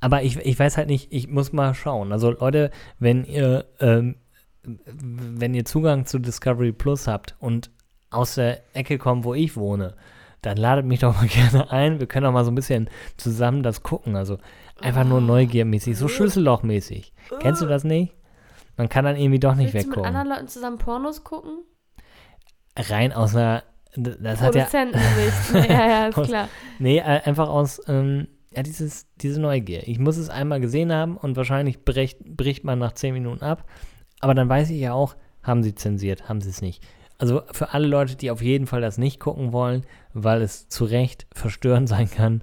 Aber 0.00 0.22
ich, 0.22 0.36
ich 0.38 0.58
weiß 0.58 0.76
halt 0.76 0.88
nicht, 0.88 1.12
ich 1.12 1.28
muss 1.28 1.52
mal 1.52 1.74
schauen. 1.74 2.12
Also 2.12 2.30
Leute, 2.30 2.70
wenn 2.98 3.24
ihr, 3.24 3.66
ähm, 3.80 4.16
wenn 4.62 5.54
ihr 5.54 5.64
Zugang 5.64 6.06
zu 6.06 6.18
Discovery 6.18 6.72
Plus 6.72 7.06
habt 7.08 7.36
und 7.40 7.70
aus 8.10 8.36
der 8.36 8.62
Ecke 8.74 8.98
kommt, 8.98 9.24
wo 9.24 9.34
ich 9.34 9.56
wohne, 9.56 9.94
dann 10.42 10.56
ladet 10.56 10.86
mich 10.86 11.00
doch 11.00 11.14
mal 11.16 11.26
gerne 11.28 11.70
ein. 11.70 11.98
Wir 12.00 12.06
können 12.06 12.26
auch 12.26 12.32
mal 12.32 12.44
so 12.44 12.50
ein 12.50 12.54
bisschen 12.54 12.88
zusammen 13.16 13.62
das 13.62 13.82
gucken. 13.82 14.14
Also 14.16 14.38
einfach 14.80 15.04
nur 15.04 15.20
neugiermäßig, 15.20 15.96
so 15.96 16.06
Schlüssellochmäßig. 16.08 17.12
Kennst 17.40 17.62
du 17.62 17.66
das 17.66 17.84
nicht? 17.84 18.14
Man 18.76 18.88
kann 18.88 19.04
dann 19.04 19.16
irgendwie 19.16 19.40
doch 19.40 19.56
nicht 19.56 19.74
Willst 19.74 19.86
du 19.86 19.90
mit 19.90 19.96
weggucken. 19.98 20.14
anderen 20.16 20.28
Leuten 20.28 20.48
zusammen 20.48 20.78
Pornos 20.78 21.24
gucken? 21.24 21.64
Rein 22.76 23.12
aus 23.12 23.34
einer 23.34 23.64
Das 23.96 24.40
hat 24.40 24.54
ja. 24.54 24.68
Ja, 25.52 25.88
ja, 25.88 26.06
ist 26.06 26.22
klar. 26.22 26.48
Nee, 26.78 26.98
äh, 26.98 27.02
einfach 27.02 27.48
aus, 27.48 27.80
ähm, 27.88 28.28
ja, 28.54 28.62
dieses, 28.62 29.06
diese 29.16 29.40
Neugier. 29.40 29.86
Ich 29.86 29.98
muss 29.98 30.16
es 30.16 30.30
einmal 30.30 30.60
gesehen 30.60 30.92
haben 30.92 31.16
und 31.16 31.36
wahrscheinlich 31.36 31.84
bricht, 31.84 32.24
bricht 32.24 32.64
man 32.64 32.78
nach 32.78 32.92
10 32.92 33.14
Minuten 33.14 33.44
ab. 33.44 33.68
Aber 34.20 34.34
dann 34.34 34.48
weiß 34.48 34.70
ich 34.70 34.80
ja 34.80 34.92
auch, 34.94 35.16
haben 35.42 35.62
sie 35.62 35.74
zensiert, 35.74 36.28
haben 36.28 36.40
sie 36.40 36.50
es 36.50 36.62
nicht. 36.62 36.82
Also 37.18 37.42
für 37.52 37.72
alle 37.74 37.86
Leute, 37.86 38.16
die 38.16 38.30
auf 38.30 38.42
jeden 38.42 38.66
Fall 38.66 38.80
das 38.80 38.96
nicht 38.96 39.20
gucken 39.20 39.52
wollen, 39.52 39.84
weil 40.12 40.40
es 40.42 40.68
zu 40.68 40.84
Recht 40.84 41.26
verstörend 41.34 41.88
sein 41.88 42.10
kann, 42.10 42.42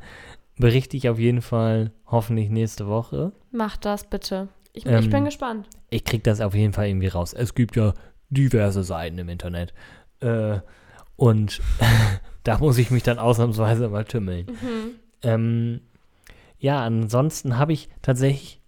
berichte 0.57 0.95
ich 0.95 1.09
auf 1.09 1.19
jeden 1.19 1.41
Fall 1.41 1.91
hoffentlich 2.05 2.49
nächste 2.49 2.87
Woche. 2.87 3.31
Mach 3.51 3.77
das 3.77 4.09
bitte. 4.09 4.49
Ich, 4.73 4.85
ich 4.85 4.91
Ähm, 4.91 5.09
bin 5.09 5.25
gespannt. 5.25 5.67
Ich 5.89 6.03
krieg 6.03 6.23
das 6.23 6.41
auf 6.41 6.53
jeden 6.53 6.73
Fall 6.73 6.87
irgendwie 6.87 7.07
raus. 7.07 7.33
Es 7.33 7.55
gibt 7.55 7.75
ja 7.75 7.93
diverse 8.29 8.83
Seiten 8.83 9.17
im 9.17 9.29
Internet. 9.29 9.73
Äh, 10.19 10.59
und 11.15 11.61
da 12.43 12.57
muss 12.57 12.77
ich 12.77 12.91
mich 12.91 13.03
dann 13.03 13.17
ausnahmsweise 13.19 13.87
mal 13.89 14.05
tümmeln. 14.05 14.45
Mhm. 14.47 14.91
Ähm, 15.23 15.81
ja, 16.65 16.81
ansonsten 16.81 17.59
habe 17.59 17.73
ich 17.73 17.89
tatsächlich 18.01 18.59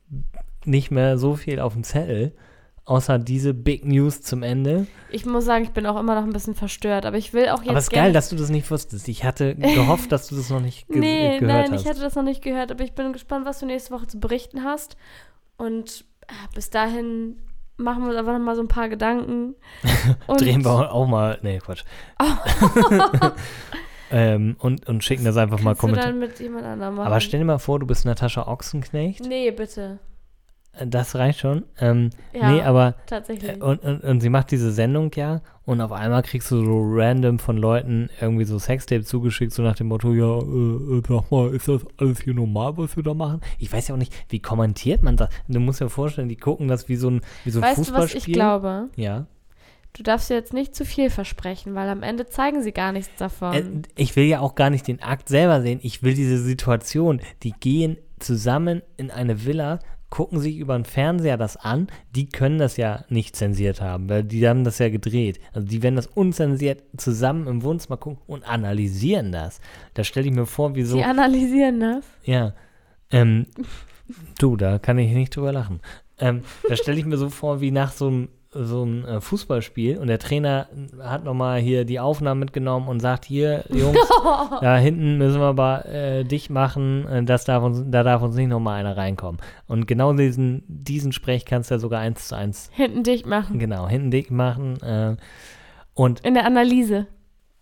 nicht 0.65 0.91
mehr 0.91 1.17
so 1.17 1.33
viel 1.33 1.59
auf 1.59 1.73
dem 1.73 1.83
Zettel, 1.83 2.31
außer 2.85 3.17
diese 3.17 3.55
Big 3.55 3.85
News 3.85 4.21
zum 4.21 4.43
Ende. 4.43 4.85
Ich 5.09 5.25
muss 5.25 5.45
sagen, 5.45 5.63
ich 5.63 5.71
bin 5.71 5.87
auch 5.87 5.99
immer 5.99 6.13
noch 6.13 6.21
ein 6.21 6.31
bisschen 6.31 6.53
verstört, 6.53 7.07
aber 7.07 7.17
ich 7.17 7.33
will 7.33 7.49
auch 7.49 7.61
jetzt 7.61 7.69
Aber 7.69 7.79
es 7.79 7.85
ist 7.85 7.93
geil, 7.93 8.13
dass 8.13 8.29
du 8.29 8.35
das 8.35 8.51
nicht 8.51 8.69
wusstest. 8.69 9.07
Ich 9.07 9.23
hatte 9.23 9.55
gehofft, 9.55 10.11
dass 10.11 10.27
du 10.27 10.35
das 10.35 10.51
noch 10.51 10.59
nicht 10.59 10.87
ge 10.87 10.99
Nee, 10.99 11.39
gehört 11.39 11.41
nein, 11.41 11.71
hast. 11.71 11.81
ich 11.81 11.89
hatte 11.89 12.01
das 12.01 12.13
noch 12.13 12.21
nicht 12.21 12.43
gehört, 12.43 12.71
aber 12.71 12.83
ich 12.83 12.93
bin 12.93 13.13
gespannt, 13.13 13.47
was 13.47 13.57
du 13.57 13.65
nächste 13.65 13.89
Woche 13.89 14.05
zu 14.05 14.19
berichten 14.19 14.63
hast. 14.63 14.95
Und 15.57 16.05
äh, 16.27 16.33
bis 16.53 16.69
dahin 16.69 17.37
machen 17.77 18.03
wir 18.03 18.09
uns 18.09 18.19
einfach 18.19 18.33
noch 18.33 18.45
mal 18.45 18.55
so 18.55 18.61
ein 18.61 18.67
paar 18.67 18.89
Gedanken. 18.89 19.55
Drehen 20.37 20.63
wir 20.63 20.91
auch 20.91 21.07
mal. 21.07 21.39
Nee, 21.41 21.57
Quatsch. 21.57 21.83
ähm, 24.11 24.55
und, 24.59 24.87
und 24.87 25.03
schicken 25.03 25.25
das 25.25 25.37
einfach 25.37 25.61
mal 25.61 25.75
Kommentare. 25.75 26.13
Aber 26.97 27.19
stell 27.19 27.39
dir 27.39 27.45
mal 27.45 27.59
vor, 27.59 27.79
du 27.79 27.87
bist 27.87 28.05
Natascha 28.05 28.47
Ochsenknecht. 28.47 29.25
Nee, 29.25 29.51
bitte. 29.51 29.99
Das 30.85 31.15
reicht 31.15 31.39
schon. 31.39 31.63
Ähm, 31.79 32.11
Ja, 32.33 32.51
nee, 32.51 32.61
aber 32.61 32.95
tatsächlich. 33.07 33.51
Äh, 33.51 33.55
Und, 33.61 33.83
und, 33.83 34.03
und 34.03 34.21
sie 34.21 34.29
macht 34.29 34.51
diese 34.51 34.71
Sendung 34.71 35.11
ja 35.15 35.41
und 35.65 35.81
auf 35.81 35.91
einmal 35.91 36.21
kriegst 36.21 36.51
du 36.51 36.63
so 36.63 36.81
random 36.83 37.39
von 37.39 37.57
Leuten 37.57 38.09
irgendwie 38.21 38.45
so 38.45 38.59
Sextape 38.59 39.03
zugeschickt, 39.03 39.53
so 39.53 39.63
nach 39.63 39.75
dem 39.75 39.87
Motto, 39.87 40.13
ja, 40.13 40.37
äh, 40.37 40.97
äh, 40.97 41.01
sag 41.07 41.31
mal, 41.31 41.49
ist 41.53 41.67
das 41.67 41.81
alles 41.97 42.21
hier 42.21 42.33
normal, 42.33 42.77
was 42.77 42.95
wir 42.95 43.03
da 43.03 43.13
machen? 43.13 43.41
Ich 43.57 43.73
weiß 43.73 43.87
ja 43.87 43.95
auch 43.95 43.99
nicht, 43.99 44.13
wie 44.29 44.39
kommentiert 44.39 45.01
man 45.03 45.17
das? 45.17 45.29
Du 45.47 45.59
musst 45.59 45.81
dir 45.81 45.89
vorstellen, 45.89 46.29
die 46.29 46.37
gucken 46.37 46.67
das 46.67 46.87
wie 46.89 46.95
so 46.95 47.09
ein, 47.09 47.21
wie 47.43 47.49
so 47.49 47.59
ein 47.59 47.63
weißt 47.63 47.77
du, 47.77 47.81
was 47.81 47.87
Fußballspiel. 47.87 48.19
ich 48.19 48.33
glaube? 48.33 48.89
Ja. 48.95 49.25
Du 49.97 50.03
darfst 50.03 50.29
dir 50.29 50.35
jetzt 50.35 50.53
nicht 50.53 50.75
zu 50.75 50.85
viel 50.85 51.09
versprechen, 51.09 51.73
weil 51.73 51.89
am 51.89 52.03
Ende 52.03 52.27
zeigen 52.27 52.61
sie 52.61 52.71
gar 52.71 52.91
nichts 52.91 53.15
davon. 53.17 53.53
Äh, 53.53 53.81
ich 53.95 54.15
will 54.15 54.25
ja 54.25 54.41
auch 54.41 54.53
gar 54.53 54.69
nicht 54.69 54.87
den 54.87 55.01
Akt 55.01 55.27
selber 55.27 55.61
sehen, 55.61 55.79
ich 55.81 56.03
will 56.03 56.13
diese 56.13 56.37
Situation. 56.37 57.19
Die 57.41 57.51
gehen 57.51 57.97
zusammen 58.19 58.83
in 58.97 59.09
eine 59.09 59.45
Villa, 59.45 59.79
gucken 60.09 60.39
sich 60.39 60.57
über 60.57 60.77
den 60.77 60.85
Fernseher 60.85 61.35
das 61.35 61.57
an, 61.57 61.87
die 62.15 62.29
können 62.29 62.59
das 62.59 62.77
ja 62.77 63.05
nicht 63.09 63.35
zensiert 63.35 63.81
haben, 63.81 64.07
weil 64.07 64.23
die 64.23 64.47
haben 64.47 64.63
das 64.63 64.77
ja 64.77 64.89
gedreht. 64.89 65.39
Also 65.51 65.67
die 65.67 65.81
werden 65.81 65.95
das 65.95 66.07
unzensiert 66.07 66.83
zusammen 66.95 67.47
im 67.47 67.63
Wohnzimmer 67.63 67.97
gucken 67.97 68.21
und 68.27 68.47
analysieren 68.47 69.31
das. 69.31 69.59
Da 69.95 70.03
stelle 70.03 70.27
ich 70.27 70.33
mir 70.33 70.45
vor, 70.45 70.75
wie 70.75 70.83
so, 70.83 70.97
Sie 70.97 71.03
analysieren 71.03 71.79
das. 71.79 72.05
ja, 72.23 72.53
ähm, 73.09 73.47
du, 74.37 74.55
da 74.57 74.79
kann 74.79 74.97
ich 74.99 75.11
nicht 75.11 75.35
drüber 75.35 75.51
lachen. 75.51 75.81
Ähm, 76.19 76.43
da 76.67 76.75
stelle 76.75 76.99
ich 76.99 77.05
mir 77.05 77.17
so 77.17 77.29
vor, 77.29 77.61
wie 77.61 77.71
nach 77.71 77.91
so 77.91 78.07
einem 78.07 78.29
so 78.51 78.83
ein 78.85 79.03
äh, 79.05 79.19
Fußballspiel 79.21 79.97
und 79.97 80.07
der 80.07 80.19
Trainer 80.19 80.67
hat 81.01 81.23
nochmal 81.23 81.59
hier 81.59 81.83
die 81.85 81.99
Aufnahmen 81.99 82.39
mitgenommen 82.39 82.87
und 82.87 82.99
sagt, 83.01 83.25
hier, 83.25 83.65
Jungs, 83.69 83.97
da 84.61 84.77
hinten 84.77 85.17
müssen 85.17 85.39
wir 85.39 85.47
aber 85.47 85.85
äh, 85.85 86.23
dicht 86.23 86.49
machen, 86.49 87.05
äh, 87.07 87.23
das 87.23 87.43
darf 87.45 87.63
uns, 87.63 87.83
da 87.87 88.03
darf 88.03 88.21
uns 88.21 88.35
nicht 88.35 88.47
nochmal 88.47 88.79
einer 88.79 88.95
reinkommen. 88.95 89.41
Und 89.67 89.85
genau 89.87 90.13
diesen, 90.13 90.63
diesen 90.67 91.11
Sprech 91.11 91.45
kannst 91.45 91.69
du 91.69 91.75
ja 91.75 91.79
sogar 91.79 91.99
eins 91.99 92.29
zu 92.29 92.35
eins, 92.35 92.69
Hinten 92.73 93.03
dicht 93.03 93.25
machen. 93.25 93.59
genau, 93.59 93.87
hinten 93.87 94.11
dicht 94.11 94.31
machen 94.31 94.81
äh, 94.81 95.15
und 95.93 96.21
In 96.21 96.33
der 96.33 96.45
Analyse. 96.45 97.07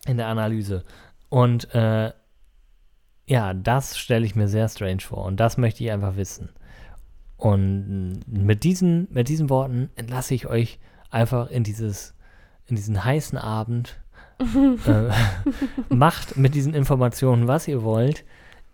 in 0.08 0.18
der 0.18 0.28
Analyse. 0.28 0.84
Und 1.30 1.74
äh, 1.74 2.12
ja, 3.28 3.54
das 3.56 3.98
stelle 3.98 4.26
ich 4.26 4.36
mir 4.36 4.48
sehr 4.48 4.70
strange 4.70 5.02
vor 5.02 5.26
und 5.26 5.40
das 5.40 5.58
möchte 5.58 5.84
ich 5.84 5.92
einfach 5.92 6.16
wissen. 6.16 6.50
Und 7.38 8.22
mit 8.28 8.64
diesen, 8.64 9.08
mit 9.12 9.28
diesen 9.28 9.50
Worten 9.50 9.90
entlasse 9.96 10.34
ich 10.34 10.48
euch 10.48 10.80
einfach 11.10 11.50
in 11.50 11.64
dieses, 11.64 12.14
in 12.68 12.76
diesen 12.76 13.04
heißen 13.04 13.38
Abend. 13.38 14.00
äh, 14.40 15.12
macht 15.94 16.38
mit 16.38 16.56
diesen 16.56 16.74
Informationen, 16.74 17.48
was 17.48 17.68
ihr 17.68 17.84
wollt. 17.84 18.26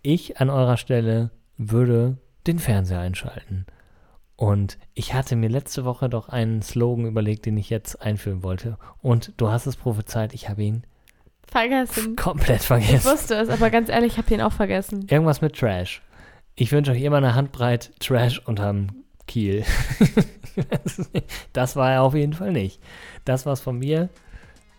Ich 0.02 0.40
an 0.40 0.50
eurer 0.50 0.76
Stelle 0.76 1.30
würde 1.56 2.16
den 2.46 2.58
Fernseher 2.58 3.00
einschalten. 3.00 3.66
Und 4.36 4.78
ich 4.94 5.14
hatte 5.14 5.36
mir 5.36 5.48
letzte 5.48 5.84
Woche 5.84 6.08
doch 6.08 6.28
einen 6.28 6.62
Slogan 6.62 7.06
überlegt, 7.06 7.46
den 7.46 7.56
ich 7.56 7.70
jetzt 7.70 8.02
einführen 8.02 8.42
wollte. 8.42 8.76
Und 9.00 9.32
du 9.36 9.50
hast 9.50 9.66
es 9.66 9.76
prophezeit, 9.76 10.34
ich 10.34 10.48
habe 10.48 10.62
ihn 10.62 10.82
Vergessen. 11.46 12.16
komplett 12.16 12.62
Ich 12.62 12.66
vergessen. 12.66 13.04
wusste 13.04 13.34
es, 13.36 13.48
aber 13.50 13.70
ganz 13.70 13.88
ehrlich, 13.88 14.14
ich 14.14 14.18
habe 14.18 14.34
ihn 14.34 14.40
auch 14.40 14.52
vergessen. 14.52 15.06
Irgendwas 15.08 15.42
mit 15.42 15.56
Trash. 15.56 16.02
Ich 16.54 16.72
wünsche 16.72 16.92
euch 16.92 17.02
immer 17.02 17.16
eine 17.16 17.34
Handbreit 17.34 17.92
Trash 18.00 18.40
unterm 18.40 19.04
Kiel. 19.26 19.64
das 21.52 21.76
war 21.76 21.92
er 21.92 22.02
auf 22.02 22.14
jeden 22.14 22.34
Fall 22.34 22.52
nicht. 22.52 22.80
Das 23.24 23.46
war's 23.46 23.60
von 23.60 23.78
mir. 23.78 24.10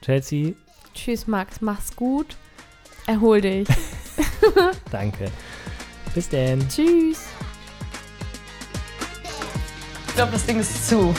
Chelsea, 0.01 0.53
Tschüss, 0.93 1.28
Max. 1.28 1.61
Mach's 1.61 1.95
gut. 1.95 2.36
Erhol 3.07 3.41
dich. 3.41 3.67
danke. 4.91 5.32
Bis 6.13 6.30
denn. 6.30 6.59
Tschüss. 6.69 7.28
Ich 10.07 10.15
glaube, 10.15 10.32
das 10.32 10.45
Ding 10.45 10.59
ist 10.59 10.88
zu. 10.88 11.13